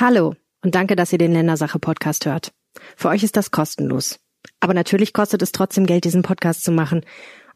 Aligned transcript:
Hallo 0.00 0.36
und 0.62 0.76
danke, 0.76 0.94
dass 0.94 1.12
ihr 1.12 1.18
den 1.18 1.32
Ländersache-Podcast 1.32 2.24
hört. 2.26 2.52
Für 2.94 3.08
euch 3.08 3.24
ist 3.24 3.36
das 3.36 3.50
kostenlos. 3.50 4.20
Aber 4.60 4.72
natürlich 4.72 5.12
kostet 5.12 5.42
es 5.42 5.50
trotzdem 5.50 5.86
Geld, 5.86 6.04
diesen 6.04 6.22
Podcast 6.22 6.62
zu 6.62 6.70
machen. 6.70 7.04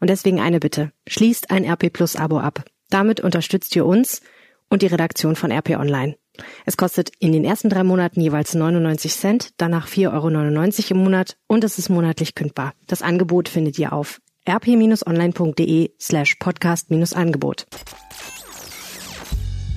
Und 0.01 0.09
deswegen 0.09 0.41
eine 0.41 0.59
Bitte. 0.59 0.91
Schließt 1.07 1.51
ein 1.51 1.63
RP 1.63 1.93
Plus 1.93 2.17
Abo 2.17 2.39
ab. 2.39 2.65
Damit 2.89 3.21
unterstützt 3.21 3.73
ihr 3.77 3.85
uns 3.85 4.21
und 4.69 4.81
die 4.81 4.87
Redaktion 4.87 5.37
von 5.37 5.51
RP 5.51 5.77
Online. 5.79 6.17
Es 6.65 6.75
kostet 6.75 7.11
in 7.19 7.31
den 7.31 7.45
ersten 7.45 7.69
drei 7.69 7.85
Monaten 7.85 8.19
jeweils 8.19 8.53
99 8.53 9.15
Cent, 9.15 9.51
danach 9.55 9.87
4,99 9.87 10.11
Euro 10.11 10.97
im 10.97 11.03
Monat 11.05 11.37
und 11.47 11.63
es 11.63 11.79
ist 11.79 11.87
monatlich 11.87 12.35
kündbar. 12.35 12.73
Das 12.87 13.01
Angebot 13.01 13.47
findet 13.47 13.79
ihr 13.79 13.93
auf 13.93 14.19
rp-online.de 14.45 15.91
slash 15.97 16.35
podcast-angebot. 16.35 17.67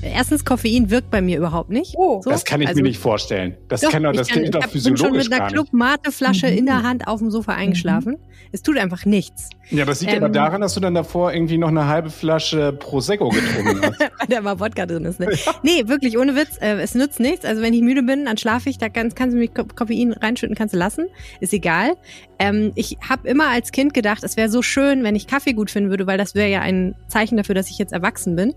Erstens, 0.02 0.44
Koffein 0.44 0.90
wirkt 0.90 1.10
bei 1.10 1.20
mir 1.20 1.38
überhaupt 1.38 1.70
nicht. 1.70 1.94
Oh, 1.96 2.20
so. 2.22 2.30
das 2.30 2.44
kann 2.44 2.60
ich 2.60 2.68
also, 2.68 2.80
mir 2.80 2.88
nicht 2.88 2.98
vorstellen. 2.98 3.56
Das 3.68 3.80
doch, 3.80 3.90
kann 3.90 4.02
doch, 4.02 4.12
das 4.12 4.28
kann, 4.28 4.40
klingt 4.40 4.54
doch 4.54 4.68
physiologisch 4.68 5.02
Ich 5.02 5.12
bin 5.12 5.16
schon 5.16 5.16
mit 5.16 5.32
einer 5.32 5.50
Club-Mate-Flasche 5.50 6.46
in 6.46 6.66
der 6.66 6.82
Hand 6.82 7.06
auf 7.08 7.20
dem 7.20 7.30
Sofa 7.30 7.52
eingeschlafen. 7.52 8.12
Mhm. 8.12 8.36
Es 8.52 8.62
tut 8.62 8.78
einfach 8.78 9.04
nichts. 9.04 9.50
Ja, 9.70 9.84
das 9.84 10.00
liegt 10.00 10.12
ähm, 10.12 10.22
aber 10.22 10.32
daran, 10.32 10.60
dass 10.60 10.74
du 10.74 10.80
dann 10.80 10.94
davor 10.94 11.32
irgendwie 11.32 11.58
noch 11.58 11.68
eine 11.68 11.88
halbe 11.88 12.10
Flasche 12.10 12.72
Prosecco 12.72 13.28
getrunken 13.30 13.82
hast. 13.82 14.00
Weil 14.00 14.28
da 14.28 14.40
mal 14.40 14.60
Wodka 14.60 14.86
drin 14.86 15.04
ist. 15.04 15.18
Ne? 15.18 15.28
nee, 15.62 15.88
wirklich, 15.88 16.16
ohne 16.16 16.36
Witz. 16.36 16.56
Äh, 16.60 16.80
es 16.80 16.94
nützt 16.94 17.18
nichts. 17.18 17.44
Also 17.44 17.62
wenn 17.62 17.74
ich 17.74 17.82
müde 17.82 18.02
bin, 18.02 18.24
dann 18.24 18.36
schlafe 18.36 18.70
ich. 18.70 18.78
Da 18.78 18.88
kannst, 18.88 19.16
kannst 19.16 19.34
du 19.34 19.38
mich 19.38 19.50
Koffein 19.52 20.12
reinschütten, 20.12 20.54
kannst 20.54 20.74
du 20.74 20.78
lassen. 20.78 21.06
Ist 21.40 21.52
egal. 21.52 21.96
Ähm, 22.38 22.72
ich 22.76 22.96
habe 23.08 23.28
immer 23.28 23.48
als 23.48 23.72
Kind 23.72 23.94
gedacht, 23.94 24.22
es 24.22 24.36
wäre 24.36 24.48
so 24.48 24.62
schön, 24.62 25.02
wenn 25.02 25.16
ich 25.16 25.26
Kaffee 25.26 25.52
gut 25.52 25.70
finden 25.70 25.90
würde, 25.90 26.06
weil 26.06 26.18
das 26.18 26.34
wäre 26.34 26.50
ja 26.50 26.60
ein 26.60 26.94
Zeichen 27.08 27.36
dafür, 27.36 27.54
dass 27.54 27.70
ich 27.70 27.78
jetzt 27.78 27.92
erwachsen 27.92 28.36
bin. 28.36 28.54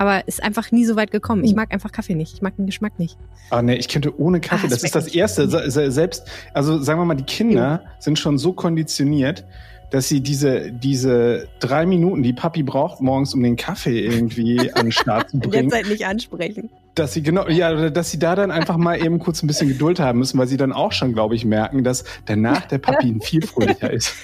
Aber 0.00 0.26
ist 0.26 0.42
einfach 0.42 0.72
nie 0.72 0.86
so 0.86 0.96
weit 0.96 1.10
gekommen. 1.10 1.44
Ich 1.44 1.54
mag 1.54 1.70
einfach 1.74 1.92
Kaffee 1.92 2.14
nicht. 2.14 2.32
Ich 2.32 2.40
mag 2.40 2.56
den 2.56 2.64
Geschmack 2.64 2.98
nicht. 2.98 3.18
Ah, 3.50 3.60
nee, 3.60 3.74
ich 3.74 3.86
könnte 3.86 4.18
ohne 4.18 4.40
Kaffee. 4.40 4.66
Ah, 4.66 4.70
das, 4.70 4.82
ist 4.82 4.94
das 4.94 5.08
Erste. 5.08 5.46
Selbst, 5.70 6.26
also 6.54 6.82
sagen 6.82 6.98
wir 6.98 7.04
mal, 7.04 7.16
die 7.16 7.24
Kinder 7.24 7.82
sind 7.98 8.18
schon 8.18 8.38
so 8.38 8.54
konditioniert, 8.54 9.44
dass 9.90 10.08
sie 10.08 10.22
diese, 10.22 10.72
diese 10.72 11.48
drei 11.58 11.84
Minuten, 11.84 12.22
die 12.22 12.32
Papi 12.32 12.62
braucht 12.62 13.02
morgens, 13.02 13.34
um 13.34 13.42
den 13.42 13.56
Kaffee 13.56 14.00
irgendwie 14.00 14.72
an 14.74 14.86
den 14.86 14.92
Start 14.92 15.28
zu 15.28 15.38
bringen. 15.38 15.64
Jetzt 15.64 15.74
halt 15.74 15.88
nicht 15.90 16.06
ansprechen. 16.06 16.70
Dass 16.94 17.12
sie 17.12 17.22
genau, 17.22 17.46
ja, 17.48 17.90
dass 17.90 18.10
sie 18.10 18.18
da 18.18 18.34
dann 18.34 18.50
einfach 18.50 18.78
mal 18.78 19.04
eben 19.04 19.18
kurz 19.18 19.42
ein 19.42 19.48
bisschen 19.48 19.68
Geduld 19.68 20.00
haben 20.00 20.20
müssen, 20.20 20.38
weil 20.38 20.46
sie 20.46 20.56
dann 20.56 20.72
auch 20.72 20.92
schon, 20.92 21.12
glaube 21.12 21.34
ich, 21.34 21.44
merken, 21.44 21.84
dass 21.84 22.04
danach 22.24 22.66
der 22.68 22.78
Papi 22.78 23.18
viel 23.22 23.42
fröhlicher 23.42 23.90
ist. 23.90 24.14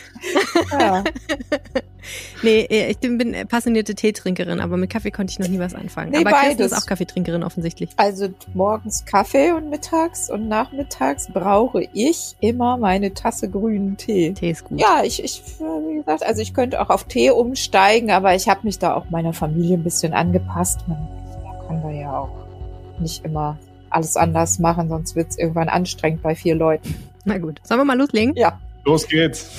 Ja. 0.72 1.04
nee, 2.42 2.66
ich 2.88 2.98
bin 2.98 3.34
passionierte 3.48 3.94
Teetrinkerin, 3.94 4.60
aber 4.60 4.76
mit 4.76 4.90
Kaffee 4.90 5.10
konnte 5.10 5.32
ich 5.32 5.38
noch 5.38 5.48
nie 5.48 5.58
was 5.58 5.74
anfangen. 5.74 6.10
Nee, 6.10 6.18
aber 6.18 6.30
beides. 6.30 6.56
Kirsten 6.56 6.62
ist 6.64 6.82
auch 6.82 6.86
Kaffeetrinkerin 6.86 7.42
offensichtlich. 7.42 7.90
Also 7.96 8.28
morgens 8.54 9.04
Kaffee 9.04 9.52
und 9.52 9.70
mittags 9.70 10.30
und 10.30 10.48
nachmittags 10.48 11.28
brauche 11.32 11.88
ich 11.92 12.36
immer 12.40 12.76
meine 12.76 13.14
Tasse 13.14 13.48
grünen 13.48 13.96
Tee. 13.96 14.32
Tee 14.32 14.50
ist 14.50 14.64
gut. 14.64 14.80
Ja, 14.80 15.02
ich, 15.04 15.22
ich 15.22 15.42
wie 15.58 15.96
gesagt, 15.96 16.24
also 16.24 16.42
ich 16.42 16.54
könnte 16.54 16.80
auch 16.80 16.90
auf 16.90 17.04
Tee 17.04 17.30
umsteigen, 17.30 18.10
aber 18.10 18.34
ich 18.34 18.48
habe 18.48 18.60
mich 18.64 18.78
da 18.78 18.94
auch 18.94 19.10
meiner 19.10 19.32
Familie 19.32 19.76
ein 19.76 19.84
bisschen 19.84 20.12
angepasst. 20.12 20.80
Man 20.86 20.98
kann 21.66 21.82
da 21.82 21.90
ja 21.90 22.18
auch 22.18 22.46
nicht 23.00 23.24
immer 23.24 23.58
alles 23.90 24.16
anders 24.16 24.58
machen, 24.58 24.88
sonst 24.88 25.16
wird 25.16 25.30
es 25.30 25.38
irgendwann 25.38 25.68
anstrengend 25.68 26.22
bei 26.22 26.34
vier 26.34 26.54
Leuten. 26.54 26.94
Na 27.24 27.38
gut, 27.38 27.60
sollen 27.62 27.80
wir 27.80 27.84
mal 27.84 27.98
loslegen? 27.98 28.34
Ja. 28.36 28.58
Los 28.84 29.06
geht's. 29.08 29.50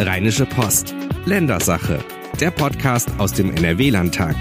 Rheinische 0.00 0.46
Post. 0.46 0.94
Ländersache. 1.28 1.98
Der 2.40 2.50
Podcast 2.50 3.10
aus 3.18 3.34
dem 3.34 3.54
NRW-Landtag. 3.54 4.34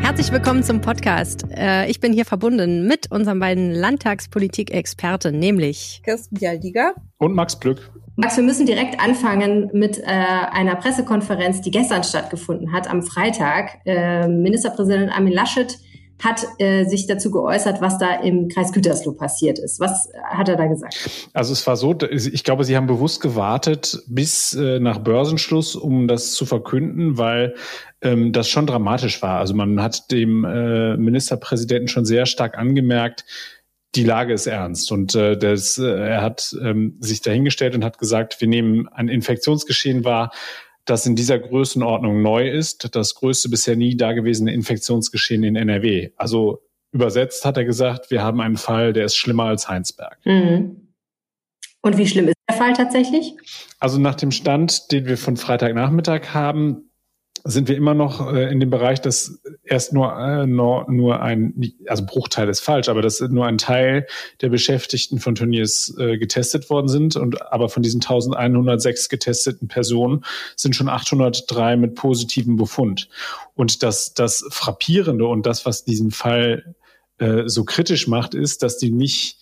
Herzlich 0.00 0.30
willkommen 0.30 0.62
zum 0.62 0.80
Podcast. 0.80 1.44
Äh, 1.50 1.90
ich 1.90 1.98
bin 1.98 2.12
hier 2.12 2.24
verbunden 2.24 2.86
mit 2.86 3.10
unseren 3.10 3.40
beiden 3.40 3.72
Landtagspolitik-Experten, 3.72 5.40
nämlich 5.40 6.02
Kirsten 6.04 6.36
Jaldiger 6.36 6.94
und 7.18 7.34
Max 7.34 7.58
Plück. 7.58 7.90
Max, 8.14 8.36
wir 8.36 8.44
müssen 8.44 8.64
direkt 8.64 9.00
anfangen 9.00 9.70
mit 9.72 9.98
äh, 9.98 10.04
einer 10.04 10.76
Pressekonferenz, 10.76 11.60
die 11.60 11.72
gestern 11.72 12.04
stattgefunden 12.04 12.72
hat, 12.72 12.88
am 12.88 13.02
Freitag. 13.02 13.80
Äh, 13.86 14.28
Ministerpräsident 14.28 15.10
Armin 15.10 15.32
Laschet 15.32 15.76
hat 16.22 16.46
äh, 16.58 16.84
sich 16.84 17.06
dazu 17.06 17.30
geäußert, 17.30 17.80
was 17.80 17.98
da 17.98 18.14
im 18.14 18.48
Kreis 18.48 18.72
Gütersloh 18.72 19.12
passiert 19.12 19.58
ist. 19.58 19.80
Was 19.80 20.08
hat 20.22 20.48
er 20.48 20.56
da 20.56 20.66
gesagt? 20.66 20.96
Also 21.32 21.52
es 21.52 21.66
war 21.66 21.76
so, 21.76 21.96
ich 22.10 22.44
glaube, 22.44 22.64
Sie 22.64 22.76
haben 22.76 22.86
bewusst 22.86 23.20
gewartet 23.20 24.02
bis 24.06 24.54
äh, 24.54 24.78
nach 24.80 24.98
Börsenschluss, 24.98 25.76
um 25.76 26.08
das 26.08 26.32
zu 26.32 26.46
verkünden, 26.46 27.18
weil 27.18 27.54
ähm, 28.00 28.32
das 28.32 28.48
schon 28.48 28.66
dramatisch 28.66 29.22
war. 29.22 29.38
Also 29.38 29.54
man 29.54 29.82
hat 29.82 30.10
dem 30.10 30.44
äh, 30.44 30.96
Ministerpräsidenten 30.96 31.88
schon 31.88 32.04
sehr 32.04 32.26
stark 32.26 32.56
angemerkt, 32.56 33.24
die 33.94 34.04
Lage 34.04 34.32
ist 34.32 34.46
ernst. 34.46 34.90
Und 34.92 35.14
äh, 35.14 35.36
das, 35.36 35.78
äh, 35.78 35.84
er 35.84 36.22
hat 36.22 36.54
ähm, 36.60 36.96
sich 37.00 37.20
dahingestellt 37.20 37.74
und 37.74 37.84
hat 37.84 37.98
gesagt, 37.98 38.40
wir 38.40 38.48
nehmen 38.48 38.88
ein 38.88 39.08
Infektionsgeschehen 39.08 40.04
wahr, 40.04 40.32
das 40.84 41.06
in 41.06 41.16
dieser 41.16 41.38
Größenordnung 41.38 42.20
neu 42.22 42.48
ist, 42.48 42.94
das 42.94 43.14
größte 43.14 43.48
bisher 43.48 43.76
nie 43.76 43.96
dagewesene 43.96 44.52
Infektionsgeschehen 44.52 45.42
in 45.42 45.56
NRW. 45.56 46.10
Also 46.16 46.62
übersetzt 46.92 47.44
hat 47.44 47.56
er 47.56 47.64
gesagt, 47.64 48.10
wir 48.10 48.22
haben 48.22 48.40
einen 48.40 48.56
Fall, 48.56 48.92
der 48.92 49.06
ist 49.06 49.16
schlimmer 49.16 49.44
als 49.44 49.68
Heinsberg. 49.68 50.18
Mhm. 50.24 50.94
Und 51.80 51.98
wie 51.98 52.06
schlimm 52.06 52.28
ist 52.28 52.36
der 52.48 52.56
Fall 52.56 52.72
tatsächlich? 52.72 53.34
Also 53.78 53.98
nach 53.98 54.14
dem 54.14 54.30
Stand, 54.30 54.90
den 54.90 55.06
wir 55.06 55.18
von 55.18 55.36
Freitagnachmittag 55.36 56.32
haben, 56.32 56.90
sind 57.46 57.68
wir 57.68 57.76
immer 57.76 57.92
noch 57.92 58.32
äh, 58.32 58.50
in 58.50 58.58
dem 58.58 58.70
Bereich, 58.70 59.02
dass 59.02 59.38
erst 59.64 59.92
nur, 59.92 60.18
äh, 60.18 60.46
nur, 60.46 60.90
nur 60.90 61.20
ein, 61.20 61.74
also 61.86 62.04
Bruchteil 62.06 62.48
ist 62.48 62.60
falsch, 62.60 62.88
aber 62.88 63.02
dass 63.02 63.20
nur 63.20 63.46
ein 63.46 63.58
Teil 63.58 64.06
der 64.40 64.48
Beschäftigten 64.48 65.18
von 65.18 65.34
Turniers 65.34 65.94
äh, 65.98 66.16
getestet 66.16 66.70
worden 66.70 66.88
sind. 66.88 67.16
Und 67.16 67.52
aber 67.52 67.68
von 67.68 67.82
diesen 67.82 68.00
1106 68.00 69.10
getesteten 69.10 69.68
Personen 69.68 70.24
sind 70.56 70.74
schon 70.74 70.88
803 70.88 71.76
mit 71.76 71.94
positivem 71.96 72.56
Befund. 72.56 73.10
Und 73.54 73.82
das, 73.82 74.14
das 74.14 74.46
Frappierende 74.48 75.26
und 75.26 75.44
das, 75.44 75.66
was 75.66 75.84
diesen 75.84 76.12
Fall 76.12 76.74
äh, 77.18 77.42
so 77.44 77.64
kritisch 77.64 78.08
macht, 78.08 78.34
ist, 78.34 78.62
dass 78.62 78.78
die 78.78 78.90
nicht 78.90 79.38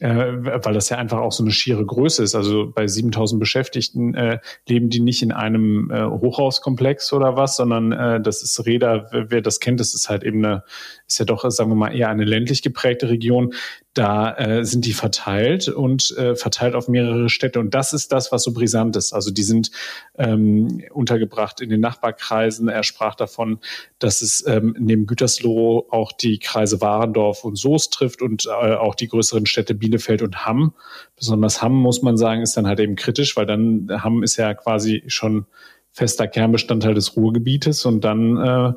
weil 0.00 0.72
das 0.72 0.88
ja 0.88 0.96
einfach 0.96 1.18
auch 1.18 1.32
so 1.32 1.42
eine 1.42 1.52
schiere 1.52 1.84
Größe 1.84 2.22
ist. 2.22 2.34
Also 2.34 2.70
bei 2.74 2.86
7000 2.86 3.38
Beschäftigten 3.38 4.14
äh, 4.14 4.38
leben 4.66 4.88
die 4.88 5.00
nicht 5.00 5.20
in 5.22 5.30
einem 5.30 5.90
äh, 5.90 6.04
Hochhauskomplex 6.04 7.12
oder 7.12 7.36
was, 7.36 7.56
sondern 7.56 7.92
äh, 7.92 8.20
das 8.20 8.42
ist 8.42 8.64
Räder, 8.64 9.10
wer 9.12 9.42
das 9.42 9.60
kennt, 9.60 9.78
das 9.78 9.94
ist 9.94 10.08
halt 10.08 10.22
eben 10.22 10.44
eine, 10.44 10.64
ist 11.06 11.18
ja 11.18 11.26
doch, 11.26 11.44
sagen 11.50 11.70
wir 11.70 11.74
mal, 11.74 11.94
eher 11.94 12.08
eine 12.08 12.24
ländlich 12.24 12.62
geprägte 12.62 13.10
Region 13.10 13.52
da 13.94 14.36
äh, 14.36 14.64
sind 14.64 14.86
die 14.86 14.92
verteilt 14.92 15.68
und 15.68 16.16
äh, 16.16 16.36
verteilt 16.36 16.74
auf 16.74 16.86
mehrere 16.86 17.28
Städte. 17.28 17.58
Und 17.58 17.74
das 17.74 17.92
ist 17.92 18.12
das, 18.12 18.30
was 18.30 18.44
so 18.44 18.52
brisant 18.52 18.94
ist. 18.94 19.12
Also 19.12 19.32
die 19.32 19.42
sind 19.42 19.72
ähm, 20.16 20.84
untergebracht 20.92 21.60
in 21.60 21.70
den 21.70 21.80
Nachbarkreisen. 21.80 22.68
Er 22.68 22.84
sprach 22.84 23.16
davon, 23.16 23.58
dass 23.98 24.22
es 24.22 24.46
ähm, 24.46 24.76
neben 24.78 25.06
Gütersloh 25.06 25.88
auch 25.90 26.12
die 26.12 26.38
Kreise 26.38 26.80
Warendorf 26.80 27.44
und 27.44 27.56
Soest 27.56 27.92
trifft 27.92 28.22
und 28.22 28.46
äh, 28.46 28.74
auch 28.74 28.94
die 28.94 29.08
größeren 29.08 29.46
Städte 29.46 29.74
Bielefeld 29.80 30.22
und 30.22 30.46
Hamm. 30.46 30.74
Besonders 31.16 31.60
Hamm, 31.60 31.74
muss 31.74 32.02
man 32.02 32.16
sagen, 32.16 32.42
ist 32.42 32.56
dann 32.56 32.68
halt 32.68 32.78
eben 32.78 32.94
kritisch, 32.94 33.36
weil 33.36 33.46
dann 33.46 33.88
Hamm 33.90 34.22
ist 34.22 34.36
ja 34.36 34.54
quasi 34.54 35.02
schon 35.08 35.46
fester 35.90 36.28
Kernbestandteil 36.28 36.94
des 36.94 37.16
Ruhrgebietes 37.16 37.84
und 37.84 38.04
dann 38.04 38.36
äh, 38.36 38.72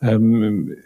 ähm, 0.00 0.76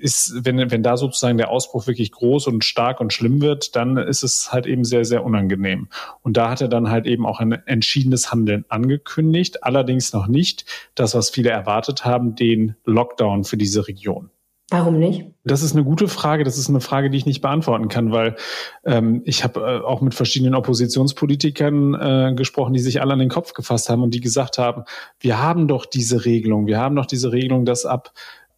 ist, 0.00 0.44
wenn, 0.44 0.70
wenn 0.70 0.82
da 0.82 0.96
sozusagen 0.96 1.38
der 1.38 1.50
Ausbruch 1.50 1.86
wirklich 1.86 2.10
groß 2.12 2.46
und 2.46 2.64
stark 2.64 3.00
und 3.00 3.12
schlimm 3.12 3.40
wird, 3.40 3.76
dann 3.76 3.96
ist 3.96 4.22
es 4.22 4.52
halt 4.52 4.66
eben 4.66 4.84
sehr, 4.84 5.04
sehr 5.04 5.24
unangenehm. 5.24 5.88
Und 6.22 6.36
da 6.36 6.50
hat 6.50 6.60
er 6.60 6.68
dann 6.68 6.90
halt 6.90 7.06
eben 7.06 7.26
auch 7.26 7.40
ein 7.40 7.52
entschiedenes 7.52 8.32
Handeln 8.32 8.64
angekündigt, 8.68 9.62
allerdings 9.62 10.12
noch 10.12 10.26
nicht 10.26 10.64
das, 10.94 11.14
was 11.14 11.30
viele 11.30 11.50
erwartet 11.50 12.04
haben, 12.04 12.34
den 12.34 12.76
Lockdown 12.84 13.44
für 13.44 13.56
diese 13.56 13.86
Region. 13.86 14.30
Warum 14.70 15.00
nicht? 15.00 15.26
Das 15.42 15.62
ist 15.62 15.74
eine 15.74 15.82
gute 15.82 16.06
Frage. 16.06 16.44
Das 16.44 16.56
ist 16.56 16.68
eine 16.68 16.80
Frage, 16.80 17.10
die 17.10 17.16
ich 17.18 17.26
nicht 17.26 17.40
beantworten 17.40 17.88
kann, 17.88 18.12
weil 18.12 18.36
ähm, 18.84 19.22
ich 19.24 19.42
habe 19.42 19.60
äh, 19.60 19.84
auch 19.84 20.00
mit 20.00 20.14
verschiedenen 20.14 20.54
Oppositionspolitikern 20.54 21.94
äh, 21.94 22.34
gesprochen, 22.36 22.72
die 22.72 22.80
sich 22.80 23.00
alle 23.00 23.14
an 23.14 23.18
den 23.18 23.28
Kopf 23.28 23.52
gefasst 23.52 23.88
haben 23.88 24.02
und 24.02 24.14
die 24.14 24.20
gesagt 24.20 24.58
haben, 24.58 24.84
wir 25.18 25.42
haben 25.42 25.66
doch 25.66 25.86
diese 25.86 26.24
Regelung, 26.24 26.66
wir 26.66 26.78
haben 26.78 26.94
doch 26.94 27.06
diese 27.06 27.32
Regelung, 27.32 27.64
dass 27.64 27.84
ab 27.84 28.12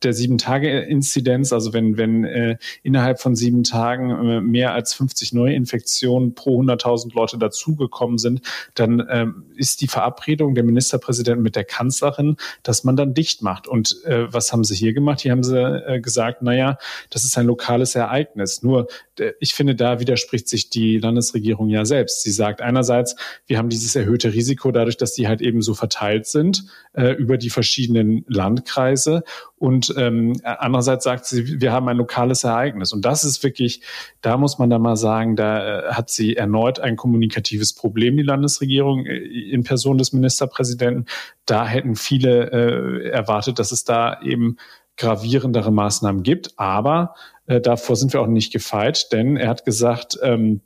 der 0.05 0.13
Sieben-Tage-Inzidenz, 0.13 1.53
also 1.53 1.73
wenn, 1.73 1.97
wenn 1.97 2.25
äh, 2.25 2.57
innerhalb 2.83 3.21
von 3.21 3.35
sieben 3.35 3.65
Tagen 3.65 4.11
äh, 4.11 4.41
mehr 4.41 4.75
als 4.75 4.95
50 4.95 5.33
Neuinfektionen 5.33 6.35
pro 6.35 6.61
100.000 6.61 7.15
Leute 7.15 7.39
dazugekommen 7.39 8.19
sind, 8.19 8.43
dann 8.75 9.07
ähm, 9.11 9.45
ist 9.57 9.81
die 9.81 9.89
Verabredung 9.89 10.55
der 10.55 10.65
Ministerpräsident 10.65 11.43
mit 11.43 11.57
der 11.57 11.65
Kanzlerin, 11.65 12.37
dass 12.63 12.85
man 12.85 12.97
dann 12.97 13.15
dicht 13.15 13.43
macht. 13.43 13.69
Und 13.69 14.03
äh, 14.05 14.33
was 14.33 14.53
haben 14.53 14.65
sie 14.65 14.75
hier 14.75 14.93
gemacht? 14.93 15.21
Hier 15.21 15.33
haben 15.33 15.43
sie 15.43 15.59
äh, 15.59 16.01
gesagt, 16.01 16.43
naja, 16.43 16.79
das 17.11 17.25
ist 17.25 17.37
ein 17.39 17.47
lokales 17.47 17.95
Ereignis. 17.95 18.63
Nur, 18.63 18.89
äh, 19.19 19.33
ich 19.41 19.55
finde, 19.55 19.75
da 19.75 20.01
widerspricht 20.01 20.49
sich 20.49 20.71
die 20.71 20.99
Landesregierung 20.99 21.69
ja 21.69 21.85
selbst. 21.85 22.23
Sie 22.23 22.31
sagt 22.31 22.61
einerseits, 22.61 23.17
wir 23.47 23.59
haben 23.59 23.69
dieses 23.69 23.95
erhöhte 23.97 24.33
Risiko 24.33 24.71
dadurch, 24.71 24.97
dass 24.97 25.15
die 25.15 25.29
halt 25.29 25.41
eben 25.41 25.63
so 25.63 25.75
verteilt 25.75 26.27
sind 26.27 26.65
äh, 26.95 27.13
über 27.13 27.39
die 27.39 27.51
verschiedenen 27.51 28.25
Landkreise 28.29 29.23
und 29.57 29.92
Ähm, 29.97 30.41
andererseits 30.45 31.05
sagt 31.05 31.27
sie, 31.27 31.61
wir 31.61 31.73
haben 31.73 31.89
ein 31.89 31.97
lokales 31.97 32.45
Ereignis. 32.45 32.93
Und 32.93 33.05
das 33.05 33.25
ist 33.25 33.43
wirklich, 33.43 33.83
da 34.21 34.37
muss 34.37 34.59
man 34.59 34.71
dann 34.71 34.83
mal 34.83 34.97
sagen, 34.97 35.37
da 35.37 35.91
äh, 35.91 35.93
hat 35.93 36.11
sie 36.11 36.37
erneut 36.37 36.81
ein 36.81 36.97
kommunikatives 36.97 37.75
Problem, 37.75 38.17
die 38.17 38.23
Landesregierung 38.23 39.07
äh, 39.07 39.17
in 39.17 39.65
Person 39.65 39.99
des 39.99 40.13
Ministerpräsidenten. 40.13 41.07
Da 41.47 41.67
hätten 41.67 41.97
viele 41.97 42.51
äh, 42.51 43.09
erwartet, 43.11 43.59
dass 43.59 43.73
es 43.73 43.85
da 43.85 44.21
eben 44.23 44.57
gravierendere 44.97 45.73
Maßnahmen 45.73 46.23
gibt. 46.23 46.59
Aber 46.59 47.15
äh, 47.47 47.61
davor 47.61 47.97
sind 47.97 48.13
wir 48.13 48.21
auch 48.21 48.27
nicht 48.27 48.53
gefeit, 48.53 49.13
denn 49.13 49.37
er 49.37 49.49
hat 49.49 49.65
gesagt, 49.65 50.19
ähm, 50.23 50.61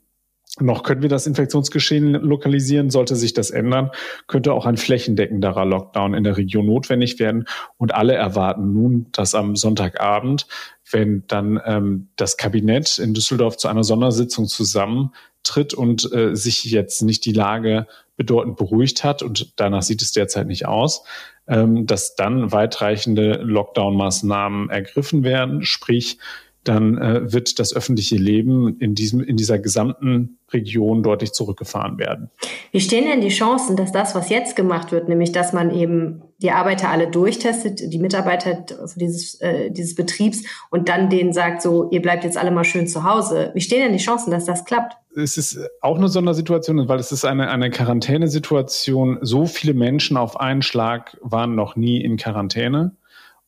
noch 0.59 0.83
können 0.83 1.01
wir 1.01 1.09
das 1.09 1.27
Infektionsgeschehen 1.27 2.13
lokalisieren. 2.13 2.89
Sollte 2.89 3.15
sich 3.15 3.33
das 3.33 3.49
ändern, 3.49 3.91
könnte 4.27 4.53
auch 4.53 4.65
ein 4.65 4.77
flächendeckenderer 4.77 5.65
Lockdown 5.65 6.13
in 6.13 6.23
der 6.23 6.37
Region 6.37 6.65
notwendig 6.65 7.19
werden. 7.19 7.45
Und 7.77 7.93
alle 7.93 8.13
erwarten 8.13 8.73
nun, 8.73 9.07
dass 9.11 9.35
am 9.35 9.55
Sonntagabend, 9.55 10.47
wenn 10.91 11.23
dann 11.27 11.59
ähm, 11.65 12.09
das 12.15 12.37
Kabinett 12.37 12.97
in 12.97 13.13
Düsseldorf 13.13 13.57
zu 13.57 13.67
einer 13.67 13.83
Sondersitzung 13.83 14.47
zusammentritt 14.47 15.73
und 15.73 16.11
äh, 16.13 16.35
sich 16.35 16.63
jetzt 16.65 17.01
nicht 17.01 17.25
die 17.25 17.33
Lage 17.33 17.87
bedeutend 18.15 18.57
beruhigt 18.57 19.03
hat, 19.03 19.21
und 19.21 19.53
danach 19.57 19.83
sieht 19.83 20.01
es 20.01 20.11
derzeit 20.11 20.47
nicht 20.47 20.65
aus, 20.65 21.03
ähm, 21.47 21.85
dass 21.85 22.15
dann 22.15 22.51
weitreichende 22.51 23.41
Lockdown-Maßnahmen 23.43 24.69
ergriffen 24.69 25.23
werden, 25.23 25.63
sprich 25.63 26.17
dann 26.67 26.97
äh, 26.97 27.31
wird 27.31 27.59
das 27.59 27.73
öffentliche 27.73 28.15
Leben 28.15 28.77
in 28.79 28.95
diesem 28.95 29.21
in 29.21 29.37
dieser 29.37 29.59
gesamten 29.59 30.39
Region 30.51 31.03
deutlich 31.03 31.33
zurückgefahren 31.33 31.97
werden. 31.97 32.29
Wie 32.71 32.79
stehen 32.79 33.05
denn 33.05 33.21
die 33.21 33.29
Chancen, 33.29 33.75
dass 33.75 33.91
das, 33.91 34.15
was 34.15 34.29
jetzt 34.29 34.55
gemacht 34.55 34.91
wird, 34.91 35.09
nämlich 35.09 35.31
dass 35.31 35.53
man 35.53 35.71
eben 35.71 36.21
die 36.39 36.51
Arbeiter 36.51 36.89
alle 36.89 37.07
durchtestet, 37.07 37.81
die 37.91 37.99
Mitarbeiter 37.99 38.65
dieses, 38.95 39.41
äh, 39.41 39.71
dieses 39.71 39.95
Betriebs 39.95 40.43
und 40.69 40.87
dann 40.87 41.09
denen 41.09 41.33
sagt, 41.33 41.61
so, 41.61 41.89
ihr 41.89 42.01
bleibt 42.01 42.23
jetzt 42.23 42.37
alle 42.37 42.51
mal 42.51 42.63
schön 42.63 42.87
zu 42.87 43.03
Hause. 43.03 43.51
Wie 43.55 43.61
stehen 43.61 43.81
denn 43.81 43.93
die 43.93 44.03
Chancen, 44.03 44.31
dass 44.31 44.45
das 44.45 44.63
klappt? 44.63 44.95
Es 45.15 45.37
ist 45.37 45.59
auch 45.81 45.97
eine 45.97 46.09
Sondersituation, 46.09 46.87
weil 46.87 46.99
es 46.99 47.11
ist 47.11 47.25
eine, 47.25 47.49
eine 47.49 47.71
Quarantänesituation. 47.71 49.17
So 49.21 49.47
viele 49.47 49.73
Menschen 49.73 50.15
auf 50.15 50.39
einen 50.39 50.61
Schlag 50.61 51.17
waren 51.21 51.55
noch 51.55 51.75
nie 51.75 52.01
in 52.03 52.17
Quarantäne 52.17 52.95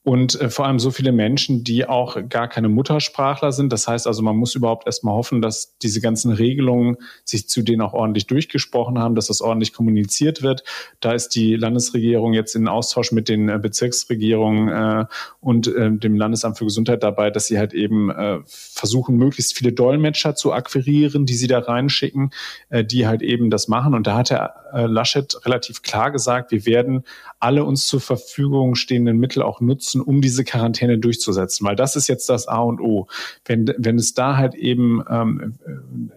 und 0.03 0.39
äh, 0.39 0.49
vor 0.49 0.65
allem 0.65 0.79
so 0.79 0.91
viele 0.91 1.11
Menschen, 1.11 1.63
die 1.65 1.85
auch 1.85 2.17
gar 2.29 2.47
keine 2.47 2.69
Muttersprachler 2.69 3.51
sind. 3.51 3.73
Das 3.73 3.87
heißt 3.87 4.07
also, 4.07 4.21
man 4.21 4.37
muss 4.37 4.55
überhaupt 4.55 4.85
erstmal 4.85 5.13
hoffen, 5.13 5.41
dass 5.41 5.77
diese 5.79 5.99
ganzen 5.99 6.31
Regelungen 6.31 6.97
sich 7.25 7.49
zu 7.49 7.61
denen 7.63 7.81
auch 7.81 7.93
ordentlich 7.93 8.25
durchgesprochen 8.25 8.97
haben, 8.97 9.15
dass 9.15 9.27
das 9.27 9.41
ordentlich 9.41 9.73
kommuniziert 9.73 10.41
wird. 10.41 10.63
Da 11.01 11.11
ist 11.11 11.29
die 11.29 11.55
Landesregierung 11.55 12.33
jetzt 12.33 12.55
in 12.55 12.69
Austausch 12.69 13.11
mit 13.11 13.27
den 13.27 13.49
äh, 13.49 13.59
Bezirksregierungen 13.59 14.69
äh, 14.69 15.05
und 15.41 15.67
äh, 15.67 15.91
dem 15.91 16.15
Landesamt 16.15 16.57
für 16.57 16.65
Gesundheit 16.65 17.03
dabei, 17.03 17.29
dass 17.29 17.47
sie 17.47 17.59
halt 17.59 17.73
eben 17.73 18.09
äh, 18.09 18.39
versuchen, 18.45 19.17
möglichst 19.17 19.57
viele 19.57 19.73
Dolmetscher 19.73 20.33
zu 20.33 20.53
akquirieren, 20.53 21.25
die 21.25 21.35
sie 21.35 21.47
da 21.47 21.59
reinschicken, 21.59 22.31
äh, 22.69 22.85
die 22.85 23.05
halt 23.05 23.21
eben 23.21 23.49
das 23.49 23.67
machen. 23.67 23.93
Und 23.93 24.07
da 24.07 24.15
hat 24.15 24.31
Herr 24.31 24.55
äh, 24.73 24.85
Laschet 24.85 25.45
relativ 25.45 25.81
klar 25.81 26.11
gesagt, 26.11 26.51
wir 26.51 26.65
werden 26.65 27.03
alle 27.39 27.63
uns 27.63 27.87
zur 27.87 28.01
Verfügung 28.01 28.75
stehenden 28.75 29.17
Mittel 29.17 29.41
auch 29.43 29.61
nutzen, 29.61 30.01
um 30.01 30.21
diese 30.21 30.43
Quarantäne 30.43 30.97
durchzusetzen, 30.97 31.65
weil 31.65 31.75
das 31.75 31.95
ist 31.95 32.07
jetzt 32.07 32.29
das 32.29 32.47
A 32.47 32.59
und 32.59 32.81
O. 32.81 33.07
Wenn, 33.45 33.73
wenn 33.77 33.97
es 33.97 34.13
da 34.13 34.37
halt 34.37 34.55
eben 34.55 35.03
ähm, 35.09 35.55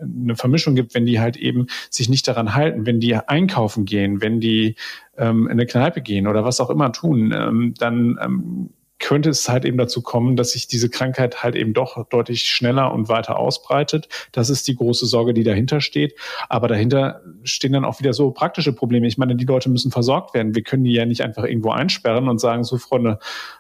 eine 0.01 0.37
Vermischung 0.37 0.75
gibt, 0.75 0.95
wenn 0.95 1.07
die 1.07 1.21
halt 1.21 1.37
eben 1.37 1.67
sich 1.91 2.09
nicht 2.09 2.27
daran 2.27 2.55
halten, 2.55 2.87
wenn 2.87 3.01
die 3.01 3.15
einkaufen 3.15 3.85
gehen, 3.85 4.21
wenn 4.21 4.41
die 4.41 4.77
ähm, 5.17 5.47
in 5.47 5.53
eine 5.53 5.67
Kneipe 5.67 6.01
gehen 6.01 6.27
oder 6.27 6.45
was 6.45 6.61
auch 6.61 6.71
immer 6.71 6.93
tun, 6.93 7.33
ähm, 7.37 7.75
dann 7.79 8.19
ähm, 8.23 8.71
könnte 9.03 9.29
es 9.31 9.49
halt 9.49 9.67
eben 9.67 9.77
dazu 9.77 10.01
kommen, 10.01 10.37
dass 10.37 10.53
sich 10.53 10.69
diese 10.69 10.89
Krankheit 10.89 11.43
halt 11.43 11.57
eben 11.57 11.75
doch 11.75 12.09
deutlich 12.09 12.45
schneller 12.45 12.95
und 12.95 13.09
weiter 13.09 13.39
ausbreitet. 13.39 14.09
Das 14.31 14.49
ist 14.49 14.67
die 14.69 14.77
große 14.77 15.07
Sorge, 15.07 15.35
die 15.35 15.43
dahinter 15.43 15.81
steht. 15.81 16.15
Aber 16.49 16.69
dahinter 16.69 17.21
stehen 17.43 17.73
dann 17.73 17.85
auch 17.85 17.99
wieder 17.99 18.13
so 18.13 18.31
praktische 18.31 18.73
Probleme. 18.73 19.07
Ich 19.07 19.19
meine, 19.19 19.37
die 19.37 19.45
Leute 19.45 19.69
müssen 19.69 19.91
versorgt 19.91 20.33
werden. 20.35 20.55
Wir 20.55 20.63
können 20.63 20.85
die 20.85 20.93
ja 20.93 21.05
nicht 21.05 21.21
einfach 21.21 21.45
irgendwo 21.45 21.73
einsperren 21.73 22.29
und 22.29 22.41
sagen, 22.41 22.63
so 22.63 22.79
Freunde, 22.79 23.19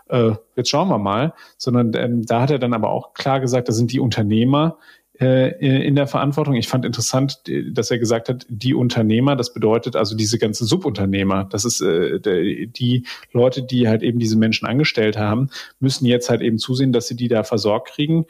äh, 0.09 0.31
jetzt 0.55 0.71
schauen 0.71 0.89
wir 0.89 0.99
mal, 0.99 1.35
sondern 1.59 1.93
ähm, 1.95 2.25
da 2.25 2.43
hat 2.43 2.53
er 2.53 2.61
dann 2.61 2.73
aber 2.73 2.91
auch 2.91 3.13
klar 3.13 3.41
gesagt, 3.41 3.69
da 3.69 3.73
sind 3.73 3.93
die 3.93 4.01
Unternehmer, 4.01 4.79
in 5.15 5.95
der 5.95 6.07
Verantwortung. 6.07 6.55
Ich 6.55 6.69
fand 6.69 6.85
interessant, 6.85 7.43
dass 7.73 7.91
er 7.91 7.99
gesagt 7.99 8.29
hat, 8.29 8.47
die 8.49 8.75
Unternehmer, 8.75 9.37
das 9.37 9.53
bedeutet 9.53 9.95
also 9.95 10.17
diese 10.17 10.39
ganzen 10.39 10.67
Subunternehmer, 10.67 11.45
das 11.45 11.65
ist 11.65 11.83
äh, 11.83 12.19
die 12.19 13.07
Leute, 13.31 13.63
die 13.63 13.89
halt 13.89 14.03
eben 14.03 14.19
diese 14.19 14.39
Menschen 14.39 14.67
angestellt 14.67 15.19
haben, 15.19 15.51
müssen 15.81 16.07
jetzt 16.07 16.31
halt 16.31 16.41
eben 16.41 16.59
zusehen, 16.59 16.93
dass 16.93 17.09
sie 17.09 17.17
die 17.17 17.29
da 17.29 17.45
versorgt 17.45 17.91
kriegen. 17.91 18.25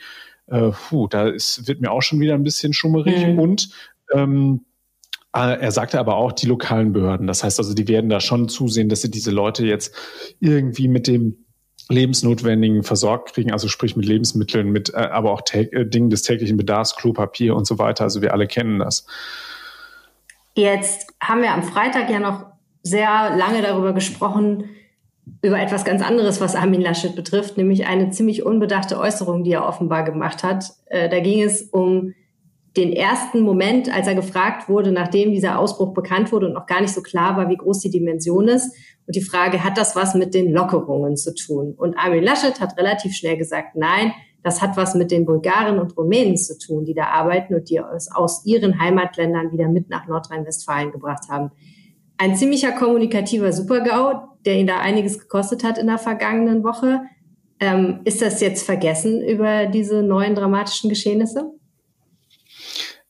Äh, 0.48 0.70
puh, 0.88 1.06
da 1.06 1.28
ist, 1.28 1.68
wird 1.68 1.80
mir 1.80 1.92
auch 1.92 2.02
schon 2.02 2.20
wieder 2.20 2.34
ein 2.34 2.42
bisschen 2.42 2.72
schummerig 2.72 3.26
mhm. 3.26 3.38
und 3.38 3.70
ähm, 4.12 4.64
er 5.34 5.72
sagte 5.72 5.98
aber 5.98 6.16
auch 6.16 6.32
die 6.32 6.46
lokalen 6.46 6.92
Behörden. 6.92 7.26
Das 7.26 7.42
heißt 7.42 7.58
also, 7.58 7.72
die 7.72 7.88
werden 7.88 8.10
da 8.10 8.20
schon 8.20 8.50
zusehen, 8.50 8.90
dass 8.90 9.00
sie 9.00 9.10
diese 9.10 9.30
Leute 9.30 9.64
jetzt 9.64 9.94
irgendwie 10.40 10.88
mit 10.88 11.06
dem 11.06 11.41
lebensnotwendigen 11.88 12.82
versorgt 12.82 13.34
kriegen, 13.34 13.52
also 13.52 13.68
sprich 13.68 13.96
mit 13.96 14.06
Lebensmitteln, 14.06 14.70
mit 14.70 14.94
äh, 14.94 14.98
aber 14.98 15.32
auch 15.32 15.42
äh, 15.52 15.84
Dingen 15.86 16.10
des 16.10 16.22
täglichen 16.22 16.56
Bedarfs, 16.56 16.96
Klopapier 16.96 17.54
und 17.56 17.66
so 17.66 17.78
weiter. 17.78 18.04
Also 18.04 18.22
wir 18.22 18.32
alle 18.32 18.46
kennen 18.46 18.78
das. 18.78 19.06
Jetzt 20.54 21.12
haben 21.22 21.42
wir 21.42 21.52
am 21.52 21.62
Freitag 21.62 22.10
ja 22.10 22.20
noch 22.20 22.46
sehr 22.82 23.36
lange 23.36 23.62
darüber 23.62 23.92
gesprochen, 23.92 24.68
über 25.40 25.60
etwas 25.60 25.84
ganz 25.84 26.02
anderes, 26.02 26.40
was 26.40 26.56
Armin 26.56 26.80
Laschet 26.80 27.14
betrifft, 27.14 27.56
nämlich 27.56 27.86
eine 27.86 28.10
ziemlich 28.10 28.44
unbedachte 28.44 28.98
Äußerung, 28.98 29.44
die 29.44 29.52
er 29.52 29.66
offenbar 29.66 30.04
gemacht 30.04 30.42
hat. 30.42 30.72
Äh, 30.86 31.08
da 31.08 31.20
ging 31.20 31.42
es 31.42 31.62
um 31.62 32.14
den 32.76 32.92
ersten 32.92 33.40
Moment, 33.40 33.94
als 33.94 34.06
er 34.06 34.14
gefragt 34.14 34.68
wurde, 34.68 34.92
nachdem 34.92 35.30
dieser 35.30 35.58
Ausbruch 35.58 35.92
bekannt 35.92 36.32
wurde 36.32 36.46
und 36.46 36.54
noch 36.54 36.66
gar 36.66 36.80
nicht 36.80 36.94
so 36.94 37.02
klar 37.02 37.36
war, 37.36 37.50
wie 37.50 37.56
groß 37.56 37.80
die 37.80 37.90
Dimension 37.90 38.48
ist. 38.48 38.74
Und 39.06 39.14
die 39.14 39.20
Frage, 39.20 39.62
hat 39.62 39.76
das 39.76 39.94
was 39.94 40.14
mit 40.14 40.32
den 40.32 40.52
Lockerungen 40.52 41.16
zu 41.16 41.34
tun? 41.34 41.74
Und 41.76 41.98
Armin 41.98 42.22
Laschet 42.22 42.60
hat 42.60 42.78
relativ 42.78 43.14
schnell 43.14 43.36
gesagt, 43.36 43.76
nein, 43.76 44.12
das 44.42 44.62
hat 44.62 44.76
was 44.76 44.94
mit 44.94 45.10
den 45.10 45.26
Bulgaren 45.26 45.78
und 45.78 45.96
Rumänen 45.96 46.36
zu 46.36 46.58
tun, 46.58 46.84
die 46.84 46.94
da 46.94 47.04
arbeiten 47.06 47.54
und 47.54 47.68
die 47.68 47.80
es 47.94 48.10
aus 48.10 48.44
ihren 48.46 48.80
Heimatländern 48.80 49.52
wieder 49.52 49.68
mit 49.68 49.90
nach 49.90 50.06
Nordrhein-Westfalen 50.06 50.92
gebracht 50.92 51.28
haben. 51.28 51.50
Ein 52.16 52.36
ziemlicher 52.36 52.72
kommunikativer 52.72 53.52
Supergau, 53.52 54.22
der 54.44 54.56
ihn 54.58 54.66
da 54.66 54.78
einiges 54.78 55.18
gekostet 55.18 55.62
hat 55.62 55.78
in 55.78 55.88
der 55.88 55.98
vergangenen 55.98 56.64
Woche. 56.64 57.02
Ähm, 57.60 58.00
ist 58.04 58.22
das 58.22 58.40
jetzt 58.40 58.64
vergessen 58.64 59.22
über 59.22 59.66
diese 59.66 60.02
neuen 60.02 60.34
dramatischen 60.34 60.88
Geschehnisse? 60.88 61.52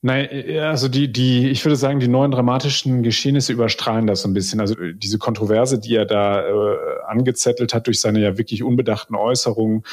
Nein, 0.04 0.28
äh, 0.30 0.58
also 0.58 0.88
die, 0.88 1.10
die, 1.10 1.48
ich 1.50 1.64
würde 1.64 1.76
sagen, 1.76 2.00
die 2.00 2.08
neuen 2.08 2.32
dramatischen 2.32 3.04
Geschehnisse 3.04 3.52
überstrahlen 3.52 4.08
das 4.08 4.22
so 4.22 4.28
ein 4.28 4.34
bisschen. 4.34 4.60
Also 4.60 4.76
äh, 4.78 4.94
diese 4.94 5.18
Kontroverse, 5.18 5.78
die 5.78 5.94
er 5.94 6.04
da 6.04 6.42
äh, 6.42 6.76
angezettelt 7.06 7.72
hat 7.72 7.86
durch 7.86 8.00
seine 8.00 8.20
ja 8.20 8.36
wirklich 8.36 8.64
unbedachten 8.64 9.14
Äußerungen, 9.14 9.84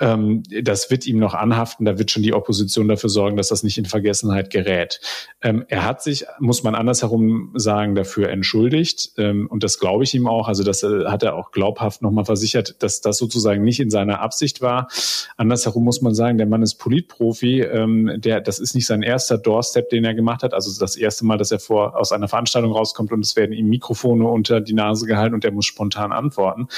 ähm, 0.00 0.42
das 0.62 0.90
wird 0.90 1.06
ihm 1.06 1.18
noch 1.18 1.34
anhaften. 1.34 1.84
Da 1.84 1.98
wird 1.98 2.10
schon 2.10 2.22
die 2.22 2.32
Opposition 2.32 2.88
dafür 2.88 3.10
sorgen, 3.10 3.36
dass 3.36 3.48
das 3.48 3.62
nicht 3.62 3.78
in 3.78 3.84
Vergessenheit 3.84 4.50
gerät. 4.50 5.00
Ähm, 5.42 5.64
er 5.68 5.84
hat 5.84 6.02
sich, 6.02 6.24
muss 6.38 6.62
man 6.62 6.74
andersherum 6.74 7.52
sagen, 7.54 7.94
dafür 7.94 8.30
entschuldigt. 8.30 9.12
Ähm, 9.18 9.46
und 9.48 9.62
das 9.62 9.78
glaube 9.78 10.04
ich 10.04 10.14
ihm 10.14 10.26
auch. 10.26 10.48
Also 10.48 10.64
das 10.64 10.82
äh, 10.82 11.04
hat 11.06 11.22
er 11.22 11.34
auch 11.34 11.52
glaubhaft 11.52 12.02
nochmal 12.02 12.24
versichert, 12.24 12.82
dass 12.82 13.00
das 13.00 13.18
sozusagen 13.18 13.62
nicht 13.62 13.80
in 13.80 13.90
seiner 13.90 14.20
Absicht 14.20 14.60
war. 14.60 14.88
Andersherum 15.36 15.84
muss 15.84 16.00
man 16.00 16.14
sagen, 16.14 16.38
der 16.38 16.46
Mann 16.46 16.62
ist 16.62 16.76
Politprofi. 16.76 17.60
Ähm, 17.60 18.12
der, 18.16 18.40
das 18.40 18.58
ist 18.58 18.74
nicht 18.74 18.86
sein 18.86 19.02
erster 19.02 19.36
Doorstep, 19.38 19.90
den 19.90 20.04
er 20.04 20.14
gemacht 20.14 20.42
hat. 20.42 20.54
Also 20.54 20.78
das 20.78 20.96
erste 20.96 21.26
Mal, 21.26 21.36
dass 21.36 21.52
er 21.52 21.58
vor, 21.58 21.98
aus 21.98 22.12
einer 22.12 22.28
Veranstaltung 22.28 22.72
rauskommt 22.72 23.12
und 23.12 23.24
es 23.24 23.36
werden 23.36 23.52
ihm 23.52 23.68
Mikrofone 23.68 24.26
unter 24.26 24.60
die 24.60 24.72
Nase 24.72 25.06
gehalten 25.06 25.34
und 25.34 25.44
er 25.44 25.52
muss 25.52 25.66
spontan 25.66 26.12
antworten. 26.12 26.68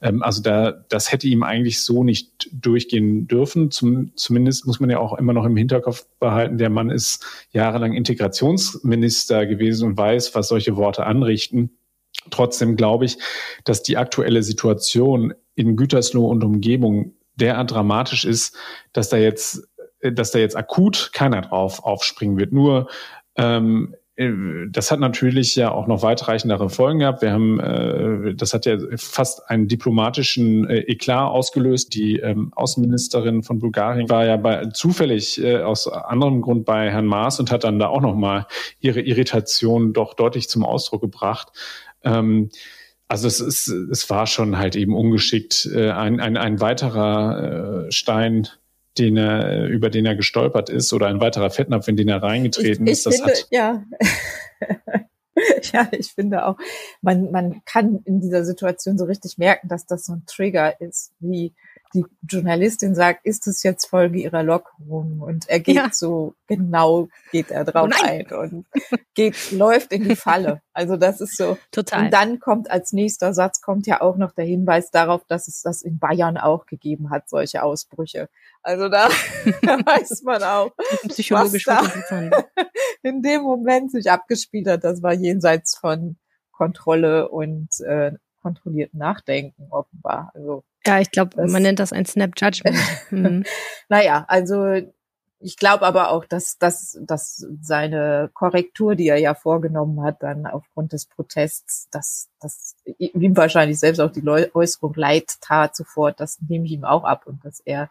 Ähm, 0.00 0.22
also 0.22 0.42
da, 0.42 0.72
das 0.72 1.12
hätte 1.12 1.26
ihm 1.26 1.42
eigentlich 1.42 1.80
so 1.80 2.04
nicht 2.04 2.48
durchgehen 2.70 3.26
dürfen. 3.26 3.70
Zum, 3.70 4.12
zumindest 4.16 4.66
muss 4.66 4.80
man 4.80 4.90
ja 4.90 4.98
auch 4.98 5.14
immer 5.18 5.32
noch 5.32 5.44
im 5.44 5.56
Hinterkopf 5.56 6.06
behalten, 6.20 6.58
der 6.58 6.70
Mann 6.70 6.90
ist 6.90 7.24
jahrelang 7.50 7.92
Integrationsminister 7.94 9.46
gewesen 9.46 9.88
und 9.88 9.96
weiß, 9.96 10.34
was 10.34 10.48
solche 10.48 10.76
Worte 10.76 11.04
anrichten. 11.04 11.76
Trotzdem 12.30 12.76
glaube 12.76 13.06
ich, 13.06 13.18
dass 13.64 13.82
die 13.82 13.96
aktuelle 13.96 14.42
Situation 14.42 15.34
in 15.54 15.76
Gütersloh 15.76 16.26
und 16.26 16.44
Umgebung 16.44 17.14
derart 17.34 17.70
dramatisch 17.72 18.24
ist, 18.24 18.56
dass 18.92 19.08
da 19.08 19.16
jetzt, 19.16 19.68
dass 20.00 20.30
da 20.30 20.38
jetzt 20.38 20.56
akut 20.56 21.10
keiner 21.12 21.40
drauf 21.40 21.84
aufspringen 21.84 22.38
wird. 22.38 22.52
Nur 22.52 22.88
ähm, 23.36 23.94
äh, 23.94 23.99
das 24.70 24.90
hat 24.90 25.00
natürlich 25.00 25.56
ja 25.56 25.70
auch 25.70 25.86
noch 25.86 26.02
weitreichendere 26.02 26.68
Folgen 26.68 26.98
gehabt. 26.98 27.22
Wir 27.22 27.32
haben, 27.32 27.58
äh, 27.58 28.34
das 28.34 28.52
hat 28.52 28.66
ja 28.66 28.76
fast 28.96 29.48
einen 29.48 29.66
diplomatischen 29.66 30.68
äh, 30.68 30.80
Eklat 30.80 31.30
ausgelöst. 31.30 31.94
Die 31.94 32.18
ähm, 32.18 32.52
Außenministerin 32.54 33.42
von 33.42 33.60
Bulgarien 33.60 34.10
war 34.10 34.26
ja 34.26 34.36
bei, 34.36 34.66
zufällig 34.66 35.42
äh, 35.42 35.62
aus 35.62 35.88
anderem 35.88 36.42
Grund 36.42 36.66
bei 36.66 36.90
Herrn 36.90 37.06
Maas 37.06 37.40
und 37.40 37.50
hat 37.50 37.64
dann 37.64 37.78
da 37.78 37.88
auch 37.88 38.02
noch 38.02 38.14
mal 38.14 38.46
ihre 38.80 39.00
Irritation 39.00 39.94
doch 39.94 40.12
deutlich 40.12 40.50
zum 40.50 40.66
Ausdruck 40.66 41.00
gebracht. 41.00 41.48
Ähm, 42.04 42.50
also 43.08 43.26
es 43.26 43.40
ist, 43.40 43.68
es 43.68 44.10
war 44.10 44.26
schon 44.26 44.58
halt 44.58 44.76
eben 44.76 44.94
ungeschickt. 44.94 45.66
Äh, 45.74 45.92
ein, 45.92 46.20
ein, 46.20 46.36
ein 46.36 46.60
weiterer 46.60 47.86
äh, 47.86 47.90
Stein, 47.90 48.48
den 48.98 49.16
er, 49.16 49.66
über 49.66 49.90
den 49.90 50.06
er 50.06 50.16
gestolpert 50.16 50.68
ist, 50.68 50.92
oder 50.92 51.06
ein 51.06 51.20
weiterer 51.20 51.50
Fettnapf, 51.50 51.88
in 51.88 51.96
den 51.96 52.08
er 52.08 52.22
reingetreten 52.22 52.86
ich, 52.86 52.92
ist. 52.92 53.06
Das 53.06 53.16
finde, 53.16 53.32
hat 53.32 53.46
ja. 53.50 53.84
ja, 55.72 55.88
ich 55.92 56.12
finde 56.12 56.46
auch, 56.46 56.56
man, 57.00 57.30
man 57.30 57.62
kann 57.64 58.00
in 58.04 58.20
dieser 58.20 58.44
Situation 58.44 58.98
so 58.98 59.04
richtig 59.04 59.38
merken, 59.38 59.68
dass 59.68 59.86
das 59.86 60.04
so 60.04 60.14
ein 60.14 60.24
Trigger 60.26 60.80
ist, 60.80 61.12
wie 61.20 61.54
die 61.94 62.04
Journalistin 62.22 62.94
sagt, 62.94 63.26
ist 63.26 63.46
es 63.46 63.62
jetzt 63.62 63.86
Folge 63.86 64.18
ihrer 64.18 64.42
Lockerung? 64.42 65.20
Und 65.20 65.48
er 65.48 65.60
geht 65.60 65.76
ja. 65.76 65.90
so, 65.92 66.34
genau 66.46 67.08
geht 67.32 67.50
er 67.50 67.64
drauf 67.64 67.90
oh 67.92 68.04
ein 68.04 68.26
und 68.32 68.66
geht, 69.14 69.50
läuft 69.50 69.92
in 69.92 70.04
die 70.04 70.16
Falle. 70.16 70.62
Also 70.72 70.96
das 70.96 71.20
ist 71.20 71.36
so. 71.36 71.58
Total. 71.72 72.04
Und 72.04 72.10
dann 72.12 72.38
kommt 72.38 72.70
als 72.70 72.92
nächster 72.92 73.34
Satz 73.34 73.60
kommt 73.60 73.86
ja 73.86 74.00
auch 74.00 74.16
noch 74.16 74.32
der 74.32 74.44
Hinweis 74.44 74.90
darauf, 74.90 75.24
dass 75.26 75.48
es 75.48 75.62
das 75.62 75.82
in 75.82 75.98
Bayern 75.98 76.36
auch 76.38 76.66
gegeben 76.66 77.10
hat, 77.10 77.28
solche 77.28 77.62
Ausbrüche. 77.62 78.28
Also 78.62 78.88
da, 78.88 79.08
da 79.62 79.78
weiß 79.86 80.22
man 80.22 80.42
auch, 80.42 80.70
psychologisch 81.08 81.66
was 81.66 82.08
da 82.08 82.44
in 83.02 83.22
dem 83.22 83.42
Moment 83.42 83.90
sich 83.90 84.10
abgespielt 84.10 84.68
hat. 84.68 84.84
Das 84.84 85.02
war 85.02 85.12
jenseits 85.12 85.76
von 85.76 86.16
Kontrolle 86.52 87.28
und 87.30 87.68
äh, 87.80 88.12
kontrollierten 88.40 88.98
Nachdenken 88.98 89.68
offenbar. 89.70 90.30
Also 90.34 90.64
ja, 90.86 90.98
ich 91.00 91.10
glaube, 91.10 91.46
man 91.46 91.62
nennt 91.62 91.78
das 91.78 91.92
ein 91.92 92.06
Snap 92.06 92.32
Judgment. 92.36 92.76
Mhm. 93.10 93.44
naja, 93.88 94.24
also 94.28 94.80
ich 95.42 95.56
glaube 95.56 95.86
aber 95.86 96.10
auch, 96.10 96.26
dass, 96.26 96.58
dass, 96.58 96.98
dass 97.00 97.46
seine 97.62 98.30
Korrektur, 98.34 98.94
die 98.94 99.08
er 99.08 99.16
ja 99.16 99.34
vorgenommen 99.34 100.02
hat, 100.02 100.22
dann 100.22 100.46
aufgrund 100.46 100.92
des 100.92 101.06
Protests, 101.06 101.88
dass, 101.90 102.28
dass 102.40 102.76
ihm 102.98 103.36
wahrscheinlich 103.36 103.78
selbst 103.78 104.00
auch 104.00 104.12
die 104.12 104.26
Äußerung 104.26 104.92
leid 104.94 105.40
tat 105.40 105.74
sofort, 105.74 106.20
das 106.20 106.38
nehme 106.46 106.66
ich 106.66 106.72
ihm 106.72 106.84
auch 106.84 107.04
ab 107.04 107.22
und 107.24 107.42
dass 107.42 107.60
er 107.60 107.88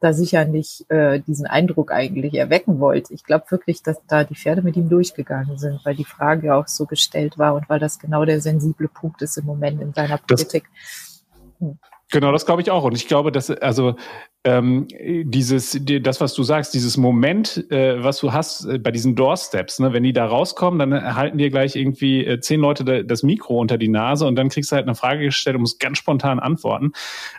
da 0.00 0.14
sicher 0.14 0.46
nicht 0.46 0.90
äh, 0.90 1.20
diesen 1.20 1.46
Eindruck 1.46 1.92
eigentlich 1.92 2.34
erwecken 2.34 2.80
wollte. 2.80 3.12
Ich 3.12 3.24
glaube 3.24 3.50
wirklich, 3.50 3.82
dass 3.82 4.00
da 4.06 4.24
die 4.24 4.36
Pferde 4.36 4.62
mit 4.62 4.76
ihm 4.76 4.88
durchgegangen 4.88 5.58
sind, 5.58 5.84
weil 5.84 5.94
die 5.94 6.04
Frage 6.04 6.54
auch 6.54 6.68
so 6.68 6.86
gestellt 6.86 7.36
war 7.36 7.54
und 7.54 7.68
weil 7.68 7.80
das 7.80 7.98
genau 7.98 8.24
der 8.24 8.40
sensible 8.40 8.88
Punkt 8.88 9.20
ist 9.20 9.36
im 9.36 9.44
Moment 9.44 9.82
in 9.82 9.92
seiner 9.92 10.16
Politik. 10.18 10.64
Das 11.60 11.68
hm. 11.68 11.78
Genau, 12.10 12.32
das 12.32 12.46
glaube 12.46 12.62
ich 12.62 12.70
auch. 12.70 12.84
Und 12.84 12.94
ich 12.96 13.06
glaube, 13.06 13.30
dass 13.30 13.50
also 13.50 13.96
ähm, 14.44 14.88
dieses, 15.24 15.78
das, 15.82 16.20
was 16.22 16.32
du 16.32 16.42
sagst, 16.42 16.72
dieses 16.72 16.96
Moment, 16.96 17.70
äh, 17.70 18.02
was 18.02 18.18
du 18.18 18.32
hast 18.32 18.64
äh, 18.64 18.78
bei 18.78 18.90
diesen 18.90 19.14
Doorsteps, 19.14 19.78
ne, 19.78 19.92
wenn 19.92 20.04
die 20.04 20.14
da 20.14 20.24
rauskommen, 20.24 20.78
dann 20.78 21.14
halten 21.16 21.36
dir 21.36 21.50
gleich 21.50 21.76
irgendwie 21.76 22.24
äh, 22.24 22.40
zehn 22.40 22.60
Leute 22.60 23.04
das 23.04 23.22
Mikro 23.22 23.58
unter 23.58 23.76
die 23.76 23.88
Nase 23.88 24.26
und 24.26 24.36
dann 24.36 24.48
kriegst 24.48 24.72
du 24.72 24.76
halt 24.76 24.86
eine 24.86 24.94
Frage 24.94 25.24
gestellt 25.24 25.56
und 25.56 25.62
musst 25.62 25.80
ganz 25.80 25.98
spontan 25.98 26.38
antworten. 26.38 26.92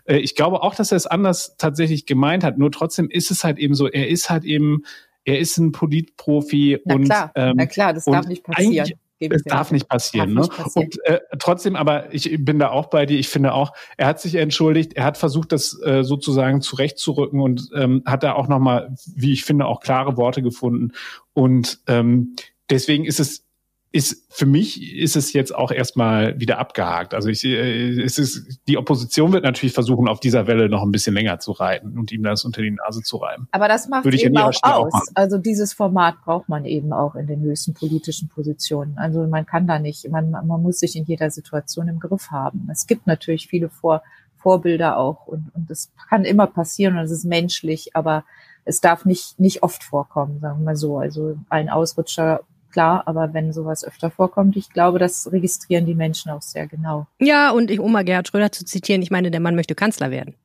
Äh, 0.06 0.18
ich 0.18 0.36
glaube 0.36 0.62
auch, 0.62 0.76
dass 0.76 0.92
er 0.92 0.98
es 0.98 1.08
anders 1.08 1.56
tatsächlich 1.58 2.06
gemeint 2.06 2.44
hat. 2.44 2.60
Nur 2.60 2.72
trotzdem 2.72 3.10
ist 3.10 3.32
es 3.32 3.44
halt 3.44 3.58
eben 3.58 3.74
so, 3.74 3.88
er 3.88 4.08
ist 4.08 4.30
halt 4.30 4.44
eben, 4.44 4.84
er 5.24 5.40
ist 5.40 5.58
ein 5.58 5.72
Politprofi 5.72 6.80
na 6.86 6.96
und 6.96 7.06
klar, 7.06 7.32
ähm, 7.34 7.54
na 7.56 7.66
klar, 7.66 7.94
das 7.94 8.06
darf 8.06 8.28
nicht 8.28 8.44
passieren 8.44 9.00
es 9.20 9.44
darf 9.44 9.72
nicht 9.72 9.88
passieren. 9.88 10.36
Darf 10.36 10.50
ne? 10.50 10.64
passieren. 10.64 10.88
Und 10.88 11.06
äh, 11.06 11.20
trotzdem, 11.40 11.76
aber 11.76 12.14
ich 12.14 12.44
bin 12.44 12.60
da 12.60 12.70
auch 12.70 12.88
bei 12.88 13.06
dir. 13.06 13.20
Ich 13.20 13.30
finde 13.30 13.54
auch, 13.54 13.74
er 13.98 14.08
hat 14.08 14.22
sich 14.22 14.36
entschuldigt. 14.36 14.94
Er 14.94 15.04
hat 15.04 15.18
versucht, 15.18 15.52
das 15.52 15.80
äh, 15.84 16.04
sozusagen 16.04 16.62
zurechtzurücken 16.62 17.42
und 17.42 17.70
ähm, 17.76 18.04
hat 18.06 18.24
da 18.24 18.34
auch 18.34 18.48
nochmal, 18.48 18.96
wie 19.16 19.34
ich 19.34 19.44
finde, 19.44 19.66
auch 19.66 19.82
klare 19.82 20.18
Worte 20.18 20.42
gefunden. 20.42 20.94
Und 21.34 21.80
ähm, 21.88 22.36
deswegen 22.70 23.06
ist 23.06 23.20
es 23.20 23.49
ist 23.92 24.32
für 24.32 24.46
mich 24.46 24.96
ist 24.96 25.16
es 25.16 25.34
jetzt 25.34 25.54
auch 25.54 25.72
erstmal 25.72 26.40
wieder 26.40 26.60
abgehakt. 26.60 27.16
Also 27.16 27.30
ich, 27.30 27.44
äh, 27.44 28.02
es 28.02 28.20
ist, 28.20 28.60
die 28.68 28.78
Opposition 28.78 29.34
wird 29.34 29.44
natürlich 29.44 29.74
versuchen, 29.74 30.08
auf 30.08 30.20
dieser 30.20 30.46
Welle 30.46 30.70
noch 30.70 30.84
ein 30.84 30.92
bisschen 30.92 31.16
länger 31.16 31.40
zu 31.40 31.52
reiten 31.52 31.98
und 31.98 32.12
ihm 32.12 32.22
das 32.22 32.46
unter 32.46 32.62
die 32.62 32.72
Nase 32.72 33.02
zu 33.02 33.18
reiben. 33.18 33.48
Aber 33.52 33.68
das 33.68 33.90
macht 33.90 34.06
Würde 34.06 34.22
eben 34.22 34.38
auch 34.38 34.54
aus. 34.62 34.94
Auch 34.94 35.02
also 35.16 35.40
dieses 35.40 35.74
Format 35.74 36.22
braucht 36.24 36.50
man 36.50 36.66
eben 36.66 36.94
auch 36.94 37.16
in 37.16 37.26
den 37.26 37.42
höchsten 37.42 37.74
politischen 37.74 38.30
Positionen. 38.30 38.96
Also 38.98 39.26
man 39.26 39.48
kann 39.48 39.66
da 39.66 39.80
nicht, 39.80 40.08
man, 40.10 40.30
man 40.30 40.62
muss 40.62 40.80
sich 40.80 40.96
in 40.96 41.06
jeder 41.06 41.32
Situation 41.32 41.88
im 41.88 42.00
Griff 42.00 42.30
haben. 42.30 42.70
Es 42.72 42.86
gibt 42.86 43.08
natürlich 43.08 43.48
viele 43.48 43.70
Vor, 43.70 44.04
Vorbilder 44.38 44.98
auch 44.98 45.26
und, 45.26 45.48
und 45.56 45.70
das 45.70 45.92
kann 46.10 46.26
immer 46.26 46.46
passieren 46.46 46.96
und 46.98 47.06
es 47.06 47.12
ist 47.12 47.26
menschlich, 47.26 47.96
aber 47.96 48.24
es 48.66 48.82
darf 48.82 49.04
nicht, 49.06 49.40
nicht 49.40 49.64
oft 49.64 49.84
vorkommen, 49.84 50.40
sagen 50.40 50.60
wir 50.60 50.66
mal 50.66 50.76
so. 50.76 51.00
Also 51.00 51.38
ein 51.50 51.70
Ausrutscher 51.70 52.42
klar, 52.72 53.04
aber 53.06 53.34
wenn 53.34 53.54
sowas 53.54 53.84
öfter 53.84 54.10
vorkommt, 54.10 54.56
ich 54.58 54.70
glaube, 54.70 55.00
das 55.00 55.32
registrieren 55.32 55.86
die 55.86 55.96
Menschen 55.96 56.32
auch 56.32 56.42
sehr 56.42 56.68
genau. 56.68 57.08
Ja, 57.20 57.52
und 57.52 57.72
ich, 57.72 57.80
um 57.80 57.92
mal 57.92 58.04
Gerhard 58.04 58.28
Schröder 58.28 58.52
zu 58.52 58.66
zitieren, 58.66 59.02
ich 59.02 59.12
meine, 59.12 59.32
der 59.32 59.40
Mann 59.40 59.56
möchte 59.56 59.76
Kanzler 59.76 60.12
werden. 60.12 60.36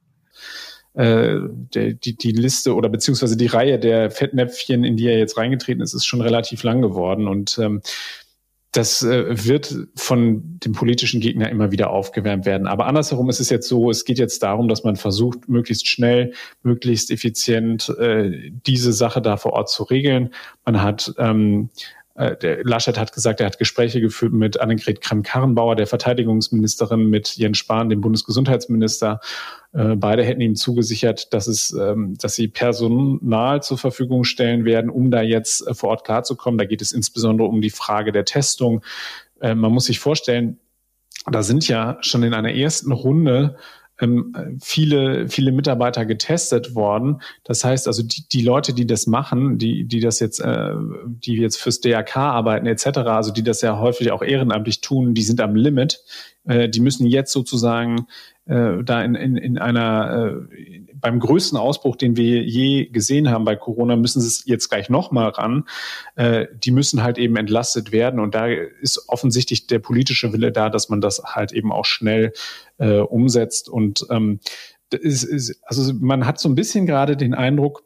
Äh, 0.94 1.40
die, 1.74 2.16
die 2.16 2.32
Liste 2.32 2.74
oder 2.74 2.88
beziehungsweise 2.88 3.36
die 3.36 3.46
Reihe 3.46 3.78
der 3.78 4.10
Fettnäpfchen, 4.10 4.84
in 4.84 4.96
die 4.96 5.08
er 5.08 5.18
jetzt 5.18 5.36
reingetreten 5.36 5.82
ist, 5.82 5.92
ist 5.92 6.06
schon 6.06 6.20
relativ 6.20 6.62
lang 6.62 6.82
geworden. 6.82 7.26
Und 7.26 7.58
ähm, 7.58 7.82
das 8.76 9.02
äh, 9.02 9.46
wird 9.46 9.74
von 9.94 10.58
dem 10.64 10.72
politischen 10.72 11.20
Gegner 11.20 11.48
immer 11.48 11.70
wieder 11.70 11.90
aufgewärmt 11.90 12.44
werden. 12.44 12.66
Aber 12.66 12.86
andersherum 12.86 13.30
ist 13.30 13.40
es 13.40 13.50
jetzt 13.50 13.68
so, 13.68 13.90
es 13.90 14.04
geht 14.04 14.18
jetzt 14.18 14.42
darum, 14.42 14.68
dass 14.68 14.82
man 14.82 14.96
versucht, 14.96 15.48
möglichst 15.48 15.88
schnell, 15.88 16.32
möglichst 16.62 17.10
effizient 17.10 17.88
äh, 18.00 18.50
diese 18.66 18.92
Sache 18.92 19.22
da 19.22 19.36
vor 19.36 19.52
Ort 19.52 19.70
zu 19.70 19.84
regeln. 19.84 20.30
Man 20.64 20.82
hat 20.82 21.14
ähm, 21.18 21.70
äh, 21.70 22.03
der 22.16 22.62
Laschet 22.62 22.96
hat 22.96 23.12
gesagt, 23.12 23.40
er 23.40 23.46
hat 23.46 23.58
Gespräche 23.58 24.00
geführt 24.00 24.32
mit 24.32 24.60
Annegret 24.60 25.00
Kramp-Karrenbauer, 25.00 25.74
der 25.74 25.88
Verteidigungsministerin, 25.88 27.10
mit 27.10 27.36
Jens 27.36 27.58
Spahn, 27.58 27.88
dem 27.88 28.00
Bundesgesundheitsminister. 28.00 29.20
Äh, 29.72 29.96
beide 29.96 30.22
hätten 30.24 30.40
ihm 30.40 30.54
zugesichert, 30.54 31.32
dass 31.32 31.48
es, 31.48 31.72
ähm, 31.72 32.16
dass 32.16 32.34
sie 32.34 32.46
Personal 32.46 33.62
zur 33.62 33.78
Verfügung 33.78 34.22
stellen 34.22 34.64
werden, 34.64 34.90
um 34.90 35.10
da 35.10 35.22
jetzt 35.22 35.66
äh, 35.66 35.74
vor 35.74 35.90
Ort 35.90 36.04
klarzukommen. 36.04 36.58
Da 36.58 36.64
geht 36.64 36.82
es 36.82 36.92
insbesondere 36.92 37.48
um 37.48 37.60
die 37.60 37.70
Frage 37.70 38.12
der 38.12 38.24
Testung. 38.24 38.82
Man 39.40 39.72
muss 39.72 39.86
sich 39.86 39.98
vorstellen, 39.98 40.58
da 41.30 41.42
sind 41.42 41.68
ja 41.68 41.98
schon 42.00 42.22
in 42.22 42.32
einer 42.32 42.54
ersten 42.54 42.92
Runde 42.92 43.56
ähm, 44.00 44.58
viele, 44.62 45.28
viele 45.28 45.52
Mitarbeiter 45.52 46.04
getestet 46.04 46.74
worden. 46.74 47.20
Das 47.44 47.64
heißt 47.64 47.86
also, 47.86 48.02
die, 48.02 48.28
die 48.28 48.42
Leute, 48.42 48.74
die 48.74 48.86
das 48.86 49.06
machen, 49.06 49.58
die, 49.58 49.84
die 49.84 50.00
das 50.00 50.20
jetzt, 50.20 50.40
äh, 50.40 50.74
die 51.04 51.36
jetzt 51.36 51.56
fürs 51.60 51.80
DRK 51.80 52.16
arbeiten 52.16 52.66
etc., 52.66 52.86
also 52.98 53.32
die 53.32 53.42
das 53.42 53.60
ja 53.60 53.78
häufig 53.78 54.10
auch 54.10 54.22
ehrenamtlich 54.22 54.80
tun, 54.80 55.14
die 55.14 55.22
sind 55.22 55.40
am 55.40 55.54
Limit. 55.54 56.02
Äh, 56.46 56.68
die 56.68 56.80
müssen 56.80 57.06
jetzt 57.06 57.32
sozusagen 57.32 58.06
äh, 58.46 58.82
da 58.84 59.02
in, 59.02 59.14
in, 59.14 59.36
in 59.36 59.58
einer 59.58 60.46
äh, 60.50 60.80
beim 60.94 61.20
größten 61.20 61.58
Ausbruch, 61.58 61.96
den 61.96 62.16
wir 62.16 62.42
je 62.42 62.86
gesehen 62.86 63.30
haben 63.30 63.44
bei 63.44 63.56
Corona, 63.56 63.96
müssen 63.96 64.20
sie 64.20 64.28
es 64.28 64.44
jetzt 64.46 64.68
gleich 64.68 64.88
nochmal 64.88 65.30
ran. 65.30 65.64
Äh, 66.16 66.46
die 66.54 66.70
müssen 66.70 67.02
halt 67.02 67.18
eben 67.18 67.36
entlastet 67.36 67.92
werden. 67.92 68.20
Und 68.20 68.34
da 68.34 68.46
ist 68.46 69.08
offensichtlich 69.08 69.66
der 69.66 69.78
politische 69.78 70.32
Wille 70.32 70.52
da, 70.52 70.70
dass 70.70 70.88
man 70.88 71.00
das 71.00 71.22
halt 71.24 71.52
eben 71.52 71.72
auch 71.72 71.84
schnell 71.84 72.32
äh, 72.78 72.98
umsetzt. 72.98 73.68
Und 73.68 74.06
ähm, 74.10 74.40
ist, 74.90 75.24
ist, 75.24 75.60
also 75.64 75.92
man 75.94 76.26
hat 76.26 76.38
so 76.38 76.48
ein 76.48 76.54
bisschen 76.54 76.86
gerade 76.86 77.16
den 77.16 77.34
Eindruck, 77.34 77.82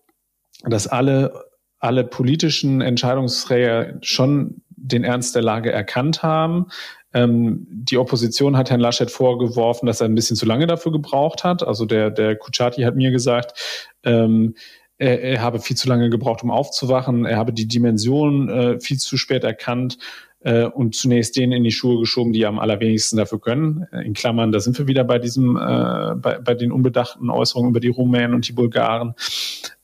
dass 0.65 0.87
alle 0.87 1.49
alle 1.81 2.05
politischen 2.05 2.81
Entscheidungsträger 2.81 3.99
schon 4.03 4.63
den 4.71 5.05
Ernst 5.05 5.35
der 5.35 5.43
Lage 5.43 5.73
erkannt 5.73 6.23
haben, 6.23 6.67
ähm, 7.15 7.67
die 7.71 7.97
Opposition 7.97 8.57
hat 8.57 8.71
Herrn 8.71 8.81
Laschet 8.81 9.11
vorgeworfen, 9.11 9.87
dass 9.87 10.01
er 10.01 10.09
ein 10.09 10.15
bisschen 10.15 10.37
zu 10.37 10.47
lange 10.47 10.67
dafür 10.67 10.93
gebraucht 10.93 11.45
hat. 11.45 11.63
Also 11.63 11.87
der, 11.87 12.11
der 12.11 12.37
Kuchati 12.37 12.83
hat 12.83 12.97
mir 12.97 13.11
gesagt, 13.11 13.93
ähm, 14.05 14.55
er, 14.99 15.23
er 15.23 15.41
habe 15.41 15.61
viel 15.61 15.77
zu 15.77 15.89
lange 15.89 16.11
gebraucht, 16.11 16.43
um 16.43 16.51
aufzuwachen. 16.51 17.25
Er 17.25 17.37
habe 17.37 17.53
die 17.53 17.69
Dimension 17.69 18.49
äh, 18.49 18.81
viel 18.81 18.99
zu 18.99 19.17
spät 19.17 19.45
erkannt 19.45 19.99
äh, 20.41 20.65
und 20.65 20.95
zunächst 20.95 21.37
denen 21.37 21.53
in 21.53 21.65
die 21.65 21.71
Schuhe 21.71 21.99
geschoben, 22.01 22.33
die 22.33 22.45
am 22.45 22.59
allerwenigsten 22.59 23.17
dafür 23.17 23.41
können. 23.41 23.87
Äh, 23.93 24.05
in 24.05 24.13
Klammern, 24.13 24.53
da 24.53 24.61
sind 24.61 24.79
wir 24.79 24.87
wieder 24.87 25.05
bei 25.05 25.19
diesem, 25.19 25.57
äh, 25.57 26.15
bei, 26.17 26.39
bei 26.39 26.55
den 26.55 26.73
unbedachten 26.73 27.31
Äußerungen 27.31 27.71
über 27.71 27.81
die 27.81 27.89
Rumänen 27.89 28.35
und 28.35 28.47
die 28.47 28.53
Bulgaren. 28.53 29.15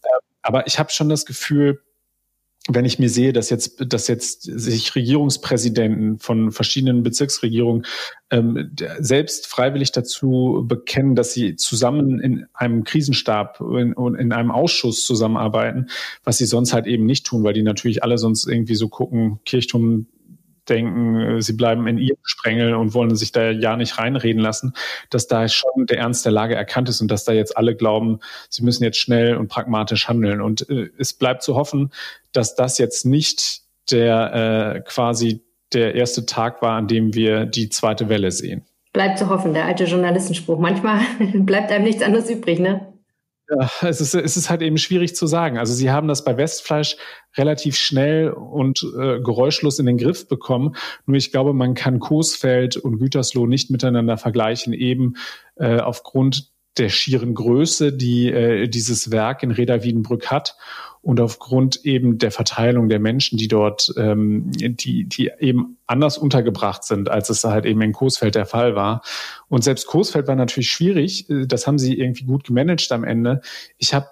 Äh, 0.03 0.09
aber 0.43 0.67
ich 0.67 0.79
habe 0.79 0.91
schon 0.91 1.09
das 1.09 1.25
Gefühl, 1.25 1.81
wenn 2.69 2.87
ich 2.87 2.99
mir 2.99 3.11
sehe, 3.11 3.35
dass 3.35 3.51
jetzt, 3.51 3.93
dass 3.93 4.09
jetzt 4.09 4.43
sich 4.43 4.95
Regierungspräsidenten 4.95 6.19
von 6.19 6.51
verschiedenen 6.51 7.03
Bezirksregierungen 7.03 7.85
ähm, 8.31 8.71
selbst 8.99 9.47
freiwillig 9.47 9.93
dazu 9.93 10.65
bekennen, 10.67 11.15
dass 11.15 11.35
sie 11.35 11.57
zusammen 11.57 12.21
in 12.21 12.47
einem 12.55 12.85
Krisenstab 12.85 13.61
und 13.61 13.95
in, 13.95 14.15
in, 14.15 14.33
einem 14.33 14.51
Ausschuss 14.51 15.05
zusammenarbeiten, 15.05 15.91
was 16.25 16.39
sie 16.39 16.47
sonst 16.47 16.73
halt 16.73 16.87
eben 16.87 17.05
nicht 17.05 17.27
tun, 17.27 17.45
weil 17.45 17.53
die 17.53 17.63
natürlich 17.63 18.03
alle 18.03 18.17
sonst 18.17 18.47
irgendwie 18.47 18.77
so 18.77 18.89
gucken, 18.89 19.41
Kirchturm 19.45 20.07
denken, 20.69 21.21
äh, 21.21 21.43
sie 21.43 21.55
bleiben 21.55 21.87
in 21.87 21.99
ihrem 21.99 22.19
Sprengel 22.23 22.75
und 22.75 22.95
wollen 22.95 23.15
sich 23.17 23.33
da 23.33 23.51
ja 23.51 23.77
nicht 23.77 23.99
reinreden 23.99 24.41
lassen, 24.41 24.75
dass 25.11 25.27
da 25.27 25.49
schon 25.49 25.87
der 25.87 25.99
Ernst 25.99 26.25
der 26.25 26.33
Lage 26.33 26.55
erkannt 26.55 26.89
ist 26.89 27.01
und 27.01 27.11
dass 27.11 27.25
da 27.25 27.33
jetzt 27.33 27.57
alle 27.57 27.77
glauben, 27.77 28.21
sie 28.49 28.63
müssen 28.63 28.85
jetzt 28.85 28.99
schnell 28.99 29.37
und 29.37 29.49
pragmatisch 29.49 30.09
handeln. 30.09 30.41
Und 30.41 30.69
äh, 30.69 30.91
es 30.99 31.13
bleibt 31.13 31.43
zu 31.43 31.55
hoffen, 31.55 31.93
dass 32.33 32.55
das 32.55 32.79
jetzt 32.79 33.05
nicht 33.07 33.63
der 33.91 34.75
äh, 34.77 34.81
quasi 34.81 35.43
der 35.73 35.95
erste 35.95 36.25
Tag 36.27 36.63
war, 36.63 36.77
an 36.77 36.89
dem 36.89 37.15
wir 37.15 37.47
die 37.47 37.69
zweite 37.69 38.09
Welle 38.09 38.31
sehen. 38.31 38.63
Bleibt 38.93 39.19
zu 39.19 39.29
hoffen, 39.29 39.55
der 39.55 39.65
alte 39.65 39.85
Journalistenspruch. 39.85 40.59
Manchmal 40.59 41.01
bleibt 41.35 41.73
einem 41.73 41.85
nichts 41.85 42.03
anderes 42.03 42.31
übrig, 42.31 42.61
ne? 42.61 42.94
Ja, 43.55 43.71
es 43.83 44.01
ist, 44.01 44.15
es 44.15 44.37
ist 44.37 44.51
halt 44.51 44.63
eben 44.63 44.79
schwierig 44.79 45.15
zu 45.15 45.27
sagen. 45.27 45.59
Also 45.59 45.75
sie 45.75 45.91
haben 45.91 46.09
das 46.09 46.25
bei 46.25 46.37
Westfleisch 46.37 46.97
relativ 47.37 47.77
schnell 47.77 48.31
und 48.31 48.83
äh, 48.99 49.21
geräuschlos 49.21 49.79
in 49.79 49.87
den 49.87 49.99
Griff 49.99 50.29
bekommen. 50.29 50.77
Nur 51.07 51.17
ich 51.17 51.31
glaube, 51.31 51.53
man 51.53 51.75
kann 51.75 52.01
Coesfeld 52.01 52.77
und 52.77 52.99
Gütersloh 52.99 53.47
nicht 53.47 53.71
miteinander 53.71 54.17
vergleichen, 54.17 54.73
eben 54.73 55.15
äh, 55.57 55.79
aufgrund 55.79 56.54
der 56.77 56.89
schieren 56.89 57.35
Größe, 57.35 57.93
die 57.93 58.31
äh, 58.31 58.69
dieses 58.69 59.11
Werk 59.11 59.43
in 59.43 59.51
Reda 59.51 59.83
Wiedenbrück 59.83 60.31
hat 60.31 60.57
und 61.05 61.21
aufgrund 61.21 61.85
eben 61.85 62.19
der 62.19 62.31
Verteilung 62.31 62.89
der 62.89 62.99
Menschen, 62.99 63.37
die 63.37 63.47
dort, 63.47 63.93
ähm, 63.99 64.51
die, 64.55 65.05
die 65.05 65.31
eben 65.39 65.77
anders 65.87 66.17
untergebracht 66.17 66.83
sind, 66.83 67.11
als 67.11 67.29
es 67.29 67.45
halt 67.45 67.67
eben 67.67 67.83
in 67.83 67.93
Coesfeld 67.93 68.35
der 68.35 68.47
Fall 68.47 68.75
war. 68.75 69.03
Und 69.49 69.63
selbst 69.63 69.87
Coesfeld 69.87 70.27
war 70.29 70.35
natürlich 70.35 70.71
schwierig. 70.71 71.27
Das 71.29 71.67
haben 71.67 71.79
sie 71.79 71.99
irgendwie 71.99 72.25
gut 72.25 72.45
gemanagt 72.45 72.91
am 72.91 73.05
Ende. 73.05 73.43
Ich 73.77 73.93
habe 73.93 74.07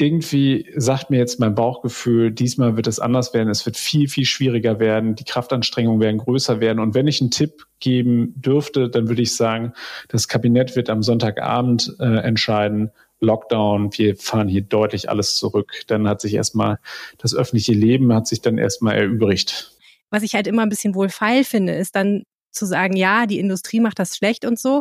irgendwie 0.00 0.66
sagt 0.76 1.10
mir 1.10 1.18
jetzt 1.18 1.40
mein 1.40 1.54
Bauchgefühl, 1.54 2.30
diesmal 2.30 2.76
wird 2.76 2.86
es 2.86 2.98
anders 2.98 3.34
werden. 3.34 3.50
Es 3.50 3.66
wird 3.66 3.76
viel, 3.76 4.08
viel 4.08 4.24
schwieriger 4.24 4.80
werden. 4.80 5.14
Die 5.14 5.24
Kraftanstrengungen 5.24 6.00
werden 6.00 6.18
größer 6.18 6.60
werden. 6.60 6.78
Und 6.78 6.94
wenn 6.94 7.06
ich 7.06 7.20
einen 7.20 7.30
Tipp 7.30 7.66
geben 7.80 8.32
dürfte, 8.36 8.88
dann 8.88 9.08
würde 9.08 9.20
ich 9.20 9.36
sagen, 9.36 9.74
das 10.08 10.26
Kabinett 10.26 10.74
wird 10.74 10.88
am 10.88 11.02
Sonntagabend 11.02 11.94
äh, 12.00 12.04
entscheiden, 12.04 12.90
Lockdown, 13.20 13.90
wir 13.98 14.16
fahren 14.16 14.48
hier 14.48 14.62
deutlich 14.62 15.10
alles 15.10 15.36
zurück. 15.36 15.82
Dann 15.88 16.08
hat 16.08 16.22
sich 16.22 16.32
erstmal 16.32 16.78
das 17.18 17.34
öffentliche 17.34 17.74
Leben 17.74 18.14
hat 18.14 18.26
sich 18.26 18.40
dann 18.40 18.56
erstmal 18.56 18.96
erübrigt. 18.96 19.76
Was 20.08 20.22
ich 20.22 20.34
halt 20.34 20.46
immer 20.46 20.62
ein 20.62 20.70
bisschen 20.70 20.94
wohlfeil 20.94 21.44
finde, 21.44 21.74
ist 21.74 21.94
dann 21.94 22.22
zu 22.50 22.64
sagen, 22.64 22.96
ja, 22.96 23.26
die 23.26 23.38
Industrie 23.38 23.80
macht 23.80 23.98
das 23.98 24.16
schlecht 24.16 24.46
und 24.46 24.58
so. 24.58 24.80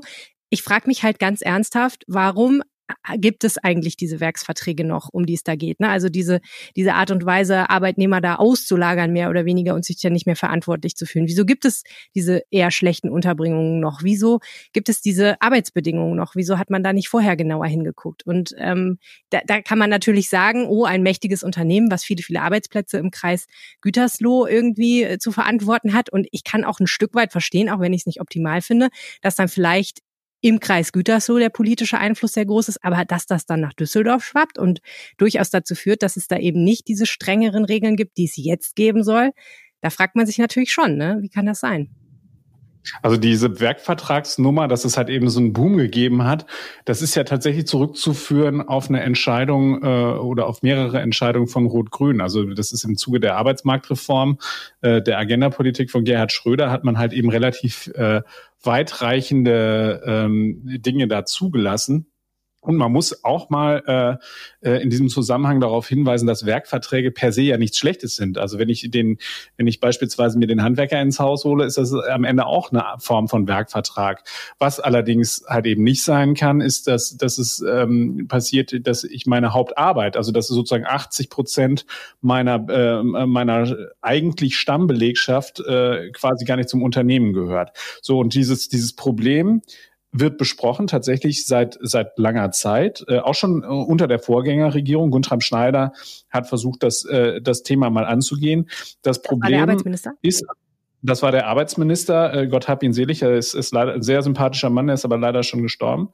Ich 0.49 0.63
frage 0.63 0.87
mich 0.87 1.03
halt 1.03 1.19
ganz 1.19 1.41
ernsthaft, 1.41 2.05
warum 2.07 2.63
gibt 3.17 3.43
es 3.43 3.57
eigentlich 3.57 3.97
diese 3.97 4.19
Werksverträge 4.19 4.83
noch, 4.83 5.09
um 5.11 5.25
die 5.25 5.33
es 5.33 5.43
da 5.43 5.55
geht. 5.55 5.79
Ne? 5.79 5.89
Also 5.89 6.09
diese, 6.09 6.41
diese 6.75 6.93
Art 6.93 7.11
und 7.11 7.25
Weise, 7.25 7.69
Arbeitnehmer 7.69 8.21
da 8.21 8.35
auszulagern, 8.35 9.11
mehr 9.11 9.29
oder 9.29 9.45
weniger 9.45 9.75
und 9.75 9.85
sich 9.85 10.01
ja 10.01 10.09
nicht 10.09 10.25
mehr 10.25 10.35
verantwortlich 10.35 10.95
zu 10.95 11.05
fühlen. 11.05 11.27
Wieso 11.27 11.45
gibt 11.45 11.65
es 11.65 11.83
diese 12.15 12.43
eher 12.51 12.71
schlechten 12.71 13.09
Unterbringungen 13.09 13.79
noch? 13.79 14.01
Wieso 14.03 14.39
gibt 14.73 14.89
es 14.89 15.01
diese 15.01 15.41
Arbeitsbedingungen 15.41 16.15
noch? 16.15 16.35
Wieso 16.35 16.57
hat 16.57 16.69
man 16.69 16.83
da 16.83 16.93
nicht 16.93 17.09
vorher 17.09 17.35
genauer 17.35 17.67
hingeguckt? 17.67 18.25
Und 18.25 18.53
ähm, 18.57 18.97
da, 19.29 19.41
da 19.45 19.61
kann 19.61 19.77
man 19.77 19.89
natürlich 19.89 20.29
sagen, 20.29 20.65
oh, 20.67 20.85
ein 20.85 21.03
mächtiges 21.03 21.43
Unternehmen, 21.43 21.91
was 21.91 22.03
viele, 22.03 22.23
viele 22.23 22.41
Arbeitsplätze 22.41 22.97
im 22.97 23.11
Kreis 23.11 23.47
Gütersloh 23.81 24.47
irgendwie 24.47 25.03
äh, 25.03 25.17
zu 25.19 25.31
verantworten 25.31 25.93
hat. 25.93 26.09
Und 26.09 26.27
ich 26.31 26.43
kann 26.43 26.63
auch 26.63 26.79
ein 26.79 26.87
Stück 26.87 27.13
weit 27.13 27.31
verstehen, 27.31 27.69
auch 27.69 27.79
wenn 27.79 27.93
ich 27.93 28.01
es 28.01 28.05
nicht 28.07 28.21
optimal 28.21 28.61
finde, 28.61 28.89
dass 29.21 29.35
dann 29.35 29.47
vielleicht 29.47 29.99
im 30.41 30.59
Kreis 30.59 30.91
Gütersloh 30.91 31.37
der 31.37 31.49
politische 31.49 31.97
Einfluss 31.97 32.33
sehr 32.33 32.45
groß 32.45 32.69
ist, 32.69 32.83
aber 32.83 33.05
dass 33.05 33.25
das 33.25 33.45
dann 33.45 33.61
nach 33.61 33.73
Düsseldorf 33.73 34.23
schwappt 34.23 34.57
und 34.57 34.79
durchaus 35.17 35.49
dazu 35.49 35.75
führt, 35.75 36.03
dass 36.03 36.17
es 36.17 36.27
da 36.27 36.37
eben 36.37 36.63
nicht 36.63 36.87
diese 36.87 37.05
strengeren 37.05 37.65
Regeln 37.65 37.95
gibt, 37.95 38.17
die 38.17 38.25
es 38.25 38.37
jetzt 38.37 38.75
geben 38.75 39.03
soll, 39.03 39.31
da 39.81 39.89
fragt 39.89 40.15
man 40.15 40.25
sich 40.25 40.37
natürlich 40.37 40.71
schon, 40.71 40.97
ne? 40.97 41.17
wie 41.21 41.29
kann 41.29 41.45
das 41.45 41.59
sein? 41.59 41.89
Also 43.01 43.17
diese 43.17 43.59
Werkvertragsnummer, 43.59 44.67
dass 44.67 44.85
es 44.85 44.97
halt 44.97 45.09
eben 45.09 45.29
so 45.29 45.39
einen 45.39 45.53
Boom 45.53 45.77
gegeben 45.77 46.23
hat, 46.23 46.45
das 46.85 47.01
ist 47.01 47.15
ja 47.15 47.23
tatsächlich 47.23 47.67
zurückzuführen 47.67 48.67
auf 48.67 48.89
eine 48.89 49.01
Entscheidung 49.01 49.83
äh, 49.83 49.85
oder 49.85 50.47
auf 50.47 50.61
mehrere 50.61 50.99
Entscheidungen 50.99 51.47
von 51.47 51.65
Rot-Grün. 51.65 52.21
Also 52.21 52.45
das 52.45 52.71
ist 52.71 52.85
im 52.85 52.95
Zuge 52.97 53.19
der 53.19 53.35
Arbeitsmarktreform, 53.35 54.39
äh, 54.81 55.01
der 55.01 55.19
Agendapolitik 55.19 55.91
von 55.91 56.03
Gerhard 56.03 56.31
Schröder 56.31 56.71
hat 56.71 56.83
man 56.83 56.97
halt 56.97 57.13
eben 57.13 57.29
relativ 57.29 57.87
äh, 57.95 58.21
weitreichende 58.63 60.01
ähm, 60.05 60.61
Dinge 60.65 61.07
da 61.07 61.25
zugelassen. 61.25 62.11
Und 62.61 62.75
man 62.75 62.91
muss 62.91 63.23
auch 63.23 63.49
mal 63.49 64.19
äh, 64.61 64.69
äh, 64.69 64.83
in 64.83 64.89
diesem 64.89 65.07
Zusammenhang 65.07 65.61
darauf 65.61 65.87
hinweisen, 65.87 66.27
dass 66.27 66.45
Werkverträge 66.45 67.11
per 67.11 67.31
se 67.31 67.43
ja 67.43 67.57
nichts 67.57 67.77
Schlechtes 67.77 68.17
sind. 68.17 68.37
Also 68.37 68.59
wenn 68.59 68.67
ich 68.67 68.91
den, 68.91 69.17
wenn 69.55 69.65
ich 69.65 69.79
beispielsweise 69.79 70.37
mir 70.37 70.47
den 70.47 70.61
Handwerker 70.61 71.01
ins 71.01 71.19
Haus 71.19 71.45
hole, 71.45 71.63
ist 71.63 71.77
das 71.77 71.93
am 71.93 72.25
Ende 72.25 72.45
auch 72.45 72.71
eine 72.71 72.83
Form 72.97 73.29
von 73.29 73.47
Werkvertrag. 73.47 74.23
Was 74.59 74.81
allerdings 74.81 75.45
halt 75.47 75.67
eben 75.67 75.83
nicht 75.83 76.03
sein 76.03 76.33
kann, 76.33 76.59
ist, 76.59 76.87
dass, 76.87 77.15
dass 77.15 77.37
es 77.37 77.61
ähm, 77.61 78.27
passiert, 78.27 78.85
dass 78.85 79.05
ich 79.05 79.25
meine 79.25 79.53
Hauptarbeit, 79.53 80.17
also 80.17 80.33
dass 80.33 80.47
sozusagen 80.47 80.85
80 80.85 81.29
Prozent 81.29 81.85
meiner 82.19 82.67
äh, 82.69 83.03
meiner 83.03 83.73
eigentlich 84.01 84.57
Stammbelegschaft 84.57 85.61
äh, 85.61 86.11
quasi 86.11 86.43
gar 86.43 86.57
nicht 86.57 86.67
zum 86.69 86.83
Unternehmen 86.83 87.31
gehört. 87.31 87.71
So 88.01 88.19
und 88.19 88.33
dieses 88.33 88.67
dieses 88.67 88.93
Problem 88.93 89.61
wird 90.11 90.37
besprochen 90.37 90.87
tatsächlich 90.87 91.45
seit 91.45 91.77
seit 91.81 92.17
langer 92.17 92.51
Zeit, 92.51 93.03
äh, 93.07 93.19
auch 93.19 93.35
schon 93.35 93.63
äh, 93.63 93.67
unter 93.67 94.07
der 94.07 94.19
Vorgängerregierung. 94.19 95.11
Guntram 95.11 95.41
Schneider 95.41 95.93
hat 96.29 96.47
versucht, 96.47 96.83
das 96.83 97.05
äh, 97.05 97.41
das 97.41 97.63
Thema 97.63 97.89
mal 97.89 98.05
anzugehen. 98.05 98.69
Das 99.01 99.21
Problem 99.21 99.69
ist 100.21 100.45
das 101.01 101.21
war 101.21 101.31
der 101.31 101.47
Arbeitsminister, 101.47 102.33
äh, 102.33 102.47
Gott 102.47 102.67
hab 102.67 102.83
ihn 102.83 102.93
selig, 102.93 103.21
er 103.21 103.33
ist, 103.35 103.53
ist 103.53 103.71
leider 103.71 103.93
ein 103.93 104.01
sehr 104.01 104.21
sympathischer 104.21 104.69
Mann, 104.69 104.89
er 104.89 104.95
ist 104.95 105.05
aber 105.05 105.17
leider 105.17 105.43
schon 105.43 105.61
gestorben. 105.61 106.09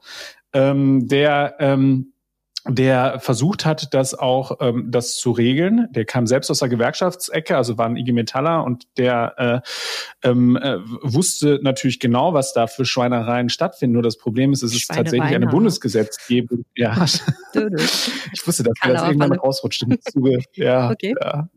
Ähm, 0.52 1.08
der 1.08 1.56
ähm, 1.58 2.12
der 2.68 3.20
versucht 3.20 3.64
hat, 3.64 3.94
das 3.94 4.14
auch 4.14 4.58
ähm, 4.60 4.86
das 4.90 5.16
zu 5.16 5.30
regeln. 5.30 5.88
Der 5.90 6.04
kam 6.04 6.26
selbst 6.26 6.50
aus 6.50 6.58
der 6.58 6.68
Gewerkschaftsecke, 6.68 7.56
also 7.56 7.78
war 7.78 7.86
ein 7.86 7.96
IG 7.96 8.12
Metaller 8.12 8.64
und 8.64 8.84
der 8.98 9.62
äh, 10.22 10.28
ähm, 10.28 10.56
äh, 10.56 10.78
wusste 11.02 11.60
natürlich 11.62 12.00
genau, 12.00 12.34
was 12.34 12.52
da 12.52 12.66
für 12.66 12.84
Schweinereien 12.84 13.48
stattfinden. 13.48 13.94
Nur 13.94 14.02
das 14.02 14.18
Problem 14.18 14.52
ist, 14.52 14.62
es 14.62 14.74
ist 14.74 14.88
tatsächlich 14.88 15.34
eine 15.34 15.46
Bundesgesetzgebung. 15.46 16.64
Ja, 16.78 17.04
ich 17.04 18.46
wusste, 18.46 18.62
dass 18.62 18.74
das 18.82 19.02
irgendwann 19.02 19.32
rausrutscht 19.32 19.82
im 19.84 19.98
Zuge. 20.00 20.40
Ja, 20.54 20.90
okay. 20.92 21.14
ja. 21.20 21.48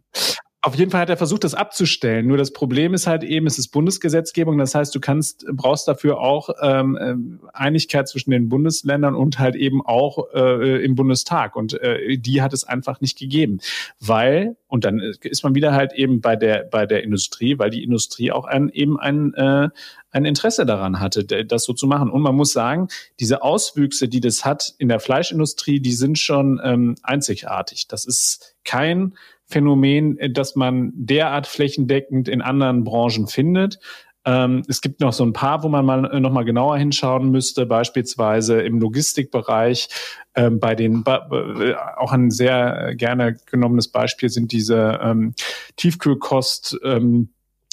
Auf 0.61 0.75
jeden 0.75 0.91
Fall 0.91 0.99
hat 0.99 1.09
er 1.09 1.15
versucht, 1.15 1.45
das 1.45 1.53
abzustellen. 1.53 2.27
Nur 2.27 2.35
das 2.35 2.51
Problem 2.51 2.93
ist 2.93 3.07
halt 3.07 3.23
eben, 3.23 3.47
es 3.47 3.57
ist 3.57 3.69
Bundesgesetzgebung. 3.69 4.57
Das 4.57 4.75
heißt, 4.75 4.93
du 4.93 4.99
kannst, 4.99 5.45
brauchst 5.53 5.87
dafür 5.87 6.19
auch 6.19 6.49
ähm, 6.61 6.97
äh, 6.97 7.47
Einigkeit 7.53 8.09
zwischen 8.09 8.31
den 8.31 8.49
Bundesländern 8.49 9.15
und 9.15 9.39
halt 9.39 9.55
eben 9.55 9.81
auch 9.85 10.33
äh, 10.33 10.83
im 10.83 10.95
Bundestag. 10.95 11.55
Und 11.55 11.81
äh, 11.81 12.17
die 12.17 12.41
hat 12.41 12.51
es 12.51 12.65
einfach 12.65 12.99
nicht 12.99 13.17
gegeben, 13.17 13.59
weil 14.01 14.57
und 14.67 14.83
dann 14.83 14.99
ist 14.99 15.43
man 15.43 15.55
wieder 15.55 15.71
halt 15.71 15.93
eben 15.93 16.19
bei 16.19 16.35
der 16.35 16.65
bei 16.65 16.85
der 16.85 17.03
Industrie, 17.03 17.57
weil 17.57 17.69
die 17.69 17.83
Industrie 17.83 18.31
auch 18.31 18.45
ein, 18.45 18.67
eben 18.69 18.99
ein 18.99 19.33
äh, 19.35 19.69
ein 20.11 20.25
Interesse 20.25 20.65
daran 20.65 20.99
hatte, 20.99 21.23
das 21.23 21.63
so 21.63 21.73
zu 21.73 21.87
machen. 21.87 22.09
Und 22.09 22.21
man 22.21 22.35
muss 22.35 22.51
sagen, 22.51 22.87
diese 23.19 23.43
Auswüchse, 23.43 24.09
die 24.09 24.19
das 24.19 24.43
hat 24.43 24.73
in 24.77 24.89
der 24.89 24.99
Fleischindustrie, 24.99 25.79
die 25.79 25.93
sind 25.93 26.17
schon 26.17 26.59
ähm, 26.63 26.95
einzigartig. 27.03 27.87
Das 27.87 28.05
ist 28.05 28.55
kein 28.65 29.13
Phänomen, 29.49 30.17
äh, 30.17 30.29
das 30.29 30.55
man 30.55 30.91
derart 30.95 31.47
flächendeckend 31.47 32.27
in 32.27 32.41
anderen 32.41 32.83
Branchen 32.83 33.27
findet. 33.27 33.79
Ähm, 34.25 34.63
es 34.67 34.81
gibt 34.81 34.99
noch 34.99 35.13
so 35.13 35.23
ein 35.23 35.33
paar, 35.33 35.63
wo 35.63 35.69
man 35.69 35.85
mal 35.85 36.05
äh, 36.05 36.19
noch 36.19 36.31
mal 36.31 36.43
genauer 36.43 36.77
hinschauen 36.77 37.31
müsste, 37.31 37.65
beispielsweise 37.65 38.62
im 38.62 38.79
Logistikbereich. 38.79 39.89
Ähm, 40.35 40.59
bei 40.59 40.75
den 40.75 41.03
äh, 41.05 41.73
auch 41.97 42.12
ein 42.12 42.29
sehr 42.29 42.93
gerne 42.95 43.38
genommenes 43.49 43.88
Beispiel 43.88 44.29
sind 44.29 44.51
diese 44.51 44.99
ähm, 45.01 45.33
Tiefkühlkost. 45.77 46.77
Ähm, 46.83 47.29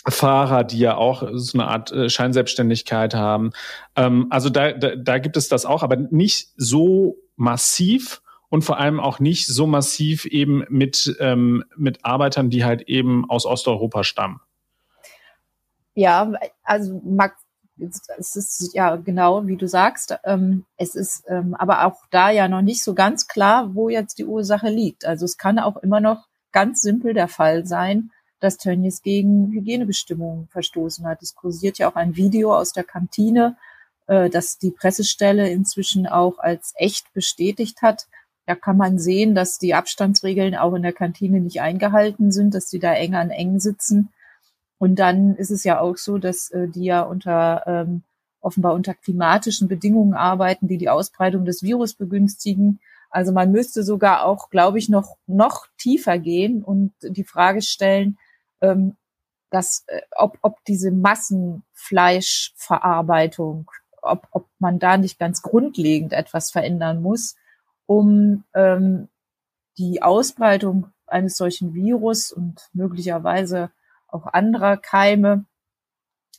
Fahrer, 0.08 0.62
die 0.62 0.78
ja 0.78 0.96
auch 0.96 1.24
so 1.32 1.58
eine 1.58 1.66
Art 1.66 1.92
Scheinselbstständigkeit 2.06 3.12
haben. 3.12 3.50
Ähm, 3.96 4.28
also 4.30 4.50
da, 4.50 4.70
da, 4.70 4.94
da 4.94 5.18
gibt 5.18 5.36
es 5.36 5.48
das 5.48 5.66
auch, 5.66 5.82
aber 5.82 5.96
nicht 5.96 6.50
so 6.56 7.16
massiv 7.34 8.22
und 8.56 8.62
vor 8.62 8.78
allem 8.78 9.00
auch 9.00 9.20
nicht 9.20 9.48
so 9.48 9.66
massiv 9.66 10.24
eben 10.24 10.64
mit, 10.70 11.14
ähm, 11.20 11.62
mit 11.76 12.06
Arbeitern, 12.06 12.48
die 12.48 12.64
halt 12.64 12.80
eben 12.88 13.28
aus 13.28 13.44
Osteuropa 13.44 14.02
stammen. 14.02 14.40
Ja, 15.94 16.32
also 16.62 17.02
Max, 17.04 17.36
es 17.78 18.34
ist 18.34 18.72
ja 18.72 18.96
genau 18.96 19.46
wie 19.46 19.58
du 19.58 19.68
sagst. 19.68 20.16
Ähm, 20.24 20.64
es 20.78 20.94
ist 20.94 21.24
ähm, 21.28 21.54
aber 21.54 21.84
auch 21.84 22.00
da 22.10 22.30
ja 22.30 22.48
noch 22.48 22.62
nicht 22.62 22.82
so 22.82 22.94
ganz 22.94 23.28
klar, 23.28 23.74
wo 23.74 23.90
jetzt 23.90 24.18
die 24.18 24.24
Ursache 24.24 24.70
liegt. 24.70 25.04
Also 25.04 25.26
es 25.26 25.36
kann 25.36 25.58
auch 25.58 25.76
immer 25.76 26.00
noch 26.00 26.26
ganz 26.50 26.80
simpel 26.80 27.12
der 27.12 27.28
Fall 27.28 27.66
sein, 27.66 28.10
dass 28.40 28.56
Tönnies 28.56 29.02
gegen 29.02 29.52
Hygienebestimmungen 29.52 30.48
verstoßen 30.48 31.06
hat. 31.06 31.20
Es 31.20 31.34
kursiert 31.34 31.76
ja 31.76 31.90
auch 31.90 31.96
ein 31.96 32.16
Video 32.16 32.56
aus 32.56 32.72
der 32.72 32.84
Kantine, 32.84 33.58
äh, 34.06 34.30
das 34.30 34.56
die 34.56 34.70
Pressestelle 34.70 35.50
inzwischen 35.50 36.06
auch 36.06 36.38
als 36.38 36.72
echt 36.76 37.12
bestätigt 37.12 37.82
hat. 37.82 38.06
Da 38.46 38.54
kann 38.54 38.76
man 38.76 38.98
sehen, 38.98 39.34
dass 39.34 39.58
die 39.58 39.74
Abstandsregeln 39.74 40.54
auch 40.54 40.74
in 40.74 40.82
der 40.82 40.92
Kantine 40.92 41.40
nicht 41.40 41.60
eingehalten 41.60 42.30
sind, 42.30 42.54
dass 42.54 42.70
die 42.70 42.78
da 42.78 42.92
eng 42.94 43.14
an 43.14 43.30
eng 43.30 43.58
sitzen. 43.58 44.10
Und 44.78 44.98
dann 44.98 45.36
ist 45.36 45.50
es 45.50 45.64
ja 45.64 45.80
auch 45.80 45.96
so, 45.96 46.18
dass 46.18 46.50
äh, 46.50 46.68
die 46.68 46.84
ja 46.84 47.00
unter 47.02 47.64
ähm, 47.66 48.02
offenbar 48.40 48.74
unter 48.74 48.94
klimatischen 48.94 49.66
Bedingungen 49.68 50.14
arbeiten, 50.14 50.68
die 50.68 50.78
die 50.78 50.88
Ausbreitung 50.88 51.44
des 51.44 51.64
Virus 51.64 51.94
begünstigen. 51.94 52.78
Also 53.10 53.32
man 53.32 53.50
müsste 53.50 53.82
sogar 53.82 54.24
auch, 54.24 54.50
glaube 54.50 54.78
ich, 54.78 54.88
noch 54.88 55.16
noch 55.26 55.66
tiefer 55.78 56.18
gehen 56.18 56.62
und 56.62 56.92
die 57.02 57.24
Frage 57.24 57.62
stellen, 57.62 58.18
ähm, 58.60 58.94
dass, 59.50 59.84
äh, 59.88 60.02
ob, 60.16 60.38
ob 60.42 60.64
diese 60.64 60.92
Massenfleischverarbeitung 60.92 63.68
ob, 64.02 64.28
ob 64.30 64.46
man 64.58 64.78
da 64.78 64.96
nicht 64.96 65.18
ganz 65.18 65.42
grundlegend 65.42 66.12
etwas 66.12 66.52
verändern 66.52 67.02
muss, 67.02 67.34
um 67.86 68.44
ähm, 68.54 69.08
die 69.78 70.02
Ausbreitung 70.02 70.88
eines 71.06 71.36
solchen 71.36 71.74
Virus 71.74 72.32
und 72.32 72.68
möglicherweise 72.72 73.70
auch 74.08 74.26
anderer 74.26 74.76
Keime 74.76 75.44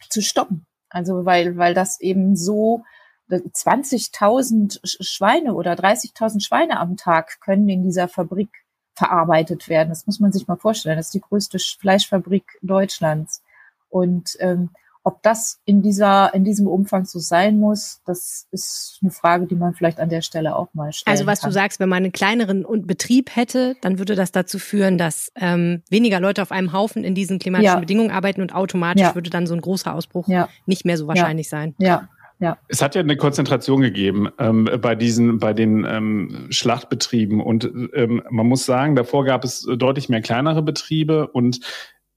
zu 0.09 0.21
stoppen. 0.21 0.65
Also 0.89 1.25
weil, 1.25 1.57
weil 1.57 1.73
das 1.73 1.99
eben 1.99 2.35
so 2.35 2.83
20.000 3.29 4.79
Schweine 4.83 5.53
oder 5.53 5.73
30.000 5.73 6.41
Schweine 6.45 6.79
am 6.79 6.95
Tag 6.95 7.41
können 7.41 7.67
in 7.67 7.83
dieser 7.83 8.07
Fabrik 8.07 8.49
verarbeitet 8.93 9.67
werden. 9.67 9.89
Das 9.89 10.07
muss 10.07 10.19
man 10.19 10.31
sich 10.31 10.47
mal 10.47 10.57
vorstellen. 10.57 10.97
Das 10.97 11.07
ist 11.07 11.13
die 11.13 11.21
größte 11.21 11.59
Fleischfabrik 11.59 12.45
Deutschlands. 12.61 13.43
Und 13.89 14.37
ähm, 14.39 14.69
ob 15.07 15.23
das 15.23 15.61
in 15.63 15.81
dieser, 15.81 16.33
in 16.33 16.43
diesem 16.43 16.67
Umfang 16.67 17.05
so 17.05 17.17
sein 17.19 17.59
muss, 17.59 18.01
das 18.05 18.45
ist 18.51 18.99
eine 19.01 19.09
Frage, 19.11 19.47
die 19.47 19.55
man 19.55 19.73
vielleicht 19.73 20.01
an 20.01 20.09
der 20.09 20.21
Stelle 20.21 20.53
auch 20.57 20.67
mal 20.73 20.91
stellen 20.91 21.13
Also 21.13 21.25
was 21.25 21.39
kann. 21.39 21.49
du 21.49 21.53
sagst, 21.53 21.79
wenn 21.79 21.87
man 21.87 22.03
einen 22.03 22.11
kleineren 22.11 22.65
Betrieb 22.85 23.33
hätte, 23.33 23.77
dann 23.81 23.99
würde 23.99 24.15
das 24.15 24.33
dazu 24.33 24.59
führen, 24.59 24.97
dass 24.97 25.31
ähm, 25.35 25.81
weniger 25.89 26.19
Leute 26.19 26.41
auf 26.41 26.51
einem 26.51 26.73
Haufen 26.73 27.05
in 27.05 27.15
diesen 27.15 27.39
klimatischen 27.39 27.75
Ja. 27.75 27.79
Bedingungen 27.79 28.11
arbeiten 28.11 28.41
und 28.41 28.53
automatisch 28.53 29.01
Ja. 29.01 29.15
würde 29.15 29.29
dann 29.29 29.47
so 29.47 29.53
ein 29.53 29.61
großer 29.61 29.95
Ausbruch 29.95 30.27
Ja, 30.27 30.49
nicht 30.65 30.83
mehr 30.83 30.97
so 30.97 31.07
wahrscheinlich 31.07 31.47
sein. 31.47 31.73
ja, 31.79 32.09
ja. 32.39 32.57
Es 32.67 32.81
hat 32.81 32.93
ja 32.93 33.01
eine 33.01 33.15
Konzentration 33.15 33.79
gegeben 33.79 34.27
ähm, 34.39 34.69
bei 34.81 34.93
diesen, 34.95 35.39
bei 35.39 35.53
den 35.53 35.85
ähm, 35.85 36.47
Schlachtbetrieben 36.49 37.39
und 37.39 37.63
ähm, 37.93 38.21
man 38.29 38.45
muss 38.45 38.65
sagen, 38.65 38.95
davor 38.97 39.23
gab 39.23 39.45
es 39.45 39.61
deutlich 39.77 40.09
mehr 40.09 40.21
kleinere 40.21 40.61
Betriebe 40.61 41.27
und 41.27 41.61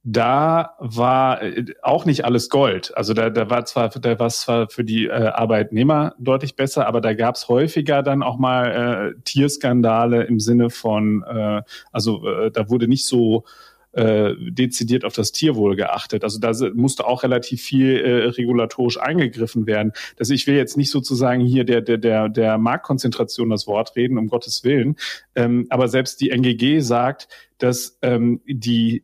da 0.02 0.76
war 0.78 1.42
äh, 1.42 1.66
auch 1.82 2.06
nicht 2.06 2.24
alles 2.24 2.48
Gold. 2.48 2.96
Also 2.96 3.12
da, 3.12 3.28
da 3.30 3.50
war 3.50 3.64
zwar, 3.66 3.90
da 3.90 4.18
war 4.18 4.28
es 4.28 4.40
zwar 4.40 4.68
für 4.68 4.84
die 4.84 5.06
äh, 5.06 5.10
Arbeitnehmer 5.10 6.14
deutlich 6.18 6.56
besser, 6.56 6.86
aber 6.86 7.00
da 7.00 7.12
gab 7.14 7.34
es 7.34 7.48
häufiger 7.48 8.02
dann 8.02 8.22
auch 8.22 8.38
mal 8.38 9.14
äh, 9.16 9.20
Tierskandale 9.24 10.24
im 10.24 10.40
Sinne 10.40 10.70
von, 10.70 11.22
äh, 11.22 11.62
also 11.92 12.26
äh, 12.26 12.50
da 12.50 12.70
wurde 12.70 12.88
nicht 12.88 13.04
so 13.04 13.44
äh, 13.92 14.34
dezidiert 14.38 15.04
auf 15.04 15.14
das 15.14 15.32
Tierwohl 15.32 15.76
geachtet. 15.76 16.24
Also 16.24 16.38
da 16.38 16.52
musste 16.74 17.06
auch 17.06 17.22
relativ 17.22 17.60
viel 17.60 17.96
äh, 17.96 18.26
regulatorisch 18.28 19.00
eingegriffen 19.00 19.66
werden. 19.66 19.92
Also 20.18 20.32
ich 20.32 20.46
will 20.46 20.54
jetzt 20.54 20.76
nicht 20.76 20.90
sozusagen 20.90 21.44
hier 21.44 21.64
der, 21.64 21.80
der, 21.80 21.98
der, 21.98 22.28
der 22.28 22.56
Marktkonzentration 22.56 23.50
das 23.50 23.66
Wort 23.66 23.96
reden, 23.96 24.16
um 24.16 24.28
Gottes 24.28 24.64
Willen. 24.64 24.96
Ähm, 25.34 25.66
aber 25.70 25.88
selbst 25.88 26.20
die 26.20 26.30
NGG 26.30 26.80
sagt, 26.80 27.28
dass 27.58 27.98
ähm, 28.02 28.40
die, 28.46 29.02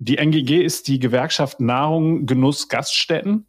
die 0.00 0.16
NGG 0.16 0.62
ist 0.62 0.88
die 0.88 0.98
Gewerkschaft 0.98 1.60
Nahrung, 1.60 2.24
Genuss, 2.26 2.68
Gaststätten. 2.68 3.46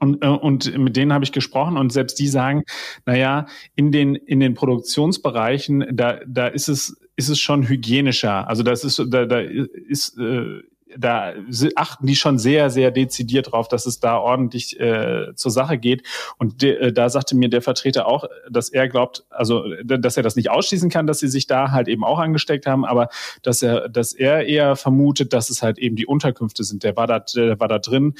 Und, 0.00 0.24
äh, 0.24 0.28
und 0.28 0.76
mit 0.76 0.96
denen 0.96 1.12
habe 1.12 1.24
ich 1.24 1.30
gesprochen 1.30 1.76
und 1.76 1.92
selbst 1.92 2.18
die 2.18 2.26
sagen, 2.26 2.64
naja, 3.06 3.46
in 3.76 3.92
den, 3.92 4.14
in 4.16 4.40
den 4.40 4.54
Produktionsbereichen, 4.54 5.86
da, 5.92 6.20
da 6.26 6.48
ist 6.48 6.68
es, 6.68 7.00
ist 7.16 7.28
es 7.28 7.38
schon 7.38 7.68
hygienischer. 7.68 8.48
Also 8.48 8.62
das 8.62 8.82
ist, 8.82 9.00
da, 9.08 9.26
da 9.26 9.38
ist, 9.38 10.18
äh, 10.18 10.62
da 10.96 11.32
achten 11.76 12.06
die 12.06 12.16
schon 12.16 12.38
sehr, 12.38 12.70
sehr 12.70 12.90
dezidiert 12.90 13.52
drauf, 13.52 13.68
dass 13.68 13.86
es 13.86 14.00
da 14.00 14.18
ordentlich 14.18 14.78
äh, 14.80 15.34
zur 15.34 15.50
Sache 15.50 15.78
geht. 15.78 16.06
Und 16.38 16.62
de, 16.62 16.76
äh, 16.76 16.92
da 16.92 17.08
sagte 17.08 17.36
mir 17.36 17.48
der 17.48 17.62
Vertreter 17.62 18.06
auch, 18.06 18.24
dass 18.50 18.68
er 18.68 18.88
glaubt, 18.88 19.24
also 19.30 19.64
dass 19.84 20.16
er 20.16 20.22
das 20.22 20.36
nicht 20.36 20.50
ausschließen 20.50 20.90
kann, 20.90 21.06
dass 21.06 21.18
sie 21.18 21.28
sich 21.28 21.46
da 21.46 21.70
halt 21.70 21.88
eben 21.88 22.04
auch 22.04 22.18
angesteckt 22.18 22.66
haben, 22.66 22.84
aber 22.84 23.08
dass 23.42 23.62
er, 23.62 23.88
dass 23.88 24.12
er 24.12 24.46
eher 24.46 24.76
vermutet, 24.76 25.32
dass 25.32 25.50
es 25.50 25.62
halt 25.62 25.78
eben 25.78 25.96
die 25.96 26.06
Unterkünfte 26.06 26.64
sind. 26.64 26.82
Der 26.82 26.96
war 26.96 27.06
da, 27.06 27.20
der 27.20 27.58
war 27.60 27.68
da 27.68 27.78
drin. 27.78 28.14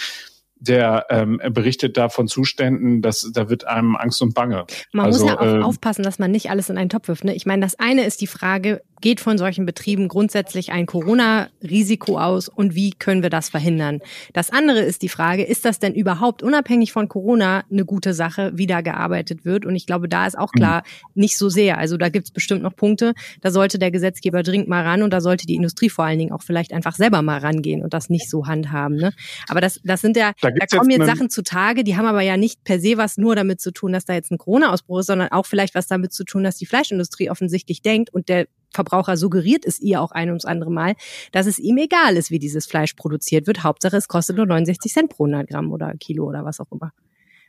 Der 0.67 1.07
ähm, 1.11 1.41
berichtet 1.51 1.97
da 1.97 2.09
von 2.09 2.29
Zuständen, 2.29 3.03
dass 3.03 3.31
da 3.33 3.49
wird 3.49 3.67
einem 3.67 3.97
Angst 3.97 4.23
und 4.23 4.35
Bange. 4.35 4.65
Man 4.93 5.07
Also, 5.07 5.25
muss 5.25 5.33
ja 5.33 5.41
auch 5.41 5.55
ähm, 5.57 5.63
aufpassen, 5.63 6.03
dass 6.03 6.19
man 6.19 6.31
nicht 6.31 6.51
alles 6.51 6.71
in 6.71 6.79
einen 6.79 6.91
Topf 6.91 7.09
wirft. 7.09 7.25
Ne? 7.25 7.35
Ich 7.35 7.47
meine, 7.47 7.63
das 7.63 7.79
eine 7.79 8.05
ist 8.05 8.21
die 8.21 8.27
Frage, 8.27 8.81
geht 9.01 9.21
von 9.21 9.37
solchen 9.37 9.67
Betrieben 9.67 10.09
grundsätzlich 10.09 10.73
ein 10.73 10.87
Corona-Risiko 10.87 12.19
aus 12.19 12.49
und 12.49 12.75
wie 12.75 12.93
können 12.93 13.23
wir 13.23 13.29
das 13.29 13.51
verhindern? 13.51 14.01
Das 14.33 14.51
andere 14.51 14.81
ist 14.81 15.03
die 15.03 15.11
Frage, 15.11 15.45
ist 15.45 15.67
das 15.67 15.79
denn 15.79 15.93
überhaupt 15.93 16.43
unabhängig 16.43 16.93
von 16.93 17.07
Corona 17.09 17.65
eine 17.71 17.85
gute 17.85 18.15
Sache, 18.15 18.53
wie 18.55 18.67
da 18.67 18.81
gearbeitet 18.81 19.45
wird? 19.45 19.67
Und 19.67 19.77
ich 19.77 19.87
glaube, 19.87 20.09
da 20.09 20.27
ist 20.27 20.39
auch 20.39 20.53
klar, 20.53 20.85
nicht 21.15 21.37
so 21.37 21.51
sehr. 21.51 21.77
Also 21.77 21.99
da 21.99 22.09
gibt 22.09 22.27
es 22.29 22.31
bestimmt 22.31 22.63
noch 22.63 22.75
Punkte, 22.75 23.13
da 23.43 23.51
sollte 23.51 23.79
der 23.79 23.91
Gesetzgeber 23.91 24.43
dringend 24.43 24.69
mal 24.69 24.83
ran 24.83 25.03
und 25.03 25.13
da 25.13 25.21
sollte 25.21 25.45
die 25.47 25.55
Industrie 25.55 25.91
vor 25.91 26.07
allen 26.07 26.19
Dingen 26.19 26.33
auch 26.33 26.43
vielleicht 26.43 26.73
einfach 26.73 26.95
selber 26.95 27.21
mal 27.21 27.41
rangehen 27.41 27.83
und 27.83 27.93
das 27.93 28.09
nicht 28.09 28.31
so 28.31 28.47
handhaben. 28.47 28.97
Ne? 28.97 29.13
Aber 29.49 29.61
das, 29.61 29.81
das 29.85 30.01
sind 30.01 30.17
ja, 30.17 30.33
Da 30.41 30.51
da, 30.59 30.79
kommen 30.79 30.91
jetzt 30.91 31.01
jetzt 31.01 31.17
Sachen 31.17 31.31
zutage, 31.31 31.85
die 31.85 31.97
haben 31.97 32.07
aber 32.07 32.23
ja 32.23 32.37
nicht 32.37 32.65
per 32.65 32.81
se 32.81 32.97
was 32.97 33.17
nur 33.17 33.37
damit 33.37 33.61
zu 33.61 33.73
tun, 33.73 33.93
dass 33.93 34.05
da 34.05 34.15
jetzt 34.15 34.31
ein 34.31 34.39
Corona-Ausbruch 34.39 35.01
ist, 35.01 35.07
sondern 35.07 35.29
auch 35.29 35.47
vielleicht 35.47 35.75
was 35.75 35.87
damit 35.87 36.13
zu 36.13 36.25
tun, 36.25 36.45
dass 36.45 36.57
die 36.57 36.67
Fleischindustrie 36.67 37.31
offensichtlich 37.31 37.83
denkt 37.83 38.11
und 38.11 38.29
der 38.29 38.47
Verbraucher 38.73 39.17
suggeriert 39.17 39.65
es 39.65 39.81
ihr 39.81 40.01
auch 40.01 40.11
ein 40.11 40.29
ums 40.29 40.45
andere 40.45 40.71
Mal, 40.71 40.95
dass 41.33 41.47
es 41.47 41.59
ihm 41.59 41.79
egal 41.79 42.17
ist, 42.17 42.31
wie 42.31 42.41
dieses 42.41 42.67
Fleisch 42.67 42.95
produziert 42.95 43.47
wird. 43.47 43.63
Hauptsache, 43.63 43.97
es 43.97 44.09
kostet 44.09 44.37
nur 44.37 44.47
69 44.47 44.93
Cent 44.93 45.11
pro 45.11 45.25
100 45.25 45.49
Gramm 45.49 45.73
oder 45.73 45.95
Kilo 45.99 46.25
oder 46.25 46.45
was 46.45 46.59
auch 46.59 46.73
immer. 46.73 46.93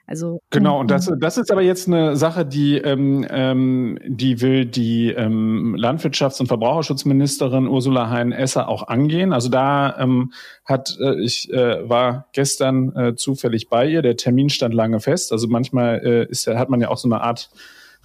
Also 0.07 0.39
Genau, 0.51 0.79
und 0.79 0.91
das, 0.91 1.11
das 1.19 1.37
ist 1.37 1.51
aber 1.51 1.61
jetzt 1.61 1.87
eine 1.87 2.15
Sache, 2.15 2.45
die, 2.45 2.77
ähm, 2.77 3.25
ähm, 3.29 3.97
die 4.05 4.41
will 4.41 4.65
die 4.65 5.09
ähm, 5.09 5.75
Landwirtschafts- 5.75 6.39
und 6.39 6.47
Verbraucherschutzministerin 6.47 7.67
Ursula 7.67 8.09
Hein-Esser 8.09 8.69
auch 8.69 8.87
angehen. 8.87 9.33
Also 9.33 9.49
da 9.49 9.97
ähm, 9.97 10.31
hat 10.63 10.97
äh, 11.01 11.19
ich 11.21 11.51
äh, 11.51 11.89
war 11.89 12.27
gestern 12.33 12.95
äh, 12.95 13.15
zufällig 13.15 13.69
bei 13.69 13.87
ihr. 13.87 14.01
Der 14.03 14.15
Termin 14.15 14.49
stand 14.49 14.73
lange 14.73 14.99
fest. 14.99 15.31
Also 15.31 15.47
manchmal 15.47 16.01
äh, 16.05 16.29
ist 16.29 16.45
ja, 16.45 16.57
hat 16.59 16.69
man 16.69 16.81
ja 16.81 16.89
auch 16.89 16.97
so 16.97 17.07
eine 17.07 17.21
Art 17.21 17.49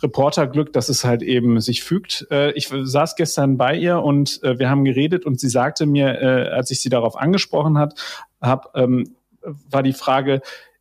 Reporterglück, 0.03 0.73
dass 0.73 0.89
es 0.89 1.05
halt 1.05 1.23
eben 1.23 1.61
sich 1.61 1.83
fügt. 1.83 2.27
Äh, 2.31 2.53
ich 2.53 2.69
saß 2.69 3.17
gestern 3.17 3.59
bei 3.59 3.77
ihr 3.77 4.01
und 4.01 4.43
äh, 4.43 4.59
wir 4.59 4.71
haben 4.71 4.85
geredet 4.85 5.27
und 5.27 5.39
sie 5.39 5.49
sagte 5.49 5.87
mir, 5.87 6.21
äh, 6.21 6.49
als 6.49 6.71
ich 6.71 6.81
sie 6.81 6.89
darauf 6.89 7.17
angesprochen 7.17 7.79
hat, 7.79 7.95
hab, 8.41 8.75
ähm, 8.77 9.17
war 9.43 9.83
die 9.83 9.93
Frage, 9.93 10.41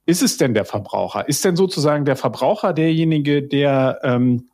ist 0.09 0.23
es 0.23 0.37
denn 0.37 0.53
der 0.53 0.65
Verbraucher? 0.65 1.29
Ist 1.29 1.45
denn 1.45 1.55
sozusagen 1.55 2.03
der 2.03 2.15
Verbraucher 2.15 2.73
derjenige, 2.73 3.43
der 3.43 3.99
ähm, 4.03 4.49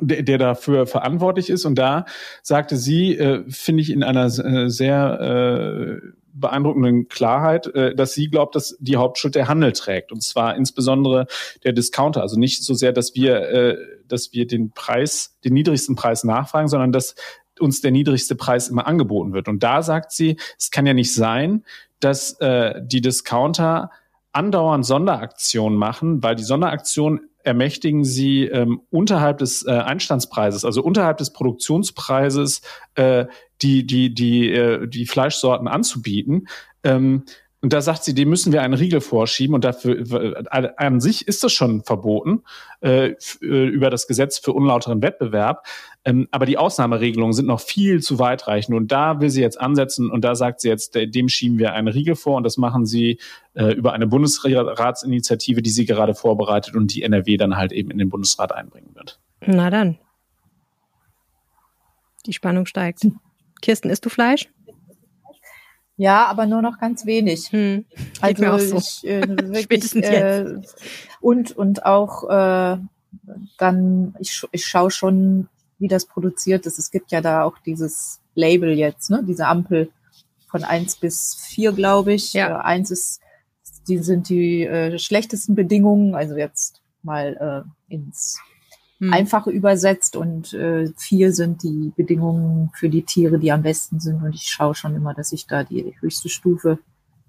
der, 0.00 0.22
der 0.22 0.38
dafür 0.38 0.86
verantwortlich 0.86 1.48
ist. 1.48 1.64
Und 1.64 1.76
da 1.76 2.04
sagte 2.42 2.76
sie, 2.76 3.16
äh, 3.16 3.44
finde 3.48 3.82
ich 3.82 3.90
in 3.90 4.02
einer 4.02 4.26
äh, 4.26 4.68
sehr 4.68 5.20
äh, 5.20 6.06
beeindruckenden 6.34 7.08
Klarheit, 7.08 7.66
äh, 7.68 7.94
dass 7.94 8.12
sie 8.12 8.28
glaubt, 8.28 8.54
dass 8.54 8.76
die 8.78 8.96
Hauptschuld 8.96 9.34
der 9.34 9.48
Handel 9.48 9.72
trägt. 9.72 10.12
Und 10.12 10.22
zwar 10.22 10.54
insbesondere 10.54 11.26
der 11.64 11.72
Discounter. 11.72 12.20
Also 12.20 12.38
nicht 12.38 12.62
so 12.62 12.74
sehr, 12.74 12.92
dass 12.92 13.14
wir, 13.14 13.36
äh, 13.48 13.76
dass 14.06 14.32
wir 14.32 14.46
den 14.46 14.72
Preis, 14.72 15.38
den 15.44 15.54
niedrigsten 15.54 15.96
Preis 15.96 16.24
nachfragen, 16.24 16.68
sondern 16.68 16.92
dass 16.92 17.14
uns 17.58 17.80
der 17.80 17.90
niedrigste 17.90 18.34
Preis 18.34 18.68
immer 18.68 18.86
angeboten 18.86 19.32
wird. 19.32 19.48
Und 19.48 19.62
da 19.62 19.82
sagt 19.82 20.12
sie, 20.12 20.36
es 20.58 20.70
kann 20.70 20.84
ja 20.84 20.92
nicht 20.92 21.14
sein, 21.14 21.64
dass 22.00 22.38
äh, 22.40 22.82
die 22.84 23.00
Discounter 23.00 23.90
andauernd 24.36 24.84
Sonderaktionen 24.84 25.78
machen, 25.78 26.22
weil 26.22 26.36
die 26.36 26.44
Sonderaktionen 26.44 27.30
ermächtigen 27.42 28.04
sie 28.04 28.44
ähm, 28.44 28.82
unterhalb 28.90 29.38
des 29.38 29.64
äh, 29.66 29.70
Einstandspreises, 29.70 30.64
also 30.64 30.82
unterhalb 30.82 31.16
des 31.18 31.32
Produktionspreises, 31.32 32.60
äh, 32.96 33.26
die 33.62 33.86
die 33.86 34.12
die 34.12 34.50
äh, 34.50 34.86
die 34.86 35.06
Fleischsorten 35.06 35.68
anzubieten. 35.68 36.48
Ähm, 36.82 37.24
und 37.62 37.72
da 37.72 37.80
sagt 37.80 38.04
sie, 38.04 38.14
dem 38.14 38.28
müssen 38.28 38.52
wir 38.52 38.62
einen 38.62 38.74
Riegel 38.74 39.00
vorschieben 39.00 39.54
und 39.54 39.64
dafür 39.64 39.98
äh, 40.12 40.68
an 40.76 41.00
sich 41.00 41.26
ist 41.26 41.42
das 41.42 41.52
schon 41.52 41.82
verboten 41.82 42.42
äh, 42.80 43.12
äh, 43.12 43.14
über 43.40 43.90
das 43.90 44.06
Gesetz 44.06 44.38
für 44.38 44.52
unlauteren 44.52 45.02
Wettbewerb. 45.02 45.66
Ähm, 46.06 46.28
aber 46.30 46.46
die 46.46 46.56
Ausnahmeregelungen 46.56 47.32
sind 47.32 47.46
noch 47.46 47.60
viel 47.60 48.00
zu 48.00 48.20
weitreichend 48.20 48.76
und 48.76 48.92
da 48.92 49.20
will 49.20 49.28
sie 49.28 49.42
jetzt 49.42 49.60
ansetzen 49.60 50.08
und 50.08 50.24
da 50.24 50.36
sagt 50.36 50.60
sie 50.60 50.68
jetzt, 50.68 50.94
äh, 50.94 51.08
dem 51.08 51.28
schieben 51.28 51.58
wir 51.58 51.72
einen 51.72 51.88
Riegel 51.88 52.14
vor 52.14 52.36
und 52.36 52.44
das 52.44 52.56
machen 52.56 52.86
sie 52.86 53.18
äh, 53.54 53.72
über 53.72 53.92
eine 53.92 54.06
Bundesratsinitiative, 54.06 55.62
die 55.62 55.70
sie 55.70 55.84
gerade 55.84 56.14
vorbereitet 56.14 56.76
und 56.76 56.94
die 56.94 57.02
NRW 57.02 57.36
dann 57.36 57.56
halt 57.56 57.72
eben 57.72 57.90
in 57.90 57.98
den 57.98 58.08
Bundesrat 58.08 58.52
einbringen 58.54 58.94
wird. 58.94 59.18
Na 59.44 59.68
dann. 59.68 59.98
Die 62.24 62.32
Spannung 62.32 62.66
steigt. 62.66 63.04
Kirsten, 63.60 63.90
isst 63.90 64.04
du 64.04 64.08
Fleisch? 64.08 64.48
Ja, 65.96 66.26
aber 66.26 66.46
nur 66.46 66.62
noch 66.62 66.78
ganz 66.78 67.04
wenig. 67.06 67.50
Hm. 67.50 67.84
Also 68.20 68.42
mir 68.42 68.54
auch 68.54 68.60
so. 68.60 68.76
ich, 68.76 69.04
äh, 69.04 69.22
wirklich, 69.28 69.64
Spätestens 69.64 70.06
äh, 70.06 70.60
und 71.20 71.50
und 71.56 71.84
auch 71.84 72.30
äh, 72.30 72.76
dann 73.58 74.14
ich, 74.20 74.44
ich 74.52 74.66
schaue 74.66 74.92
schon, 74.92 75.48
wie 75.78 75.88
das 75.88 76.06
produziert 76.06 76.66
ist. 76.66 76.78
Es 76.78 76.90
gibt 76.90 77.10
ja 77.12 77.20
da 77.20 77.42
auch 77.42 77.58
dieses 77.58 78.20
Label 78.34 78.70
jetzt, 78.70 79.10
ne, 79.10 79.22
diese 79.26 79.46
Ampel 79.46 79.90
von 80.48 80.64
eins 80.64 80.96
bis 80.96 81.34
vier, 81.34 81.72
glaube 81.72 82.12
ich. 82.14 82.32
Ja. 82.32 82.60
Äh, 82.60 82.62
eins 82.64 82.90
ist, 82.90 83.20
die 83.88 83.98
sind 83.98 84.28
die 84.28 84.64
äh, 84.64 84.98
schlechtesten 84.98 85.54
Bedingungen, 85.54 86.14
also 86.14 86.36
jetzt 86.36 86.82
mal 87.02 87.64
äh, 87.90 87.94
ins 87.94 88.38
Hm. 88.98 89.12
Einfache 89.12 89.50
übersetzt 89.50 90.16
und 90.16 90.54
äh, 90.54 90.90
vier 90.96 91.30
sind 91.34 91.62
die 91.62 91.92
Bedingungen 91.96 92.70
für 92.74 92.88
die 92.88 93.02
Tiere, 93.02 93.38
die 93.38 93.52
am 93.52 93.60
besten 93.62 94.00
sind. 94.00 94.22
Und 94.22 94.34
ich 94.34 94.44
schaue 94.48 94.74
schon 94.74 94.96
immer, 94.96 95.12
dass 95.12 95.32
ich 95.32 95.46
da 95.46 95.64
die 95.64 95.94
höchste 96.00 96.30
Stufe 96.30 96.78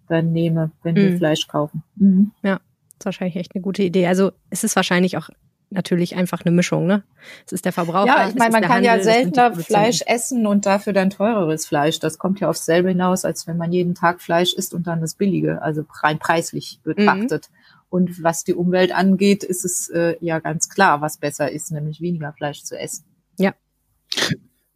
dann 0.07 0.31
nehme, 0.31 0.71
wenn 0.83 0.95
wir 0.95 1.11
Mhm. 1.11 1.17
Fleisch 1.17 1.45
kaufen. 1.47 1.83
Mhm. 1.97 2.31
ist 2.41 3.03
wahrscheinlich 3.05 3.35
echt 3.35 3.53
eine 3.53 3.61
gute 3.61 3.83
Idee. 3.83 4.07
Also 4.07 4.31
es 4.49 4.63
ist 4.63 4.77
wahrscheinlich 4.77 5.17
auch 5.17 5.29
natürlich 5.69 6.15
einfach 6.15 6.45
eine 6.45 6.55
Mischung, 6.55 6.87
ne? 6.87 7.03
Es 7.45 7.51
ist 7.51 7.65
der 7.65 7.73
Verbraucher. 7.73 8.07
Ja, 8.07 8.29
ich 8.29 8.35
meine, 8.35 8.51
man 8.51 8.61
kann 8.61 8.71
Handel, 8.71 8.85
ja 8.85 9.03
seltener 9.03 9.53
Fleisch 9.53 10.01
essen 10.05 10.47
und 10.47 10.65
dafür 10.65 10.93
dann 10.93 11.09
teureres 11.09 11.65
Fleisch. 11.65 11.99
Das 11.99 12.17
kommt 12.17 12.39
ja 12.39 12.49
aufs 12.49 12.65
selbe 12.65 12.89
hinaus, 12.89 13.25
als 13.25 13.47
wenn 13.47 13.57
man 13.57 13.71
jeden 13.71 13.95
Tag 13.95 14.21
Fleisch 14.21 14.53
isst 14.53 14.73
und 14.73 14.87
dann 14.87 15.01
das 15.01 15.15
billige, 15.15 15.61
also 15.61 15.83
rein 16.01 16.19
preislich 16.19 16.79
betrachtet. 16.83 17.49
Mhm. 17.49 17.57
Und 17.89 18.23
was 18.23 18.43
die 18.43 18.53
Umwelt 18.53 18.93
angeht, 18.93 19.43
ist 19.43 19.63
es 19.63 19.89
äh, 19.89 20.15
ja 20.19 20.39
ganz 20.39 20.69
klar, 20.69 21.01
was 21.01 21.17
besser 21.17 21.51
ist, 21.51 21.71
nämlich 21.71 22.01
weniger 22.01 22.33
Fleisch 22.33 22.63
zu 22.63 22.77
essen. 22.77 23.05
Ja. 23.37 23.53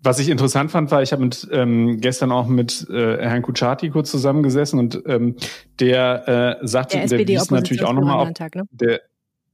Was 0.04 0.18
ich 0.20 0.30
interessant 0.30 0.72
fand, 0.72 0.90
war, 0.92 1.04
ich 1.04 1.12
habe 1.12 1.24
mit 1.24 1.48
ähm, 1.52 2.00
gestern 2.00 2.32
auch 2.32 2.48
mit 2.48 2.88
äh, 2.90 3.18
Herrn 3.18 3.44
Kuchati 3.44 3.90
kurz 3.92 4.10
zusammengesessen 4.10 4.80
und 4.80 5.04
ähm, 5.06 5.36
der 5.80 6.60
äh, 6.62 6.68
sagte, 6.68 6.98
der, 6.98 7.08
der 7.08 7.28
wies 7.28 7.52
natürlich 7.52 7.84
auch 7.84 7.94
nochmal 7.94 8.18
auf, 8.18 8.30
ne? 8.56 8.64
der, 8.72 9.02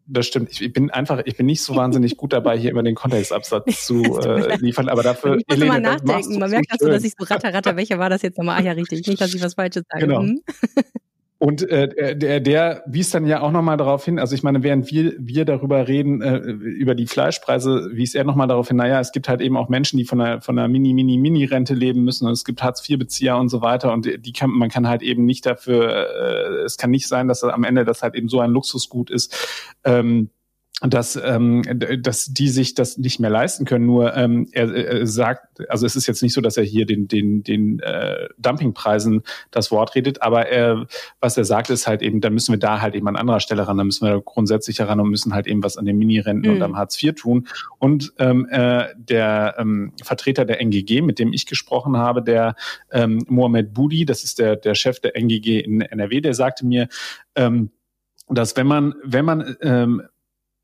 das 0.07 0.27
stimmt. 0.27 0.51
Ich, 0.51 0.61
ich, 0.61 0.73
bin 0.73 0.89
einfach, 0.89 1.21
ich 1.25 1.35
bin 1.35 1.45
nicht 1.45 1.61
so 1.61 1.75
wahnsinnig 1.75 2.17
gut 2.17 2.33
dabei, 2.33 2.57
hier 2.57 2.71
immer 2.71 2.83
den 2.83 2.95
Kontextabsatz 2.95 3.85
zu 3.85 4.19
äh, 4.23 4.55
liefern, 4.57 4.89
aber 4.89 5.03
dafür. 5.03 5.37
Ich 5.37 5.47
muss 5.47 5.57
Elene, 5.57 5.71
mal 5.71 5.81
nachdenken. 5.81 6.39
Man 6.39 6.49
merkt 6.49 6.71
dazu, 6.71 6.87
dass 6.87 7.03
ich 7.03 7.13
so 7.17 7.25
ratter, 7.25 7.53
ratter, 7.53 7.75
welcher 7.75 7.99
war 7.99 8.09
das 8.09 8.21
jetzt 8.21 8.37
nochmal? 8.37 8.59
Ah 8.59 8.63
ja, 8.63 8.71
richtig. 8.71 9.05
Nicht, 9.05 9.21
dass 9.21 9.33
ich 9.33 9.43
was 9.43 9.53
Falsches 9.55 9.83
sage. 9.89 10.07
Genau. 10.07 10.23
Und 11.39 11.69
äh, 11.69 12.17
der, 12.17 12.39
der 12.39 12.83
wies 12.87 13.11
dann 13.11 13.27
ja 13.27 13.41
auch 13.41 13.51
nochmal 13.51 13.77
darauf 13.77 14.03
hin, 14.03 14.17
also 14.17 14.33
ich 14.33 14.41
meine, 14.41 14.63
während 14.63 14.89
wir, 14.89 15.13
wir 15.19 15.45
darüber 15.45 15.87
reden, 15.87 16.21
äh, 16.21 16.37
über 16.37 16.95
die 16.95 17.05
Fleischpreise, 17.05 17.89
wies 17.93 18.15
er 18.15 18.23
nochmal 18.23 18.47
darauf 18.47 18.69
hin, 18.69 18.77
naja, 18.77 18.99
es 18.99 19.11
gibt 19.11 19.29
halt 19.29 19.41
eben 19.41 19.55
auch 19.55 19.69
Menschen, 19.69 19.97
die 19.97 20.05
von 20.05 20.19
einer, 20.19 20.41
von 20.41 20.57
einer 20.57 20.67
Mini, 20.67 20.93
Mini, 20.93 21.17
Mini-Rente 21.17 21.75
leben 21.75 22.03
müssen 22.03 22.25
und 22.25 22.33
es 22.33 22.43
gibt 22.43 22.63
Hartz-IV-Bezieher 22.63 23.37
und 23.37 23.49
so 23.49 23.61
weiter 23.61 23.93
und 23.93 24.07
die 24.07 24.33
kann, 24.33 24.49
man 24.49 24.69
kann 24.69 24.87
halt 24.87 25.03
eben 25.03 25.25
nicht 25.25 25.45
dafür, 25.45 26.07
äh, 26.07 26.63
es 26.63 26.77
kann 26.77 26.89
nicht 26.89 27.07
sein, 27.07 27.27
dass 27.27 27.43
am 27.43 27.63
Ende 27.63 27.85
das 27.85 28.01
halt 28.01 28.15
eben 28.15 28.29
so 28.29 28.39
ein 28.39 28.49
Luxusgut 28.49 29.11
ist, 29.11 29.75
ähm, 29.83 30.31
dass, 30.81 31.15
ähm, 31.15 31.63
dass 32.01 32.25
die 32.25 32.49
sich 32.49 32.75
das 32.75 32.99
nicht 32.99 33.19
mehr 33.19 33.31
leisten 33.31 33.65
können. 33.65 33.87
Nur 33.87 34.15
ähm, 34.15 34.47
er, 34.51 34.71
er 34.75 35.07
sagt, 35.07 35.67
also 35.69 35.87
es 35.87 35.95
ist 35.95 36.05
jetzt 36.05 36.21
nicht 36.21 36.33
so, 36.33 36.41
dass 36.41 36.55
er 36.55 36.63
hier 36.63 36.85
den, 36.85 37.07
den, 37.07 37.41
den 37.41 37.79
äh, 37.79 38.27
Dumpingpreisen 38.37 39.23
das 39.49 39.71
Wort 39.71 39.95
redet, 39.95 40.21
aber 40.21 40.47
er, 40.47 40.85
was 41.19 41.35
er 41.35 41.45
sagt, 41.45 41.71
ist 41.71 41.87
halt 41.87 42.03
eben, 42.03 42.21
dann 42.21 42.33
müssen 42.33 42.53
wir 42.53 42.59
da 42.59 42.79
halt 42.79 42.93
eben 42.93 43.07
an 43.07 43.15
anderer 43.15 43.39
Stelle 43.39 43.67
ran, 43.67 43.77
dann 43.77 43.87
müssen 43.87 44.07
wir 44.07 44.21
grundsätzlich 44.21 44.77
heran 44.77 44.99
und 44.99 45.09
müssen 45.09 45.33
halt 45.33 45.47
eben 45.47 45.63
was 45.63 45.77
an 45.77 45.85
den 45.85 45.97
Mini-Renten 45.97 46.47
mhm. 46.47 46.57
und 46.57 46.61
am 46.61 46.77
Hartz 46.77 47.01
IV 47.01 47.15
tun. 47.15 47.47
Und 47.79 48.13
ähm, 48.19 48.47
äh, 48.51 48.85
der 48.97 49.55
ähm, 49.57 49.93
Vertreter 50.03 50.45
der 50.45 50.61
NGG, 50.61 51.01
mit 51.01 51.17
dem 51.17 51.33
ich 51.33 51.47
gesprochen 51.47 51.97
habe, 51.97 52.21
der 52.21 52.55
ähm, 52.91 53.25
Mohamed 53.27 53.73
Budi, 53.73 54.05
das 54.05 54.23
ist 54.23 54.37
der, 54.37 54.55
der 54.55 54.75
Chef 54.75 54.99
der 54.99 55.15
NGG 55.15 55.59
in 55.59 55.81
NRW, 55.81 56.21
der 56.21 56.35
sagte 56.35 56.67
mir, 56.67 56.87
ähm, 57.33 57.71
dass 58.29 58.55
wenn 58.57 58.67
man, 58.67 58.93
wenn 59.03 59.25
man 59.25 59.55
ähm, 59.61 60.03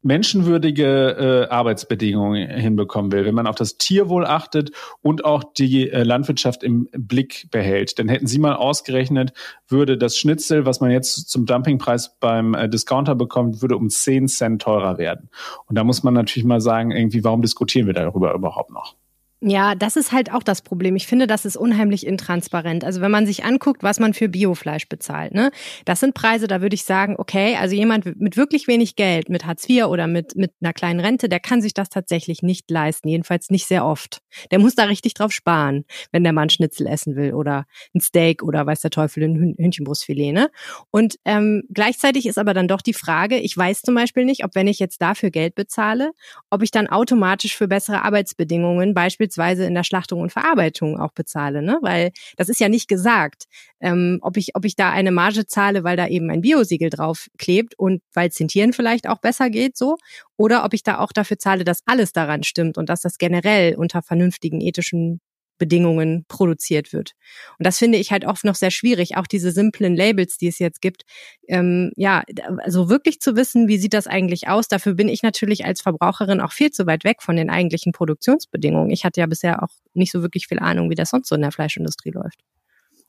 menschenwürdige 0.03 1.47
äh, 1.47 1.53
Arbeitsbedingungen 1.53 2.49
hinbekommen 2.49 3.11
will, 3.11 3.25
wenn 3.25 3.35
man 3.35 3.47
auf 3.47 3.55
das 3.55 3.77
Tierwohl 3.77 4.25
achtet 4.25 4.71
und 5.01 5.25
auch 5.25 5.43
die 5.43 5.89
äh, 5.89 6.03
Landwirtschaft 6.03 6.63
im 6.63 6.89
Blick 6.91 7.47
behält, 7.51 7.97
dann 7.99 8.09
hätten 8.09 8.27
Sie 8.27 8.39
mal 8.39 8.55
ausgerechnet, 8.55 9.33
würde 9.67 9.97
das 9.97 10.17
Schnitzel, 10.17 10.65
was 10.65 10.81
man 10.81 10.91
jetzt 10.91 11.29
zum 11.29 11.45
Dumpingpreis 11.45 12.17
beim 12.19 12.53
äh, 12.53 12.69
Discounter 12.69 13.15
bekommt, 13.15 13.61
würde 13.61 13.77
um 13.77 13.89
10 13.89 14.27
Cent 14.27 14.61
teurer 14.61 14.97
werden. 14.97 15.29
Und 15.67 15.77
da 15.77 15.83
muss 15.83 16.03
man 16.03 16.13
natürlich 16.13 16.45
mal 16.45 16.61
sagen, 16.61 16.91
irgendwie, 16.91 17.23
warum 17.23 17.41
diskutieren 17.41 17.87
wir 17.87 17.93
darüber 17.93 18.33
überhaupt 18.33 18.71
noch? 18.71 18.95
Ja, 19.45 19.75
das 19.75 19.97
ist 19.97 20.13
halt 20.13 20.31
auch 20.31 20.41
das 20.41 20.61
Problem. 20.61 20.95
Ich 20.95 21.05
finde, 21.05 21.27
das 21.27 21.43
ist 21.43 21.57
unheimlich 21.57 22.07
intransparent. 22.07 22.85
Also 22.85 23.01
wenn 23.01 23.11
man 23.11 23.25
sich 23.25 23.43
anguckt, 23.43 23.83
was 23.83 23.99
man 23.99 24.13
für 24.13 24.29
Biofleisch 24.29 24.87
bezahlt, 24.87 25.33
ne, 25.33 25.51
das 25.83 25.99
sind 25.99 26.13
Preise, 26.13 26.47
da 26.47 26.61
würde 26.61 26.75
ich 26.75 26.85
sagen, 26.85 27.15
okay, 27.17 27.57
also 27.57 27.75
jemand 27.75 28.05
mit 28.21 28.37
wirklich 28.37 28.69
wenig 28.69 28.95
Geld, 28.95 29.27
mit 29.27 29.45
Hartz 29.45 29.67
IV 29.67 29.87
oder 29.87 30.07
mit, 30.07 30.37
mit 30.37 30.53
einer 30.61 30.71
kleinen 30.71 31.01
Rente, 31.01 31.27
der 31.27 31.41
kann 31.41 31.61
sich 31.61 31.73
das 31.73 31.89
tatsächlich 31.89 32.41
nicht 32.41 32.71
leisten. 32.71 33.09
Jedenfalls 33.09 33.49
nicht 33.49 33.67
sehr 33.67 33.85
oft. 33.85 34.19
Der 34.51 34.59
muss 34.59 34.75
da 34.75 34.85
richtig 34.85 35.13
drauf 35.13 35.33
sparen, 35.33 35.83
wenn 36.13 36.23
der 36.23 36.31
Mann 36.31 36.49
Schnitzel 36.49 36.87
essen 36.87 37.17
will 37.17 37.33
oder 37.33 37.65
ein 37.93 37.99
Steak 37.99 38.43
oder 38.43 38.65
weiß 38.65 38.79
der 38.79 38.91
Teufel 38.91 39.23
ein 39.23 39.55
Hühnchenbrustfilet, 39.57 40.31
ne? 40.31 40.51
Und 40.89 41.17
ähm, 41.25 41.63
gleichzeitig 41.73 42.27
ist 42.27 42.37
aber 42.37 42.53
dann 42.53 42.69
doch 42.69 42.81
die 42.81 42.93
Frage, 42.93 43.39
ich 43.39 43.57
weiß 43.57 43.81
zum 43.81 43.95
Beispiel 43.95 44.23
nicht, 44.23 44.45
ob 44.45 44.55
wenn 44.55 44.67
ich 44.67 44.79
jetzt 44.79 45.01
dafür 45.01 45.31
Geld 45.31 45.55
bezahle, 45.55 46.11
ob 46.49 46.63
ich 46.63 46.71
dann 46.71 46.87
automatisch 46.87 47.57
für 47.57 47.67
bessere 47.67 48.03
Arbeitsbedingungen 48.03 48.93
beispielsweise 48.93 49.32
beispielsweise 49.35 49.65
in 49.65 49.73
der 49.73 49.83
Schlachtung 49.83 50.21
und 50.21 50.31
Verarbeitung 50.31 50.99
auch 50.99 51.11
bezahle, 51.11 51.61
ne? 51.61 51.79
Weil 51.81 52.11
das 52.37 52.49
ist 52.49 52.59
ja 52.59 52.69
nicht 52.69 52.87
gesagt, 52.87 53.45
ähm, 53.79 54.19
ob 54.21 54.37
ich 54.37 54.55
ob 54.55 54.65
ich 54.65 54.75
da 54.75 54.91
eine 54.91 55.11
Marge 55.11 55.45
zahle, 55.45 55.83
weil 55.83 55.97
da 55.97 56.07
eben 56.07 56.29
ein 56.29 56.41
Biosiegel 56.41 56.89
drauf 56.89 57.27
klebt 57.37 57.77
und 57.77 58.01
weil 58.13 58.29
es 58.29 58.75
vielleicht 58.75 59.07
auch 59.07 59.19
besser 59.19 59.49
geht, 59.49 59.77
so, 59.77 59.97
oder 60.37 60.63
ob 60.65 60.73
ich 60.73 60.83
da 60.83 60.99
auch 60.99 61.11
dafür 61.11 61.37
zahle, 61.37 61.63
dass 61.63 61.81
alles 61.85 62.13
daran 62.13 62.43
stimmt 62.43 62.77
und 62.77 62.89
dass 62.89 63.01
das 63.01 63.17
generell 63.17 63.75
unter 63.75 64.01
vernünftigen 64.01 64.61
ethischen 64.61 65.19
Bedingungen 65.63 66.25
produziert 66.27 66.91
wird. 66.91 67.11
Und 67.57 67.65
das 67.65 67.77
finde 67.77 67.97
ich 67.97 68.11
halt 68.11 68.25
oft 68.25 68.43
noch 68.43 68.55
sehr 68.55 68.69
schwierig, 68.69 69.15
auch 69.15 69.27
diese 69.27 69.51
simplen 69.51 69.95
Labels, 69.95 70.37
die 70.37 70.47
es 70.47 70.59
jetzt 70.59 70.81
gibt. 70.81 71.03
Ähm, 71.47 71.93
ja, 71.95 72.23
also 72.57 72.89
wirklich 72.89 73.21
zu 73.21 73.37
wissen, 73.37 73.69
wie 73.69 73.77
sieht 73.77 73.93
das 73.93 74.07
eigentlich 74.07 74.49
aus, 74.49 74.67
dafür 74.67 74.93
bin 74.93 75.07
ich 75.07 75.23
natürlich 75.23 75.63
als 75.63 75.81
Verbraucherin 75.81 76.41
auch 76.41 76.51
viel 76.51 76.71
zu 76.71 76.85
weit 76.85 77.05
weg 77.05 77.21
von 77.21 77.37
den 77.37 77.49
eigentlichen 77.49 77.93
Produktionsbedingungen. 77.93 78.91
Ich 78.91 79.05
hatte 79.05 79.21
ja 79.21 79.25
bisher 79.25 79.63
auch 79.63 79.71
nicht 79.93 80.11
so 80.11 80.21
wirklich 80.21 80.47
viel 80.47 80.59
Ahnung, 80.59 80.89
wie 80.89 80.95
das 80.95 81.11
sonst 81.11 81.29
so 81.29 81.35
in 81.35 81.41
der 81.41 81.53
Fleischindustrie 81.53 82.11
läuft. 82.11 82.39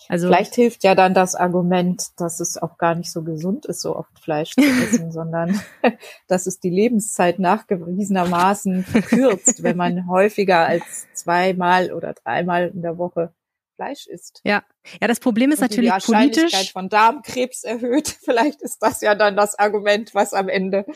Also 0.08 0.28
Vielleicht 0.28 0.54
hilft 0.54 0.84
ja 0.84 0.94
dann 0.94 1.14
das 1.14 1.34
Argument, 1.34 2.20
dass 2.20 2.40
es 2.40 2.56
auch 2.60 2.78
gar 2.78 2.94
nicht 2.94 3.10
so 3.10 3.22
gesund 3.22 3.66
ist, 3.66 3.80
so 3.80 3.96
oft 3.96 4.18
Fleisch 4.18 4.52
zu 4.54 4.60
essen, 4.62 5.12
sondern 5.12 5.60
dass 6.28 6.46
es 6.46 6.60
die 6.60 6.70
Lebenszeit 6.70 7.38
nachgewiesenermaßen 7.38 8.84
verkürzt, 8.84 9.62
wenn 9.62 9.76
man 9.76 10.06
häufiger 10.08 10.66
als 10.66 11.06
zweimal 11.14 11.92
oder 11.92 12.14
dreimal 12.14 12.68
in 12.68 12.82
der 12.82 12.98
Woche 12.98 13.32
Fleisch 13.76 14.06
isst. 14.06 14.40
Ja, 14.44 14.62
ja, 15.00 15.08
das 15.08 15.18
Problem 15.18 15.50
ist 15.50 15.58
Und 15.58 15.70
natürlich 15.70 15.90
die 15.90 15.92
Wahrscheinlichkeit 15.92 16.50
politisch. 16.50 16.72
von 16.72 16.88
Darmkrebs 16.88 17.64
erhöht. 17.64 18.08
Vielleicht 18.08 18.62
ist 18.62 18.78
das 18.80 19.00
ja 19.00 19.14
dann 19.14 19.36
das 19.36 19.58
Argument, 19.58 20.14
was 20.14 20.32
am 20.32 20.48
Ende 20.48 20.86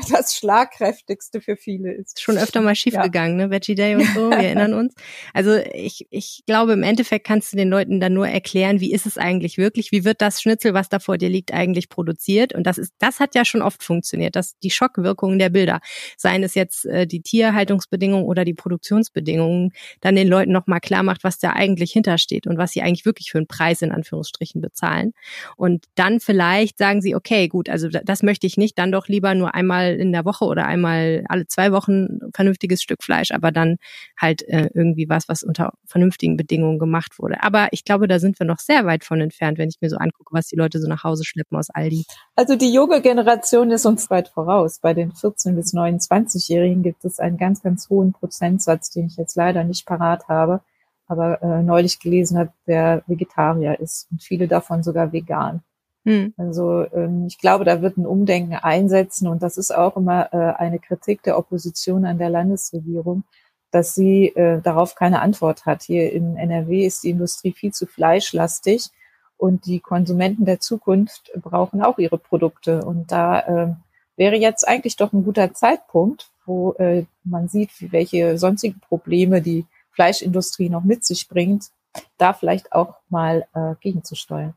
das 0.10 0.36
schlagkräftigste 0.36 1.40
für 1.40 1.56
viele 1.56 1.92
ist. 1.92 2.20
Schon 2.20 2.38
öfter 2.38 2.60
mal 2.60 2.74
schiefgegangen, 2.74 3.38
ja. 3.38 3.46
ne? 3.46 3.50
Veggie 3.50 3.74
Day 3.74 3.94
und 3.94 4.06
so, 4.14 4.30
wir 4.30 4.38
erinnern 4.38 4.74
uns. 4.74 4.94
Also 5.34 5.56
ich, 5.72 6.06
ich 6.10 6.42
glaube, 6.46 6.72
im 6.72 6.82
Endeffekt 6.82 7.26
kannst 7.26 7.52
du 7.52 7.56
den 7.56 7.68
Leuten 7.68 8.00
dann 8.00 8.14
nur 8.14 8.28
erklären, 8.28 8.80
wie 8.80 8.92
ist 8.92 9.06
es 9.06 9.18
eigentlich 9.18 9.58
wirklich, 9.58 9.92
wie 9.92 10.04
wird 10.04 10.20
das 10.20 10.40
Schnitzel, 10.40 10.74
was 10.74 10.88
da 10.88 10.98
vor 10.98 11.18
dir 11.18 11.28
liegt, 11.28 11.52
eigentlich 11.52 11.88
produziert. 11.88 12.54
Und 12.54 12.66
das 12.66 12.78
ist, 12.78 12.92
das 12.98 13.20
hat 13.20 13.34
ja 13.34 13.44
schon 13.44 13.62
oft 13.62 13.82
funktioniert, 13.82 14.36
dass 14.36 14.58
die 14.58 14.70
Schockwirkungen 14.70 15.38
der 15.38 15.50
Bilder, 15.50 15.80
seien 16.16 16.42
es 16.42 16.54
jetzt 16.54 16.86
äh, 16.86 17.06
die 17.06 17.20
Tierhaltungsbedingungen 17.20 18.26
oder 18.26 18.44
die 18.44 18.54
Produktionsbedingungen, 18.54 19.72
dann 20.00 20.16
den 20.16 20.28
Leuten 20.28 20.52
nochmal 20.52 20.80
klar 20.80 21.02
macht, 21.02 21.24
was 21.24 21.38
da 21.38 21.52
eigentlich 21.52 21.92
hintersteht 21.92 22.46
und 22.46 22.58
was 22.58 22.72
sie 22.72 22.82
eigentlich 22.82 23.04
wirklich 23.04 23.30
für 23.30 23.38
einen 23.38 23.46
Preis 23.46 23.82
in 23.82 23.92
Anführungsstrichen 23.92 24.60
bezahlen. 24.60 25.12
Und 25.56 25.86
dann 25.94 26.20
vielleicht 26.20 26.78
sagen 26.78 27.02
sie, 27.02 27.14
okay, 27.14 27.48
gut, 27.48 27.68
also 27.68 27.88
das 27.88 28.22
möchte 28.22 28.46
ich 28.46 28.56
nicht, 28.56 28.78
dann 28.78 28.92
doch 28.92 29.08
lieber 29.08 29.34
nur 29.34 29.54
einmal 29.54 29.87
in 29.94 30.12
der 30.12 30.24
Woche 30.24 30.44
oder 30.44 30.66
einmal 30.66 31.24
alle 31.28 31.46
zwei 31.46 31.72
Wochen 31.72 32.18
vernünftiges 32.34 32.82
Stück 32.82 33.02
Fleisch, 33.02 33.30
aber 33.30 33.52
dann 33.52 33.76
halt 34.18 34.42
äh, 34.48 34.70
irgendwie 34.74 35.08
was, 35.08 35.28
was 35.28 35.42
unter 35.42 35.72
vernünftigen 35.86 36.36
Bedingungen 36.36 36.78
gemacht 36.78 37.18
wurde. 37.18 37.42
Aber 37.42 37.68
ich 37.72 37.84
glaube, 37.84 38.08
da 38.08 38.18
sind 38.18 38.38
wir 38.38 38.46
noch 38.46 38.58
sehr 38.58 38.86
weit 38.86 39.04
von 39.04 39.20
entfernt, 39.20 39.58
wenn 39.58 39.68
ich 39.68 39.80
mir 39.80 39.90
so 39.90 39.96
angucke, 39.96 40.32
was 40.32 40.46
die 40.46 40.56
Leute 40.56 40.80
so 40.80 40.88
nach 40.88 41.04
Hause 41.04 41.24
schleppen 41.24 41.58
aus 41.58 41.70
Aldi. 41.70 42.04
Also 42.36 42.56
die 42.56 42.72
junge 42.72 43.00
Generation 43.00 43.70
ist 43.70 43.86
uns 43.86 44.10
weit 44.10 44.28
voraus. 44.28 44.78
Bei 44.80 44.94
den 44.94 45.12
14- 45.12 45.54
bis 45.54 45.74
29-Jährigen 45.74 46.82
gibt 46.82 47.04
es 47.04 47.18
einen 47.18 47.36
ganz, 47.36 47.62
ganz 47.62 47.88
hohen 47.88 48.12
Prozentsatz, 48.12 48.90
den 48.90 49.06
ich 49.06 49.16
jetzt 49.16 49.36
leider 49.36 49.64
nicht 49.64 49.86
parat 49.86 50.28
habe, 50.28 50.60
aber 51.06 51.42
äh, 51.42 51.62
neulich 51.62 51.98
gelesen 52.00 52.38
hat, 52.38 52.52
der 52.66 53.02
Vegetarier 53.06 53.80
ist 53.80 54.08
und 54.10 54.22
viele 54.22 54.46
davon 54.46 54.82
sogar 54.82 55.12
vegan. 55.12 55.62
Hm. 56.08 56.32
Also 56.38 56.86
ähm, 56.94 57.26
ich 57.26 57.36
glaube, 57.38 57.66
da 57.66 57.82
wird 57.82 57.98
ein 57.98 58.06
Umdenken 58.06 58.54
einsetzen 58.54 59.28
und 59.28 59.42
das 59.42 59.58
ist 59.58 59.76
auch 59.76 59.94
immer 59.98 60.32
äh, 60.32 60.54
eine 60.56 60.78
Kritik 60.78 61.22
der 61.22 61.36
Opposition 61.36 62.06
an 62.06 62.16
der 62.16 62.30
Landesregierung, 62.30 63.24
dass 63.70 63.94
sie 63.94 64.28
äh, 64.28 64.62
darauf 64.62 64.94
keine 64.94 65.20
Antwort 65.20 65.66
hat. 65.66 65.82
Hier 65.82 66.10
in 66.10 66.38
NRW 66.38 66.86
ist 66.86 67.04
die 67.04 67.10
Industrie 67.10 67.52
viel 67.52 67.74
zu 67.74 67.86
fleischlastig 67.86 68.88
und 69.36 69.66
die 69.66 69.80
Konsumenten 69.80 70.46
der 70.46 70.60
Zukunft 70.60 71.30
brauchen 71.42 71.82
auch 71.82 71.98
ihre 71.98 72.16
Produkte 72.16 72.82
und 72.82 73.12
da 73.12 73.40
äh, 73.40 73.74
wäre 74.16 74.36
jetzt 74.36 74.66
eigentlich 74.66 74.96
doch 74.96 75.12
ein 75.12 75.24
guter 75.24 75.52
Zeitpunkt, 75.52 76.30
wo 76.46 76.72
äh, 76.78 77.04
man 77.22 77.48
sieht, 77.48 77.70
welche 77.92 78.38
sonstigen 78.38 78.80
Probleme 78.80 79.42
die 79.42 79.66
Fleischindustrie 79.90 80.70
noch 80.70 80.84
mit 80.84 81.04
sich 81.04 81.28
bringt, 81.28 81.66
da 82.16 82.32
vielleicht 82.32 82.72
auch 82.72 82.94
mal 83.10 83.46
äh, 83.54 83.74
gegenzusteuern. 83.82 84.54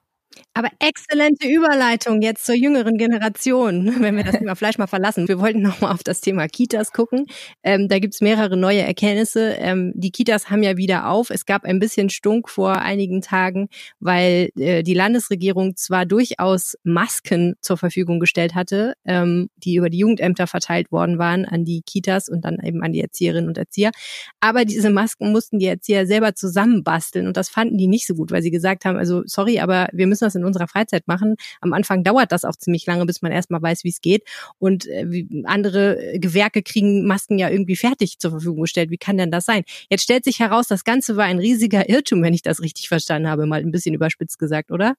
Aber 0.53 0.69
exzellente 0.79 1.47
Überleitung 1.47 2.21
jetzt 2.21 2.45
zur 2.45 2.55
jüngeren 2.55 2.97
Generation, 2.97 3.95
wenn 4.01 4.17
wir 4.17 4.23
das 4.23 4.37
Thema 4.37 4.55
Fleisch 4.55 4.77
mal 4.77 4.87
verlassen. 4.87 5.27
Wir 5.27 5.39
wollten 5.39 5.61
nochmal 5.61 5.93
auf 5.93 6.03
das 6.03 6.21
Thema 6.21 6.47
Kitas 6.47 6.91
gucken. 6.91 7.25
Ähm, 7.63 7.87
da 7.87 7.99
gibt's 7.99 8.21
mehrere 8.21 8.57
neue 8.57 8.81
Erkenntnisse. 8.81 9.55
Ähm, 9.59 9.93
die 9.95 10.11
Kitas 10.11 10.49
haben 10.49 10.63
ja 10.63 10.77
wieder 10.77 11.09
auf. 11.09 11.29
Es 11.29 11.45
gab 11.45 11.63
ein 11.63 11.79
bisschen 11.79 12.09
Stunk 12.09 12.49
vor 12.49 12.77
einigen 12.77 13.21
Tagen, 13.21 13.69
weil 13.99 14.49
äh, 14.57 14.83
die 14.83 14.93
Landesregierung 14.93 15.75
zwar 15.75 16.05
durchaus 16.05 16.75
Masken 16.83 17.55
zur 17.61 17.77
Verfügung 17.77 18.19
gestellt 18.19 18.55
hatte, 18.55 18.95
ähm, 19.05 19.49
die 19.57 19.75
über 19.75 19.89
die 19.89 19.99
Jugendämter 19.99 20.47
verteilt 20.47 20.91
worden 20.91 21.17
waren 21.17 21.45
an 21.45 21.63
die 21.63 21.81
Kitas 21.81 22.27
und 22.27 22.43
dann 22.43 22.59
eben 22.63 22.83
an 22.83 22.91
die 22.91 23.01
Erzieherinnen 23.01 23.47
und 23.47 23.57
Erzieher. 23.57 23.91
Aber 24.39 24.65
diese 24.65 24.89
Masken 24.89 25.31
mussten 25.31 25.59
die 25.59 25.67
Erzieher 25.67 26.05
selber 26.05 26.35
zusammenbasteln 26.35 27.27
und 27.27 27.37
das 27.37 27.49
fanden 27.49 27.77
die 27.77 27.87
nicht 27.87 28.07
so 28.07 28.15
gut, 28.15 28.31
weil 28.31 28.41
sie 28.41 28.51
gesagt 28.51 28.85
haben, 28.85 28.97
also 28.97 29.23
sorry, 29.25 29.59
aber 29.59 29.87
wir 29.93 30.07
müssen 30.07 30.20
das 30.21 30.35
in 30.35 30.45
unserer 30.45 30.67
Freizeit 30.67 31.07
machen. 31.07 31.35
Am 31.61 31.73
Anfang 31.73 32.03
dauert 32.03 32.31
das 32.31 32.45
auch 32.45 32.55
ziemlich 32.55 32.85
lange, 32.85 33.05
bis 33.05 33.21
man 33.21 33.31
erstmal 33.31 33.61
weiß, 33.61 33.83
wie 33.83 33.89
es 33.89 34.01
geht. 34.01 34.23
Und 34.59 34.87
äh, 34.87 35.25
andere 35.45 36.19
Gewerke 36.19 36.63
kriegen 36.63 37.05
Masken 37.05 37.37
ja 37.37 37.49
irgendwie 37.49 37.75
fertig 37.75 38.19
zur 38.19 38.31
Verfügung 38.31 38.61
gestellt. 38.61 38.89
Wie 38.89 38.97
kann 38.97 39.17
denn 39.17 39.31
das 39.31 39.45
sein? 39.45 39.63
Jetzt 39.89 40.03
stellt 40.03 40.23
sich 40.23 40.39
heraus, 40.39 40.67
das 40.67 40.83
Ganze 40.83 41.17
war 41.17 41.25
ein 41.25 41.39
riesiger 41.39 41.89
Irrtum, 41.89 42.23
wenn 42.23 42.33
ich 42.33 42.41
das 42.41 42.61
richtig 42.61 42.87
verstanden 42.87 43.29
habe, 43.29 43.45
mal 43.45 43.59
ein 43.61 43.71
bisschen 43.71 43.95
überspitzt 43.95 44.39
gesagt, 44.39 44.71
oder? 44.71 44.95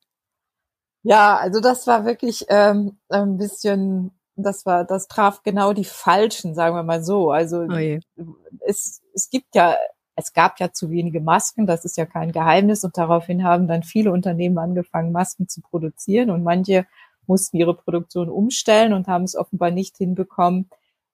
Ja, 1.03 1.37
also 1.37 1.61
das 1.61 1.87
war 1.87 2.05
wirklich 2.05 2.47
ähm, 2.49 2.97
ein 3.09 3.37
bisschen, 3.37 4.13
das 4.37 4.65
war, 4.67 4.85
das 4.85 5.09
traf 5.09 5.43
genau 5.43 5.73
die 5.73 5.85
Falschen, 5.85 6.55
sagen 6.55 6.77
wir 6.77 6.85
mal 6.85 7.03
so. 7.03 7.31
Also 7.31 7.63
oh 7.63 8.25
es, 8.61 9.03
es 9.15 9.29
gibt 9.29 9.55
ja 9.55 9.77
es 10.15 10.33
gab 10.33 10.61
ja 10.61 10.73
zu 10.73 10.91
wenige 10.91 11.21
Masken, 11.21 11.67
das 11.67 11.85
ist 11.85 11.97
ja 11.97 12.07
kein 12.07 12.33
Geheimnis 12.33 12.85
und 12.85 12.97
daraufhin 12.99 13.45
haben 13.45 13.67
dann 13.67 13.83
viele 13.83 14.13
Unternehmen 14.13 14.59
angefangen, 14.59 15.13
Masken 15.13 15.49
zu 15.49 15.61
produzieren 15.61 16.31
und 16.31 16.43
manche 16.43 16.87
mussten 17.27 17.57
ihre 17.57 17.75
Produktion 17.75 18.29
umstellen 18.29 18.93
und 18.93 19.07
haben 19.07 19.25
es 19.25 19.37
offenbar 19.37 19.71
nicht 19.71 19.97
hinbekommen, 19.97 20.69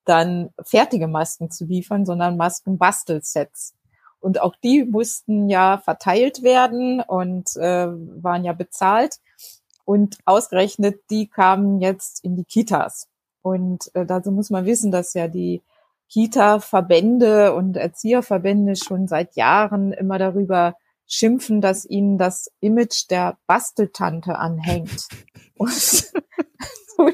dann 0.05 0.51
fertige 0.63 1.07
Masken 1.07 1.51
zu 1.51 1.67
liefern, 1.67 2.07
sondern 2.07 2.37
Maskenbastelsets. 2.37 3.75
Und 4.21 4.41
auch 4.41 4.57
die 4.57 4.85
mussten 4.85 5.49
ja 5.49 5.79
verteilt 5.79 6.43
werden 6.43 7.01
und 7.01 7.55
äh, 7.57 7.87
waren 7.89 8.45
ja 8.45 8.53
bezahlt. 8.53 9.21
Und 9.85 10.19
ausgerechnet, 10.25 11.03
die 11.11 11.29
kamen 11.29 11.81
jetzt 11.81 12.25
in 12.25 12.37
die 12.37 12.45
Kitas. 12.45 13.07
Und 13.43 13.95
äh, 13.95 14.05
dazu 14.05 14.33
muss 14.33 14.51
man 14.51 14.67
wissen, 14.67 14.91
dass 14.91 15.15
ja 15.15 15.29
die 15.29 15.63
Kita-Verbände 16.11 17.55
und 17.55 17.77
Erzieherverbände 17.77 18.77
schon 18.77 19.09
seit 19.09 19.37
Jahren 19.37 19.93
immer 19.93 20.19
darüber 20.19 20.75
schimpfen, 21.07 21.61
dass 21.61 21.85
ihnen 21.85 22.19
das 22.19 22.51
Image 22.61 23.11
der 23.11 23.39
Basteltante 23.47 24.39
anhängt. 24.39 25.09
Und 25.57 25.73
so 25.73 27.11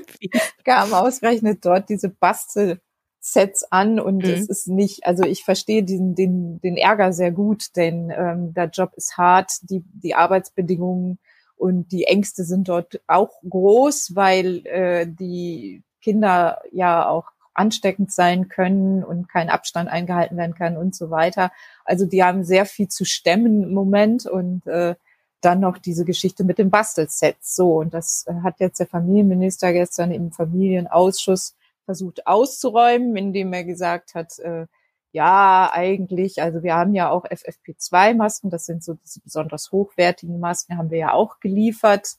kam 0.65 0.93
ausgerechnet 0.93 1.65
dort 1.65 1.89
diese 1.89 2.11
Bastelsets 2.11 3.65
an 3.71 3.99
und 3.99 4.19
mhm. 4.19 4.31
es 4.31 4.51
ist 4.51 4.69
nicht, 4.69 5.07
also 5.07 5.25
ich 5.25 5.45
verstehe 5.45 5.83
diesen, 5.83 6.15
den, 6.15 6.61
den 6.61 6.77
Ärger 6.77 7.15
sehr 7.15 7.33
gut, 7.33 7.75
denn 7.75 8.13
ähm, 8.15 8.53
der 8.53 8.67
Job 8.67 8.93
ist 8.97 9.17
hart, 9.17 9.51
die, 9.63 9.83
die 9.95 10.15
Arbeitsbedingungen 10.15 11.19
und 11.57 11.91
die 11.91 12.05
Ängste 12.05 12.45
sind 12.45 12.69
dort 12.69 13.01
auch 13.07 13.31
groß, 13.49 14.15
weil 14.15 14.67
äh, 14.67 15.07
die 15.09 15.83
Kinder 16.03 16.61
ja 16.71 17.09
auch 17.09 17.34
ansteckend 17.55 18.13
sein 18.13 18.49
können 18.49 19.05
und 19.05 19.29
kein 19.29 19.49
Abstand 19.49 19.89
eingehalten 19.89 20.37
werden 20.37 20.55
kann 20.55 20.77
und 20.77 20.95
so 20.95 21.11
weiter. 21.11 21.53
Also 21.85 22.07
die 22.07 22.23
haben 22.23 22.45
sehr 22.45 22.67
viel 22.67 22.89
zu 22.89 23.05
stemmen 23.05 23.65
im 23.65 23.73
Moment 23.75 24.27
und 24.27 24.67
äh, 24.67 24.95
dann 25.41 25.61
noch 25.61 25.79
diese 25.79 26.05
Geschichte 26.05 26.45
mit 26.45 26.59
dem 26.59 26.71
Bastelsets. 26.71 27.55
So, 27.55 27.77
und 27.77 27.95
das 27.95 28.27
hat 28.43 28.61
jetzt 28.61 28.81
der 28.81 28.87
Familienminister 28.87 29.73
gestern 29.73 30.11
im 30.11 30.33
Familienausschuss 30.33 31.55
versucht 31.85 32.27
auszuräumen, 32.27 33.17
indem 33.17 33.53
er 33.53 33.65
gesagt 33.65 34.15
hat, 34.15 34.39
äh, 34.39 34.67
ja, 35.13 35.71
eigentlich, 35.73 36.43
also 36.43 36.65
wir 36.65 36.75
haben 36.75 36.93
ja 36.93 37.11
auch 37.11 37.25
FFP2-Masken, 37.25 38.51
das 38.51 38.67
sind 38.67 38.83
so 38.83 38.95
diese 38.95 39.21
besonders 39.21 39.71
hochwertigen 39.71 40.41
Masken, 40.41 40.77
haben 40.77 40.91
wir 40.91 40.99
ja 40.99 41.13
auch 41.13 41.39
geliefert. 41.39 42.17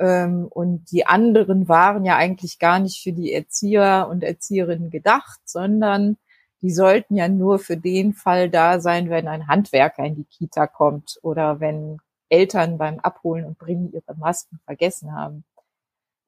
Ähm, 0.00 0.46
und 0.48 0.90
die 0.90 1.06
anderen 1.06 1.68
waren 1.68 2.04
ja 2.04 2.16
eigentlich 2.16 2.58
gar 2.58 2.78
nicht 2.80 3.02
für 3.02 3.12
die 3.12 3.32
Erzieher 3.32 4.08
und 4.10 4.24
Erzieherinnen 4.24 4.90
gedacht, 4.90 5.40
sondern 5.44 6.16
die 6.62 6.72
sollten 6.72 7.16
ja 7.16 7.28
nur 7.28 7.58
für 7.58 7.76
den 7.76 8.14
Fall 8.14 8.50
da 8.50 8.80
sein, 8.80 9.10
wenn 9.10 9.28
ein 9.28 9.46
Handwerker 9.46 10.04
in 10.04 10.16
die 10.16 10.24
Kita 10.24 10.66
kommt 10.66 11.18
oder 11.22 11.60
wenn 11.60 11.98
Eltern 12.30 12.78
beim 12.78 12.98
Abholen 13.00 13.44
und 13.44 13.58
Bringen 13.58 13.92
ihre 13.92 14.14
Masken 14.16 14.58
vergessen 14.64 15.14
haben. 15.14 15.44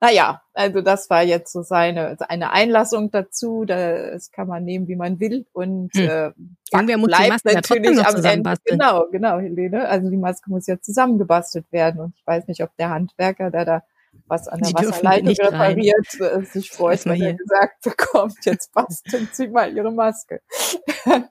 Naja, 0.02 0.42
also 0.52 0.80
das 0.80 1.08
war 1.10 1.22
jetzt 1.22 1.52
so 1.52 1.62
seine 1.62 2.16
eine 2.28 2.50
Einlassung 2.50 3.12
dazu. 3.12 3.64
Das 3.64 4.32
kann 4.32 4.48
man 4.48 4.64
nehmen, 4.64 4.88
wie 4.88 4.96
man 4.96 5.20
will. 5.20 5.46
Und 5.52 5.94
hm. 5.94 6.08
äh, 6.08 6.32
Irgendwer 6.72 6.98
muss 6.98 7.10
die 7.16 7.28
Maske 7.28 7.54
natürlich 7.54 7.96
ja 7.96 8.08
am 8.08 8.24
Ende. 8.24 8.54
Genau, 8.64 9.06
genau, 9.12 9.38
Helene. 9.38 9.88
Also 9.88 10.10
die 10.10 10.16
Maske 10.16 10.50
muss 10.50 10.66
ja 10.66 10.80
zusammengebastelt 10.80 11.70
werden. 11.70 12.00
Und 12.00 12.16
ich 12.16 12.26
weiß 12.26 12.48
nicht, 12.48 12.64
ob 12.64 12.76
der 12.78 12.90
Handwerker, 12.90 13.52
der 13.52 13.64
da 13.64 13.82
was 14.26 14.48
an 14.48 14.60
der 14.60 14.72
Wasserleitung 14.72 15.28
repariert, 15.28 16.20
rein. 16.20 16.42
Äh, 16.42 16.46
sich 16.46 16.70
freut, 16.70 17.04
wenn 17.04 17.20
er 17.20 17.34
gesagt 17.34 17.82
bekommt, 17.82 18.44
jetzt 18.44 18.72
basteln 18.72 19.28
Sie 19.32 19.48
mal 19.48 19.74
Ihre 19.74 19.92
Maske. 19.92 20.40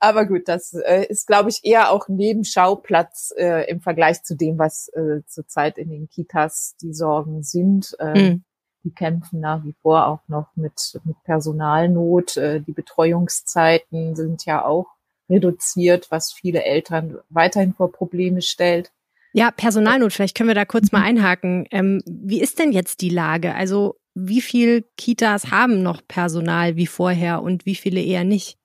Aber 0.00 0.26
gut, 0.26 0.42
das 0.46 0.74
äh, 0.74 1.06
ist, 1.08 1.26
glaube 1.26 1.48
ich, 1.50 1.64
eher 1.64 1.90
auch 1.90 2.08
ein 2.08 2.16
Nebenschauplatz 2.16 3.32
äh, 3.36 3.68
im 3.70 3.80
Vergleich 3.80 4.22
zu 4.22 4.36
dem, 4.36 4.58
was 4.58 4.88
äh, 4.88 5.22
zurzeit 5.26 5.78
in 5.78 5.90
den 5.90 6.08
Kitas 6.08 6.76
die 6.80 6.92
Sorgen 6.92 7.42
sind. 7.42 7.96
Äh, 7.98 8.18
mhm. 8.18 8.44
Die 8.84 8.92
kämpfen 8.92 9.40
nach 9.40 9.64
wie 9.64 9.74
vor 9.82 10.06
auch 10.06 10.20
noch 10.28 10.54
mit, 10.54 11.00
mit 11.04 11.16
Personalnot. 11.24 12.36
Äh, 12.36 12.60
die 12.60 12.72
Betreuungszeiten 12.72 14.14
sind 14.14 14.44
ja 14.44 14.64
auch 14.64 14.86
reduziert, 15.28 16.10
was 16.10 16.32
viele 16.32 16.62
Eltern 16.62 17.18
weiterhin 17.28 17.74
vor 17.74 17.90
Probleme 17.90 18.42
stellt. 18.42 18.92
Ja, 19.36 19.50
Personalnot, 19.50 20.14
vielleicht 20.14 20.34
können 20.34 20.48
wir 20.48 20.54
da 20.54 20.64
kurz 20.64 20.92
mal 20.92 21.02
einhaken. 21.02 21.66
Ähm, 21.70 22.00
wie 22.06 22.40
ist 22.40 22.58
denn 22.58 22.72
jetzt 22.72 23.02
die 23.02 23.10
Lage? 23.10 23.54
Also 23.54 23.96
wie 24.14 24.40
viel 24.40 24.86
Kitas 24.96 25.50
haben 25.50 25.82
noch 25.82 26.00
Personal 26.08 26.76
wie 26.76 26.86
vorher 26.86 27.42
und 27.42 27.66
wie 27.66 27.74
viele 27.74 28.00
eher 28.00 28.24
nicht? 28.24 28.56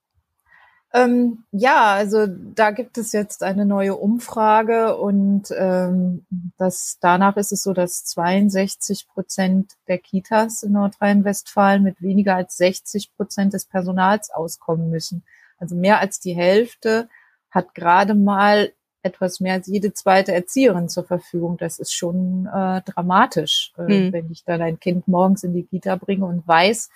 Ähm, 0.93 1.43
ja, 1.51 1.91
also 1.95 2.25
da 2.25 2.71
gibt 2.71 2.97
es 2.97 3.11
jetzt 3.11 3.43
eine 3.43 3.65
neue 3.65 3.97
Umfrage 3.97 4.95
und 4.95 5.49
ähm, 5.57 6.25
das, 6.57 6.99
danach 7.01 7.35
ist 7.35 7.51
es 7.51 7.63
so, 7.63 7.73
dass 7.73 8.05
62 8.05 9.09
Prozent 9.09 9.73
der 9.89 9.97
Kitas 9.97 10.63
in 10.63 10.71
Nordrhein-Westfalen 10.71 11.83
mit 11.83 12.01
weniger 12.01 12.37
als 12.37 12.55
60 12.55 13.13
Prozent 13.17 13.51
des 13.51 13.65
Personals 13.65 14.31
auskommen 14.31 14.89
müssen. 14.89 15.25
Also 15.59 15.75
mehr 15.75 15.99
als 15.99 16.21
die 16.21 16.33
Hälfte 16.33 17.09
hat 17.49 17.75
gerade 17.75 18.15
mal 18.15 18.71
etwas 19.03 19.39
mehr 19.39 19.53
als 19.53 19.67
jede 19.67 19.93
zweite 19.93 20.33
Erzieherin 20.33 20.89
zur 20.89 21.03
Verfügung. 21.03 21.57
Das 21.57 21.79
ist 21.79 21.93
schon 21.93 22.45
äh, 22.45 22.81
dramatisch, 22.81 23.73
äh, 23.77 23.81
mhm. 23.83 24.13
wenn 24.13 24.31
ich 24.31 24.43
dann 24.43 24.61
ein 24.61 24.79
Kind 24.79 25.07
morgens 25.07 25.43
in 25.43 25.53
die 25.53 25.63
Kita 25.63 25.95
bringe 25.95 26.25
und 26.25 26.47
weiß, 26.47 26.89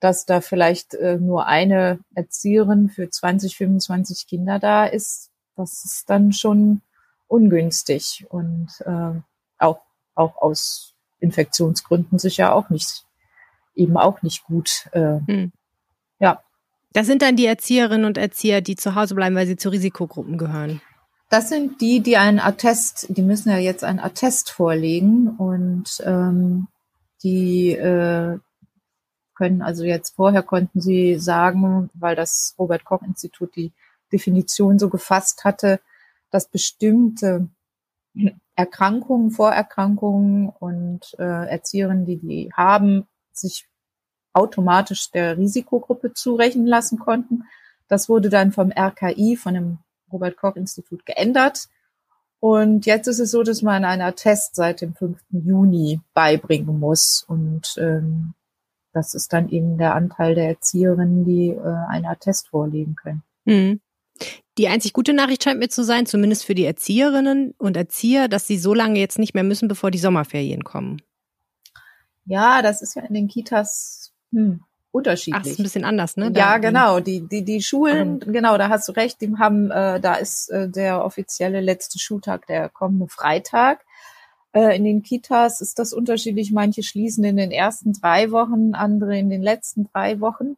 dass 0.00 0.26
da 0.26 0.40
vielleicht 0.40 0.94
äh, 0.94 1.16
nur 1.16 1.46
eine 1.46 1.98
Erzieherin 2.14 2.88
für 2.88 3.08
20, 3.08 3.56
25 3.56 4.26
Kinder 4.26 4.58
da 4.58 4.84
ist. 4.84 5.30
Das 5.56 5.84
ist 5.84 6.08
dann 6.08 6.32
schon 6.32 6.82
ungünstig 7.26 8.26
und 8.28 8.68
äh, 8.86 9.20
auch, 9.58 9.80
auch 10.14 10.36
aus 10.36 10.94
Infektionsgründen 11.20 12.18
sicher 12.18 12.54
auch 12.54 12.70
nicht, 12.70 13.04
eben 13.74 13.96
auch 13.96 14.22
nicht 14.22 14.44
gut. 14.44 14.88
Äh, 14.92 15.18
mhm. 15.26 15.52
Ja. 16.20 16.42
Das 16.92 17.06
sind 17.06 17.22
dann 17.22 17.36
die 17.36 17.46
Erzieherinnen 17.46 18.06
und 18.06 18.18
Erzieher, 18.18 18.60
die 18.60 18.76
zu 18.76 18.94
Hause 18.94 19.14
bleiben, 19.14 19.36
weil 19.36 19.46
sie 19.46 19.56
zu 19.56 19.68
Risikogruppen 19.68 20.38
gehören. 20.38 20.80
Das 21.28 21.50
sind 21.50 21.80
die, 21.80 22.00
die 22.00 22.16
einen 22.16 22.40
Attest, 22.40 23.06
die 23.10 23.22
müssen 23.22 23.50
ja 23.50 23.58
jetzt 23.58 23.84
einen 23.84 23.98
Attest 23.98 24.50
vorlegen 24.50 25.28
und 25.36 26.02
ähm, 26.04 26.68
die 27.22 27.72
äh, 27.72 28.38
können 29.34 29.62
also 29.62 29.84
jetzt 29.84 30.16
vorher 30.16 30.42
konnten 30.42 30.80
sie 30.80 31.18
sagen, 31.18 31.90
weil 31.94 32.16
das 32.16 32.54
Robert 32.58 32.84
Koch 32.84 33.02
Institut 33.02 33.54
die 33.56 33.72
Definition 34.12 34.78
so 34.78 34.88
gefasst 34.88 35.44
hatte, 35.44 35.80
dass 36.30 36.48
bestimmte 36.48 37.48
Erkrankungen, 38.56 39.30
Vorerkrankungen 39.30 40.48
und 40.48 41.14
äh, 41.18 41.48
Erzieherinnen, 41.48 42.06
die 42.06 42.16
die 42.16 42.50
haben, 42.52 43.06
sich 43.32 43.68
automatisch 44.32 45.10
der 45.10 45.38
Risikogruppe 45.38 46.14
zurechnen 46.14 46.66
lassen 46.66 46.98
konnten. 46.98 47.44
Das 47.86 48.08
wurde 48.08 48.30
dann 48.30 48.50
vom 48.50 48.72
RKI, 48.72 49.36
von 49.36 49.54
dem 49.54 49.78
Robert 50.12 50.36
Koch 50.36 50.56
Institut 50.56 51.04
geändert. 51.06 51.68
Und 52.40 52.86
jetzt 52.86 53.08
ist 53.08 53.18
es 53.18 53.30
so, 53.32 53.42
dass 53.42 53.62
man 53.62 53.84
einen 53.84 54.02
Attest 54.02 54.54
seit 54.54 54.80
dem 54.80 54.94
5. 54.94 55.18
Juni 55.30 56.00
beibringen 56.14 56.78
muss. 56.78 57.24
Und 57.26 57.74
ähm, 57.78 58.34
das 58.92 59.14
ist 59.14 59.32
dann 59.32 59.48
eben 59.48 59.76
der 59.78 59.94
Anteil 59.94 60.34
der 60.34 60.48
Erzieherinnen, 60.48 61.24
die 61.24 61.48
äh, 61.48 61.86
einen 61.88 62.06
Attest 62.06 62.48
vorlegen 62.48 62.94
können. 62.94 63.22
Mhm. 63.44 63.80
Die 64.56 64.68
einzig 64.68 64.92
gute 64.92 65.12
Nachricht 65.12 65.44
scheint 65.44 65.60
mir 65.60 65.68
zu 65.68 65.84
sein, 65.84 66.06
zumindest 66.06 66.44
für 66.44 66.54
die 66.54 66.64
Erzieherinnen 66.64 67.54
und 67.58 67.76
Erzieher, 67.76 68.28
dass 68.28 68.46
sie 68.46 68.58
so 68.58 68.74
lange 68.74 68.98
jetzt 68.98 69.18
nicht 69.18 69.34
mehr 69.34 69.44
müssen, 69.44 69.68
bevor 69.68 69.90
die 69.90 69.98
Sommerferien 69.98 70.64
kommen. 70.64 71.00
Ja, 72.24 72.60
das 72.62 72.82
ist 72.82 72.94
ja 72.94 73.02
in 73.02 73.14
den 73.14 73.28
Kitas 73.28 74.12
hm, 74.32 74.60
unterschiedlich. 74.98 75.42
Ach, 75.42 75.46
ist 75.46 75.58
ein 75.58 75.62
bisschen 75.62 75.84
anders, 75.84 76.16
ne? 76.16 76.30
Da 76.30 76.40
ja, 76.40 76.58
genau. 76.58 77.00
Die, 77.00 77.26
die, 77.26 77.44
die 77.44 77.62
Schulen, 77.62 78.22
um, 78.22 78.32
genau, 78.32 78.58
da 78.58 78.68
hast 78.68 78.88
du 78.88 78.92
recht, 78.92 79.20
die 79.20 79.34
haben, 79.38 79.70
äh, 79.70 80.00
da 80.00 80.14
ist 80.14 80.50
äh, 80.50 80.68
der 80.68 81.04
offizielle 81.04 81.60
letzte 81.60 81.98
Schultag 81.98 82.46
der 82.46 82.68
kommende 82.68 83.08
Freitag. 83.08 83.84
Äh, 84.52 84.76
in 84.76 84.84
den 84.84 85.02
Kitas 85.02 85.60
ist 85.60 85.78
das 85.78 85.92
unterschiedlich. 85.92 86.52
Manche 86.52 86.82
schließen 86.82 87.24
in 87.24 87.36
den 87.36 87.50
ersten 87.50 87.92
drei 87.92 88.30
Wochen, 88.30 88.74
andere 88.74 89.18
in 89.18 89.30
den 89.30 89.42
letzten 89.42 89.88
drei 89.92 90.20
Wochen. 90.20 90.56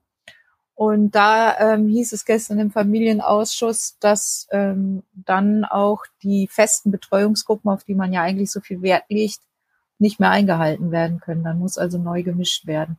Und 0.75 1.15
da 1.15 1.75
ähm, 1.75 1.89
hieß 1.89 2.15
es 2.15 2.25
gestern 2.25 2.59
im 2.59 2.71
Familienausschuss, 2.71 3.99
dass 4.01 4.49
ähm, 4.51 5.03
dann 5.13 5.67
auch 5.67 6.05
die 6.23 6.49
festen 6.49 6.91
Betreuungsgruppen, 6.91 7.71
auf 7.71 7.85
die 7.85 7.95
man 7.95 8.15
ja 8.15 8.23
eigentlich 8.23 8.51
so 8.51 8.61
viel 8.61 8.81
Wert 8.81 9.05
legt, 9.11 9.41
nicht 9.99 10.21
mehr 10.21 10.31
eingehalten 10.31 10.91
werden 10.91 11.21
können. 11.21 11.45
Dann 11.45 11.59
muss 11.59 11.77
also 11.77 11.99
neu 11.99 12.23
gemischt 12.23 12.67
werden. 12.67 12.99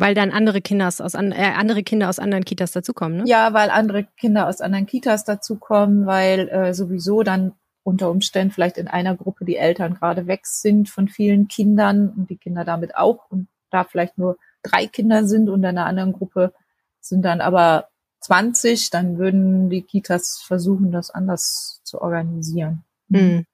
Weil 0.00 0.14
dann 0.14 0.30
andere 0.30 0.62
Kinder 0.62 0.86
aus, 0.86 1.00
äh, 1.00 1.52
andere 1.54 1.82
Kinder 1.82 2.08
aus 2.08 2.18
anderen 2.18 2.44
Kitas 2.44 2.72
dazukommen, 2.72 3.18
ne? 3.18 3.24
Ja, 3.26 3.52
weil 3.52 3.68
andere 3.68 4.06
Kinder 4.16 4.48
aus 4.48 4.62
anderen 4.62 4.86
Kitas 4.86 5.24
dazukommen, 5.24 6.06
weil 6.06 6.48
äh, 6.48 6.72
sowieso 6.72 7.22
dann 7.22 7.52
unter 7.82 8.10
Umständen 8.10 8.52
vielleicht 8.52 8.78
in 8.78 8.88
einer 8.88 9.14
Gruppe 9.14 9.44
die 9.44 9.56
Eltern 9.56 9.94
gerade 9.94 10.26
weg 10.26 10.46
sind 10.46 10.88
von 10.88 11.08
vielen 11.08 11.48
Kindern 11.48 12.08
und 12.08 12.30
die 12.30 12.38
Kinder 12.38 12.64
damit 12.64 12.96
auch 12.96 13.30
und 13.30 13.48
da 13.70 13.84
vielleicht 13.84 14.16
nur 14.16 14.38
drei 14.62 14.86
Kinder 14.86 15.26
sind 15.26 15.50
und 15.50 15.60
in 15.60 15.66
einer 15.66 15.86
anderen 15.86 16.12
Gruppe 16.12 16.54
sind 17.00 17.22
dann 17.22 17.42
aber 17.42 17.88
20, 18.20 18.90
dann 18.90 19.18
würden 19.18 19.68
die 19.68 19.82
Kitas 19.82 20.42
versuchen, 20.42 20.92
das 20.92 21.10
anders 21.10 21.80
zu 21.84 22.00
organisieren. 22.00 22.84
Mhm. 23.08 23.44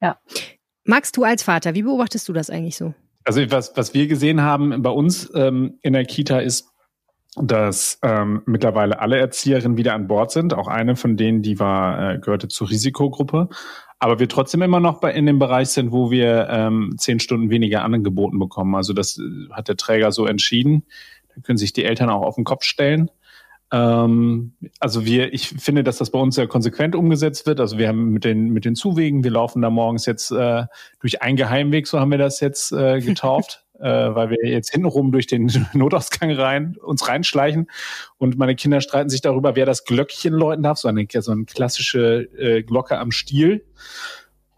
Ja. 0.00 0.20
Magst 0.84 1.16
du 1.16 1.24
als 1.24 1.42
Vater, 1.42 1.74
wie 1.74 1.82
beobachtest 1.82 2.28
du 2.28 2.32
das 2.32 2.48
eigentlich 2.48 2.76
so? 2.76 2.94
Also 3.24 3.42
was, 3.50 3.76
was 3.76 3.94
wir 3.94 4.06
gesehen 4.06 4.42
haben 4.42 4.82
bei 4.82 4.90
uns 4.90 5.30
ähm, 5.34 5.78
in 5.82 5.92
der 5.92 6.04
Kita 6.04 6.38
ist, 6.38 6.70
dass 7.36 7.98
ähm, 8.02 8.42
mittlerweile 8.46 9.00
alle 9.00 9.18
Erzieherinnen 9.18 9.76
wieder 9.76 9.94
an 9.94 10.08
Bord 10.08 10.32
sind. 10.32 10.54
Auch 10.54 10.66
eine 10.66 10.96
von 10.96 11.16
denen, 11.16 11.42
die 11.42 11.60
war, 11.60 12.14
äh, 12.14 12.18
gehörte 12.18 12.48
zur 12.48 12.70
Risikogruppe. 12.70 13.48
Aber 13.98 14.18
wir 14.18 14.28
trotzdem 14.28 14.62
immer 14.62 14.80
noch 14.80 15.00
bei, 15.00 15.12
in 15.12 15.26
dem 15.26 15.38
Bereich 15.38 15.68
sind, 15.68 15.92
wo 15.92 16.10
wir 16.10 16.48
ähm, 16.50 16.94
zehn 16.96 17.20
Stunden 17.20 17.50
weniger 17.50 17.84
angeboten 17.84 18.38
bekommen. 18.38 18.74
Also 18.74 18.94
das 18.94 19.18
äh, 19.18 19.52
hat 19.52 19.68
der 19.68 19.76
Träger 19.76 20.10
so 20.10 20.26
entschieden. 20.26 20.84
Da 21.34 21.40
können 21.42 21.58
sich 21.58 21.72
die 21.72 21.84
Eltern 21.84 22.10
auch 22.10 22.22
auf 22.22 22.34
den 22.34 22.44
Kopf 22.44 22.64
stellen. 22.64 23.10
Ähm, 23.72 24.52
also 24.78 25.04
wir, 25.04 25.32
ich 25.32 25.48
finde, 25.48 25.84
dass 25.84 25.98
das 25.98 26.10
bei 26.10 26.18
uns 26.18 26.34
sehr 26.34 26.46
konsequent 26.46 26.94
umgesetzt 26.94 27.46
wird. 27.46 27.60
Also 27.60 27.78
wir 27.78 27.88
haben 27.88 28.10
mit 28.10 28.24
den 28.24 28.50
mit 28.50 28.64
den 28.64 28.74
Zuwegen, 28.74 29.24
wir 29.24 29.30
laufen 29.30 29.62
da 29.62 29.70
morgens 29.70 30.06
jetzt 30.06 30.30
äh, 30.32 30.64
durch 31.00 31.22
einen 31.22 31.36
Geheimweg, 31.36 31.86
so 31.86 32.00
haben 32.00 32.10
wir 32.10 32.18
das 32.18 32.40
jetzt 32.40 32.72
äh, 32.72 33.00
getauft 33.00 33.64
äh, 33.80 34.14
weil 34.14 34.30
wir 34.30 34.38
jetzt 34.48 34.70
hintenrum 34.70 35.10
durch 35.12 35.26
den 35.26 35.50
Notausgang 35.72 36.30
rein, 36.32 36.76
uns 36.82 37.08
reinschleichen 37.08 37.70
und 38.18 38.38
meine 38.38 38.54
Kinder 38.54 38.80
streiten 38.80 39.08
sich 39.08 39.22
darüber, 39.22 39.56
wer 39.56 39.66
das 39.66 39.84
Glöckchen 39.84 40.34
läuten 40.34 40.62
darf, 40.62 40.78
so 40.78 40.88
eine, 40.88 41.06
so 41.08 41.32
eine 41.32 41.44
klassische 41.44 42.28
äh, 42.38 42.62
Glocke 42.62 42.98
am 42.98 43.10
Stiel. 43.10 43.64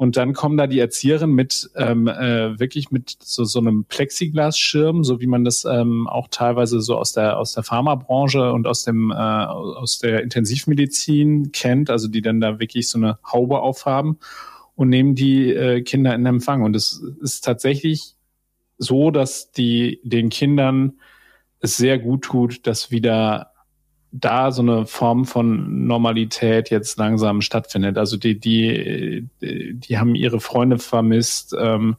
Und 0.03 0.17
dann 0.17 0.33
kommen 0.33 0.57
da 0.57 0.67
die 0.67 0.81
Erzieherinnen 0.81 1.33
mit 1.33 1.71
ähm, 1.77 2.09
äh, 2.09 2.59
wirklich 2.59 2.91
mit 2.91 3.19
so, 3.23 3.45
so 3.45 3.61
einem 3.61 3.85
Plexiglasschirm, 3.85 5.05
so 5.05 5.21
wie 5.21 5.29
man 5.29 5.45
das 5.45 5.65
ähm, 5.65 6.09
auch 6.09 6.27
teilweise 6.29 6.81
so 6.81 6.97
aus 6.97 7.13
der 7.13 7.39
aus 7.39 7.55
der 7.55 7.63
Pharmabranche 7.63 8.53
und 8.53 8.67
aus 8.67 8.83
dem 8.83 9.13
äh, 9.13 9.15
aus 9.15 10.01
der 10.01 10.25
Intensivmedizin 10.25 11.53
kennt, 11.53 11.89
also 11.89 12.09
die 12.09 12.21
dann 12.21 12.41
da 12.41 12.59
wirklich 12.59 12.89
so 12.89 12.99
eine 12.99 13.21
Haube 13.33 13.61
aufhaben 13.61 14.19
und 14.75 14.89
nehmen 14.89 15.15
die 15.15 15.53
äh, 15.53 15.83
Kinder 15.83 16.17
in 16.17 16.27
Empfang. 16.27 16.65
Und 16.65 16.75
es 16.75 17.01
ist 17.21 17.45
tatsächlich 17.45 18.17
so, 18.79 19.13
dass 19.13 19.53
die 19.53 20.01
den 20.03 20.31
Kindern 20.31 20.95
es 21.61 21.77
sehr 21.77 22.01
gut 22.01 22.25
tut, 22.25 22.67
dass 22.67 22.91
wieder 22.91 23.52
da 24.13 24.53
so 24.53 24.61
eine 24.61 24.85
Form 24.85 25.25
von 25.25 25.87
Normalität 25.87 26.69
jetzt 26.69 26.99
langsam 26.99 27.41
stattfindet. 27.41 27.97
Also 27.97 28.19
die, 28.19 28.39
die, 28.39 29.27
die 29.41 29.99
haben 29.99 30.15
ihre 30.15 30.39
Freunde 30.39 30.79
vermisst, 30.79 31.57
ähm, 31.59 31.97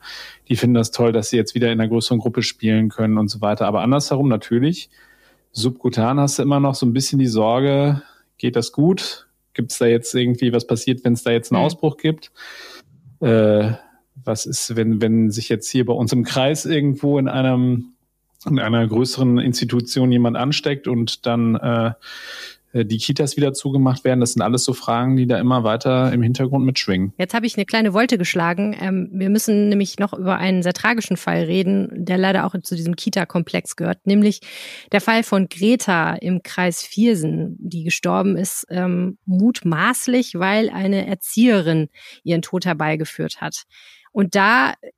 die 0.47 0.55
finden 0.55 0.75
das 0.75 0.91
toll, 0.91 1.11
dass 1.11 1.31
sie 1.31 1.37
jetzt 1.37 1.55
wieder 1.55 1.71
in 1.71 1.81
einer 1.81 1.89
größeren 1.89 2.19
Gruppe 2.19 2.43
spielen 2.43 2.89
können 2.89 3.17
und 3.17 3.29
so 3.29 3.41
weiter. 3.41 3.65
Aber 3.65 3.81
andersherum 3.81 4.27
natürlich, 4.27 4.91
subkutan 5.51 6.19
hast 6.19 6.37
du 6.37 6.43
immer 6.43 6.59
noch 6.59 6.75
so 6.75 6.85
ein 6.85 6.93
bisschen 6.93 7.17
die 7.17 7.27
Sorge, 7.27 8.03
geht 8.37 8.55
das 8.55 8.71
gut? 8.71 9.27
Gibt 9.55 9.71
es 9.71 9.79
da 9.79 9.87
jetzt 9.87 10.13
irgendwie, 10.13 10.53
was 10.53 10.67
passiert, 10.67 11.03
wenn 11.03 11.13
es 11.13 11.23
da 11.23 11.31
jetzt 11.31 11.51
einen 11.51 11.61
mhm. 11.61 11.65
Ausbruch 11.65 11.97
gibt? 11.97 12.31
Äh, 13.21 13.71
was 14.23 14.45
ist, 14.45 14.75
wenn, 14.75 15.01
wenn 15.01 15.31
sich 15.31 15.49
jetzt 15.49 15.69
hier 15.69 15.85
bei 15.85 15.93
uns 15.93 16.13
im 16.13 16.23
Kreis 16.23 16.65
irgendwo 16.65 17.17
in 17.17 17.27
einem 17.27 17.93
in 18.45 18.59
einer 18.59 18.87
größeren 18.87 19.39
Institution 19.39 20.11
jemand 20.11 20.37
ansteckt 20.37 20.87
und 20.87 21.25
dann 21.25 21.55
äh, 21.55 21.93
die 22.73 22.97
Kitas 22.97 23.37
wieder 23.37 23.53
zugemacht 23.53 24.03
werden. 24.03 24.19
Das 24.19 24.33
sind 24.33 24.41
alles 24.41 24.63
so 24.63 24.73
Fragen, 24.73 25.15
die 25.15 25.27
da 25.27 25.37
immer 25.37 25.63
weiter 25.63 26.11
im 26.11 26.23
Hintergrund 26.23 26.65
mitschwingen. 26.65 27.13
Jetzt 27.17 27.35
habe 27.35 27.45
ich 27.45 27.55
eine 27.55 27.65
kleine 27.65 27.93
Wolte 27.93 28.17
geschlagen. 28.17 28.75
Ähm, 28.79 29.09
wir 29.11 29.29
müssen 29.29 29.69
nämlich 29.69 29.99
noch 29.99 30.13
über 30.13 30.37
einen 30.37 30.63
sehr 30.63 30.73
tragischen 30.73 31.15
Fall 31.15 31.43
reden, 31.43 31.89
der 31.93 32.17
leider 32.17 32.45
auch 32.45 32.55
zu 32.63 32.75
diesem 32.75 32.95
Kita-Komplex 32.95 33.75
gehört, 33.75 34.05
nämlich 34.07 34.41
der 34.91 35.01
Fall 35.01 35.23
von 35.23 35.49
Greta 35.49 36.15
im 36.15 36.41
Kreis 36.41 36.81
Viersen, 36.81 37.55
die 37.59 37.83
gestorben 37.83 38.37
ist, 38.37 38.65
ähm, 38.69 39.19
mutmaßlich, 39.25 40.39
weil 40.39 40.69
eine 40.69 41.05
Erzieherin 41.05 41.89
ihren 42.23 42.41
Tod 42.41 42.65
herbeigeführt 42.65 43.39
hat. 43.39 43.65
Und 44.11 44.35
da 44.35 44.71
äh, 44.81 44.89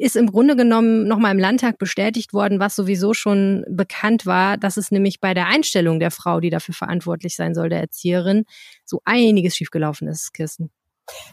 ist 0.00 0.16
im 0.16 0.30
Grunde 0.30 0.56
genommen 0.56 1.06
nochmal 1.08 1.32
im 1.32 1.38
Landtag 1.38 1.78
bestätigt 1.78 2.32
worden, 2.32 2.60
was 2.60 2.76
sowieso 2.76 3.14
schon 3.14 3.64
bekannt 3.68 4.26
war, 4.26 4.56
dass 4.56 4.76
es 4.76 4.90
nämlich 4.90 5.20
bei 5.20 5.34
der 5.34 5.46
Einstellung 5.46 6.00
der 6.00 6.10
Frau, 6.10 6.40
die 6.40 6.50
dafür 6.50 6.74
verantwortlich 6.74 7.36
sein 7.36 7.54
soll, 7.54 7.68
der 7.68 7.80
Erzieherin, 7.80 8.44
so 8.84 9.00
einiges 9.04 9.56
schiefgelaufen 9.56 10.08
ist, 10.08 10.32
Kirsten. 10.34 10.70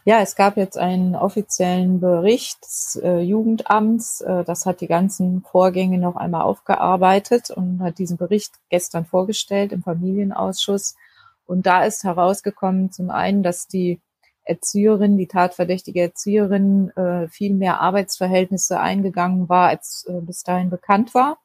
Ja, 0.06 0.20
es 0.20 0.36
gab 0.36 0.58
jetzt 0.58 0.78
einen 0.78 1.16
offiziellen 1.16 2.00
Bericht 2.00 2.64
des 2.64 3.00
äh, 3.04 3.20
Jugendamts. 3.20 4.22
Äh, 4.22 4.44
das 4.44 4.66
hat 4.66 4.82
die 4.82 4.88
ganzen 4.88 5.42
Vorgänge 5.42 5.98
noch 5.98 6.16
einmal 6.16 6.42
aufgearbeitet 6.42 7.50
und 7.50 7.82
hat 7.82 7.98
diesen 7.98 8.18
Bericht 8.18 8.54
gestern 8.70 9.06
vorgestellt 9.06 9.72
im 9.72 9.82
Familienausschuss. 9.82 10.96
Und 11.46 11.66
da 11.66 11.86
ist 11.86 12.04
herausgekommen, 12.04 12.92
zum 12.92 13.10
einen, 13.10 13.42
dass 13.42 13.68
die 13.68 14.00
Erzieherin, 14.46 15.18
die 15.18 15.28
tatverdächtige 15.28 16.02
Erzieherin, 16.02 16.90
äh, 16.92 17.28
viel 17.28 17.54
mehr 17.54 17.80
Arbeitsverhältnisse 17.80 18.80
eingegangen 18.80 19.50
war, 19.50 19.70
als 19.70 20.06
äh, 20.10 20.22
bis 20.22 20.44
dahin 20.44 20.70
bekannt 20.70 21.14
war 21.14 21.38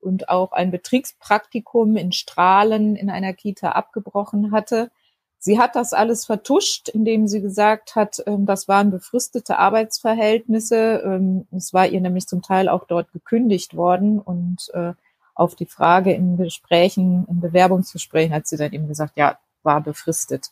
und 0.00 0.28
auch 0.28 0.52
ein 0.52 0.70
Betriebspraktikum 0.70 1.96
in 1.96 2.12
Strahlen 2.12 2.96
in 2.96 3.10
einer 3.10 3.32
Kita 3.32 3.70
abgebrochen 3.70 4.52
hatte. 4.52 4.90
Sie 5.38 5.58
hat 5.58 5.76
das 5.76 5.92
alles 5.92 6.24
vertuscht, 6.24 6.88
indem 6.88 7.28
sie 7.28 7.40
gesagt 7.40 7.94
hat, 7.94 8.22
ähm, 8.26 8.46
das 8.46 8.68
waren 8.68 8.90
befristete 8.90 9.58
Arbeitsverhältnisse. 9.58 11.02
Ähm, 11.04 11.46
es 11.50 11.74
war 11.74 11.86
ihr 11.86 12.00
nämlich 12.00 12.26
zum 12.26 12.42
Teil 12.42 12.68
auch 12.68 12.84
dort 12.84 13.12
gekündigt 13.12 13.76
worden 13.76 14.18
und 14.20 14.70
äh, 14.74 14.92
auf 15.34 15.54
die 15.54 15.66
Frage 15.66 16.12
in 16.12 16.36
Gesprächen, 16.38 17.26
in 17.28 17.40
Bewerbungsgesprächen 17.40 18.34
hat 18.34 18.46
sie 18.46 18.56
dann 18.56 18.72
eben 18.72 18.88
gesagt, 18.88 19.16
ja, 19.16 19.38
war 19.62 19.82
befristet. 19.82 20.50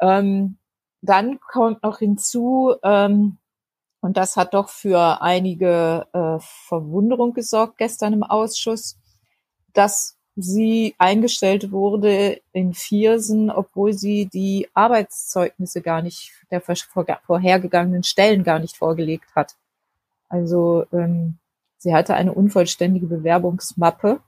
Ähm, 0.00 0.56
dann 1.08 1.40
kommt 1.40 1.82
noch 1.82 1.98
hinzu, 1.98 2.74
ähm, 2.82 3.38
und 4.00 4.16
das 4.16 4.36
hat 4.36 4.54
doch 4.54 4.68
für 4.68 5.20
einige 5.20 6.06
äh, 6.12 6.38
Verwunderung 6.40 7.32
gesorgt 7.32 7.78
gestern 7.78 8.12
im 8.12 8.22
Ausschuss, 8.22 8.96
dass 9.72 10.16
sie 10.36 10.94
eingestellt 10.98 11.72
wurde 11.72 12.40
in 12.52 12.74
Viersen, 12.74 13.50
obwohl 13.50 13.94
sie 13.94 14.26
die 14.26 14.68
Arbeitszeugnisse 14.74 15.80
gar 15.80 16.02
nicht 16.02 16.32
der 16.50 16.60
vorhergegangenen 16.60 18.04
Stellen 18.04 18.44
gar 18.44 18.58
nicht 18.58 18.76
vorgelegt 18.76 19.34
hat. 19.34 19.56
Also 20.28 20.84
ähm, 20.92 21.38
sie 21.78 21.94
hatte 21.94 22.14
eine 22.14 22.34
unvollständige 22.34 23.06
Bewerbungsmappe. 23.06 24.20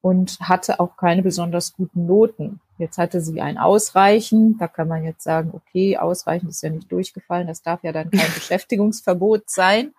Und 0.00 0.38
hatte 0.40 0.80
auch 0.80 0.96
keine 0.96 1.22
besonders 1.22 1.72
guten 1.72 2.06
Noten. 2.06 2.60
Jetzt 2.78 2.98
hatte 2.98 3.20
sie 3.20 3.40
ein 3.40 3.58
Ausreichen. 3.58 4.56
Da 4.58 4.68
kann 4.68 4.88
man 4.88 5.02
jetzt 5.04 5.24
sagen, 5.24 5.50
okay, 5.52 5.98
Ausreichen 5.98 6.48
ist 6.48 6.62
ja 6.62 6.70
nicht 6.70 6.90
durchgefallen. 6.92 7.48
Das 7.48 7.62
darf 7.62 7.82
ja 7.82 7.92
dann 7.92 8.10
kein 8.10 8.30
Beschäftigungsverbot 8.34 9.50
sein. 9.50 9.92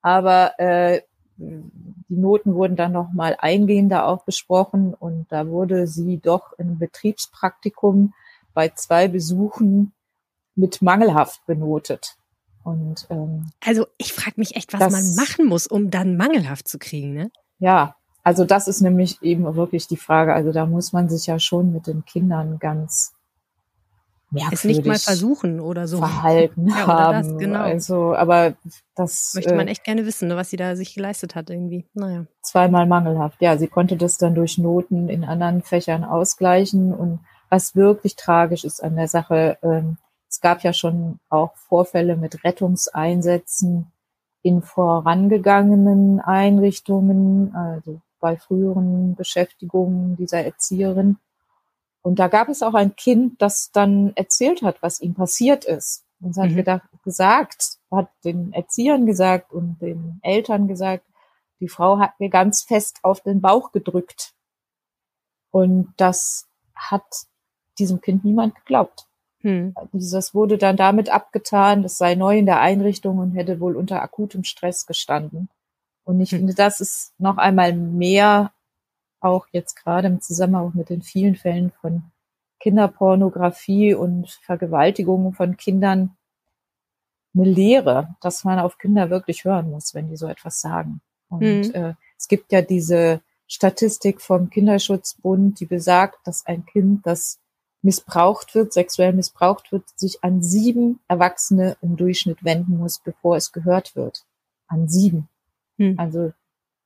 Aber 0.00 0.58
äh, 0.58 1.02
die 1.36 2.16
Noten 2.16 2.54
wurden 2.54 2.76
dann 2.76 2.92
nochmal 2.92 3.36
eingehender 3.38 4.06
auch 4.06 4.24
besprochen 4.24 4.94
und 4.94 5.26
da 5.30 5.48
wurde 5.48 5.86
sie 5.86 6.18
doch 6.18 6.52
im 6.58 6.78
Betriebspraktikum 6.78 8.12
bei 8.54 8.68
zwei 8.68 9.08
Besuchen 9.08 9.92
mit 10.54 10.82
mangelhaft 10.82 11.44
benotet. 11.46 12.16
Und 12.64 13.06
ähm, 13.10 13.50
also 13.64 13.86
ich 13.98 14.12
frage 14.12 14.34
mich 14.36 14.54
echt, 14.54 14.72
was 14.72 14.80
das, 14.80 14.92
man 14.92 15.14
machen 15.16 15.46
muss, 15.46 15.66
um 15.66 15.90
dann 15.90 16.16
mangelhaft 16.16 16.68
zu 16.68 16.78
kriegen, 16.78 17.12
ne? 17.12 17.30
Ja, 17.58 17.96
also 18.22 18.44
das 18.44 18.68
ist 18.68 18.80
nämlich 18.80 19.20
eben 19.22 19.54
wirklich 19.56 19.88
die 19.88 19.96
Frage. 19.96 20.34
Also 20.34 20.52
da 20.52 20.66
muss 20.66 20.92
man 20.92 21.08
sich 21.08 21.26
ja 21.26 21.38
schon 21.38 21.72
mit 21.72 21.86
den 21.86 22.04
Kindern 22.04 22.58
ganz 22.58 23.14
merkwürdig 24.32 24.58
es 24.58 24.64
nicht 24.64 24.86
mal 24.86 24.98
versuchen 24.98 25.60
oder 25.60 25.86
so. 25.86 25.98
verhalten 25.98 26.68
Ja, 26.76 26.84
oder 26.84 26.86
haben. 26.86 27.28
das, 27.28 27.38
genau. 27.38 27.60
Also, 27.60 28.14
aber 28.14 28.54
das 28.94 29.32
Möchte 29.34 29.54
man 29.54 29.68
äh, 29.68 29.72
echt 29.72 29.84
gerne 29.84 30.06
wissen, 30.06 30.28
ne, 30.28 30.36
was 30.36 30.50
sie 30.50 30.56
da 30.56 30.74
sich 30.76 30.94
geleistet 30.94 31.34
hat 31.34 31.50
irgendwie. 31.50 31.84
Naja. 31.94 32.26
zweimal 32.42 32.86
mangelhaft. 32.86 33.40
Ja, 33.40 33.58
sie 33.58 33.68
konnte 33.68 33.96
das 33.96 34.18
dann 34.18 34.34
durch 34.34 34.58
Noten 34.58 35.08
in 35.08 35.24
anderen 35.24 35.62
Fächern 35.62 36.04
ausgleichen. 36.04 36.94
Und 36.94 37.20
was 37.50 37.76
wirklich 37.76 38.16
tragisch 38.16 38.64
ist 38.64 38.82
an 38.82 38.96
der 38.96 39.08
Sache, 39.08 39.58
ähm, 39.62 39.98
es 40.28 40.40
gab 40.40 40.62
ja 40.62 40.72
schon 40.72 41.18
auch 41.28 41.54
Vorfälle 41.56 42.16
mit 42.16 42.42
Rettungseinsätzen 42.42 43.92
in 44.42 44.62
vorangegangenen 44.62 46.20
Einrichtungen, 46.20 47.54
also 47.54 48.00
bei 48.22 48.38
früheren 48.38 49.16
Beschäftigungen 49.16 50.16
dieser 50.16 50.42
Erzieherin. 50.44 51.18
Und 52.00 52.18
da 52.18 52.28
gab 52.28 52.48
es 52.48 52.62
auch 52.62 52.74
ein 52.74 52.96
Kind, 52.96 53.42
das 53.42 53.70
dann 53.72 54.12
erzählt 54.16 54.62
hat, 54.62 54.80
was 54.80 55.00
ihm 55.02 55.14
passiert 55.14 55.66
ist. 55.66 56.04
Und 56.20 56.34
sie 56.34 56.40
hat 56.40 56.50
Mhm. 56.50 56.56
gedacht, 56.56 56.82
gesagt, 57.04 57.78
hat 57.90 58.08
den 58.24 58.52
Erziehern 58.52 59.04
gesagt 59.06 59.52
und 59.52 59.82
den 59.82 60.20
Eltern 60.22 60.68
gesagt, 60.68 61.04
die 61.60 61.68
Frau 61.68 61.98
hat 61.98 62.18
mir 62.20 62.30
ganz 62.30 62.62
fest 62.62 63.00
auf 63.02 63.20
den 63.20 63.40
Bauch 63.40 63.72
gedrückt. 63.72 64.32
Und 65.50 65.92
das 65.96 66.46
hat 66.74 67.04
diesem 67.78 68.00
Kind 68.00 68.24
niemand 68.24 68.54
geglaubt. 68.54 69.06
Hm. 69.40 69.74
Das 69.92 70.34
wurde 70.34 70.58
dann 70.58 70.76
damit 70.76 71.10
abgetan, 71.10 71.82
das 71.82 71.98
sei 71.98 72.14
neu 72.14 72.38
in 72.38 72.46
der 72.46 72.60
Einrichtung 72.60 73.18
und 73.18 73.32
hätte 73.34 73.58
wohl 73.58 73.76
unter 73.76 74.00
akutem 74.00 74.44
Stress 74.44 74.86
gestanden. 74.86 75.48
Und 76.04 76.20
ich 76.20 76.30
Hm. 76.32 76.38
finde, 76.40 76.54
das 76.54 76.80
ist 76.80 77.12
noch 77.18 77.38
einmal 77.38 77.72
mehr, 77.74 78.52
auch 79.20 79.46
jetzt 79.52 79.76
gerade 79.76 80.08
im 80.08 80.20
Zusammenhang 80.20 80.72
mit 80.74 80.88
den 80.90 81.02
vielen 81.02 81.36
Fällen 81.36 81.70
von 81.80 82.02
Kinderpornografie 82.60 83.94
und 83.94 84.30
Vergewaltigungen 84.30 85.32
von 85.32 85.56
Kindern, 85.56 86.16
eine 87.34 87.44
Lehre, 87.44 88.14
dass 88.20 88.44
man 88.44 88.58
auf 88.58 88.78
Kinder 88.78 89.10
wirklich 89.10 89.44
hören 89.44 89.70
muss, 89.70 89.94
wenn 89.94 90.08
die 90.08 90.16
so 90.16 90.26
etwas 90.26 90.60
sagen. 90.60 91.00
Und 91.28 91.42
Hm. 91.66 91.74
äh, 91.74 91.94
es 92.18 92.28
gibt 92.28 92.52
ja 92.52 92.62
diese 92.62 93.20
Statistik 93.46 94.20
vom 94.20 94.50
Kinderschutzbund, 94.50 95.60
die 95.60 95.66
besagt, 95.66 96.26
dass 96.26 96.46
ein 96.46 96.64
Kind, 96.66 97.06
das 97.06 97.38
missbraucht 97.82 98.54
wird, 98.54 98.72
sexuell 98.72 99.12
missbraucht 99.12 99.72
wird, 99.72 99.84
sich 99.96 100.22
an 100.22 100.42
sieben 100.42 101.00
Erwachsene 101.08 101.76
im 101.80 101.96
Durchschnitt 101.96 102.44
wenden 102.44 102.78
muss, 102.78 102.98
bevor 102.98 103.36
es 103.36 103.50
gehört 103.52 103.96
wird. 103.96 104.24
An 104.68 104.88
sieben. 104.88 105.28
Hm. 105.82 105.98
Also 105.98 106.32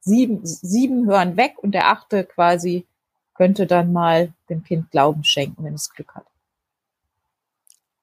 sieben, 0.01 0.41
sieben 0.45 1.07
hören 1.07 1.37
weg 1.37 1.55
und 1.59 1.73
der 1.73 1.89
achte 1.89 2.25
quasi 2.25 2.87
könnte 3.35 3.67
dann 3.67 3.93
mal 3.93 4.33
dem 4.49 4.65
Kind 4.65 4.91
Glauben 4.91 5.23
schenken, 5.23 5.65
wenn 5.65 5.75
es 5.75 5.91
Glück 5.91 6.15
hat. 6.15 6.25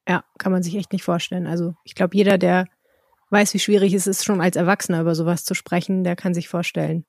Ja, 0.07 0.23
kann 0.37 0.51
man 0.51 0.61
sich 0.61 0.75
echt 0.75 0.91
nicht 0.93 1.03
vorstellen. 1.03 1.47
Also 1.47 1.75
ich 1.83 1.95
glaube, 1.95 2.15
jeder, 2.15 2.37
der 2.37 2.67
weiß, 3.29 3.53
wie 3.55 3.59
schwierig 3.59 3.93
es 3.93 4.05
ist, 4.05 4.23
schon 4.23 4.41
als 4.41 4.55
Erwachsener 4.55 5.01
über 5.01 5.15
sowas 5.15 5.43
zu 5.43 5.55
sprechen, 5.55 6.03
der 6.03 6.15
kann 6.15 6.35
sich 6.35 6.47
vorstellen, 6.47 7.05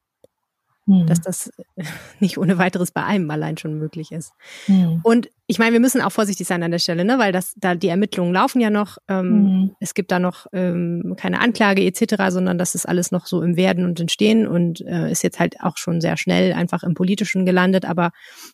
Hm. 0.87 1.07
dass 1.07 1.20
das 1.20 1.51
nicht 2.20 2.37
ohne 2.39 2.59
weiteres 2.59 2.91
bei 2.91 3.03
einem 3.05 3.30
allein 3.30 3.57
schon 3.57 3.78
möglich 3.78 4.12
ist. 4.12 4.32
Hm. 4.66 5.01
Und 5.03 5.30
ich 5.47 5.59
meine, 5.59 5.72
wir 5.72 5.80
müssen 5.80 6.01
auch 6.01 6.12
vorsichtig 6.12 6.47
sein 6.47 6.62
an 6.62 6.70
der 6.70 6.78
Stelle, 6.78 7.05
ne? 7.05 7.18
weil 7.18 7.30
das, 7.32 7.53
da 7.57 7.74
die 7.74 7.89
Ermittlungen 7.89 8.32
laufen 8.32 8.61
ja 8.61 8.70
noch. 8.70 8.99
Ähm, 9.09 9.24
Hm. 9.24 9.76
Es 9.80 9.95
gibt 9.95 10.11
da 10.12 10.18
noch 10.18 10.47
ähm, 10.53 11.14
keine 11.18 11.41
Anklage 11.41 11.82
etc., 11.85 12.24
sondern 12.28 12.59
das 12.59 12.74
ist 12.74 12.87
alles 12.87 13.11
noch 13.12 13.26
so 13.26 13.43
im 13.43 13.57
Werden 13.57 13.85
und 13.85 13.99
Entstehen 14.01 14.47
und 14.47 14.80
äh, 14.82 15.11
ist 15.11 15.22
jetzt 15.22 15.41
halt 15.41 15.61
auch 15.61 15.76
schon 15.76 16.01
sehr 16.01 16.16
schnell 16.16 16.53
einfach 16.53 16.82
im 16.82 16.95
Politischen 16.95 17.45
gelandet. 17.47 17.85
Aber 17.85 18.11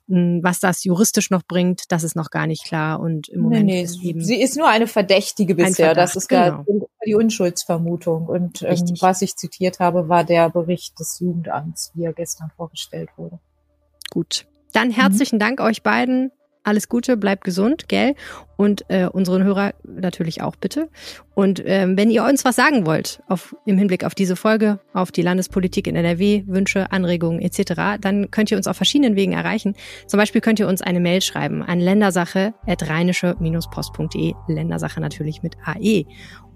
mh, 0.09 0.41
was 0.43 0.61
das 0.61 0.85
juristisch 0.85 1.31
noch 1.31 1.43
bringt, 1.47 1.91
das 1.93 2.03
ist 2.05 2.17
noch 2.17 2.31
gar 2.31 2.47
nicht 2.47 2.65
klar. 2.65 3.01
Und 3.01 3.29
im 3.29 3.41
Nee, 3.41 3.45
Moment 3.45 3.67
nee, 3.67 3.83
ist 3.83 4.03
eben 4.03 4.21
sie 4.21 4.41
ist 4.41 4.57
nur 4.57 4.69
eine 4.69 4.87
Verdächtige 4.87 5.55
bisher. 5.55 5.95
das 5.95 6.13
Verdacht, 6.13 6.17
ist 6.17 6.29
gar 6.29 6.65
genau. 6.65 6.90
Die 7.07 7.15
Unschuldsvermutung. 7.15 8.27
Und 8.27 8.63
ähm, 8.63 8.97
was 9.01 9.23
ich 9.23 9.37
zitiert 9.37 9.81
habe, 9.81 10.09
war 10.09 10.25
der 10.25 10.51
Bericht 10.51 10.99
des 10.99 11.19
Jugendamts, 11.21 11.93
wie 11.95 12.05
er 12.05 12.13
gestern 12.13 12.51
vorgestellt 12.57 13.11
wurde. 13.17 13.39
Gut. 14.11 14.47
Dann 14.73 14.91
herzlichen 14.91 15.39
Dank 15.39 15.61
euch 15.61 15.83
beiden. 15.83 16.31
Alles 16.63 16.91
Gute, 16.91 17.17
bleibt 17.17 17.45
gesund, 17.45 17.89
gell? 17.89 18.15
Und 18.57 18.85
äh, 18.89 19.07
unseren 19.07 19.45
Hörer 19.45 19.73
natürlich 19.83 20.43
auch 20.43 20.57
bitte. 20.57 20.91
Und 21.35 21.63
ähm, 21.65 21.97
wenn 21.97 22.11
ihr 22.11 22.23
uns 22.23 22.45
was 22.45 22.55
sagen 22.55 22.85
wollt 22.85 23.23
auf, 23.29 23.57
im 23.65 23.79
Hinblick 23.79 24.05
auf 24.05 24.15
diese 24.15 24.37
Folge, 24.37 24.79
auf 24.93 25.11
die 25.11 25.23
Landespolitik 25.23 25.87
in 25.87 25.97
NRW, 25.97 26.43
Wünsche, 26.47 26.93
Anregungen 26.93 27.41
etc., 27.41 27.99
dann 27.99 28.31
könnt 28.31 28.51
ihr 28.51 28.59
uns 28.59 28.67
auf 28.67 28.77
verschiedenen 28.77 29.17
Wegen 29.17 29.33
erreichen. 29.33 29.75
Zum 30.07 30.19
Beispiel 30.19 30.43
könnt 30.43 30.61
ihr 30.61 30.69
uns 30.69 30.83
eine 30.83 31.01
Mail 31.01 31.23
schreiben 31.23 31.63
an 31.63 31.81
ländersache.rheinische-post.de. 31.81 34.35
Ländersache 34.49 35.01
natürlich 35.01 35.43
mit 35.43 35.57
AE. 35.65 36.05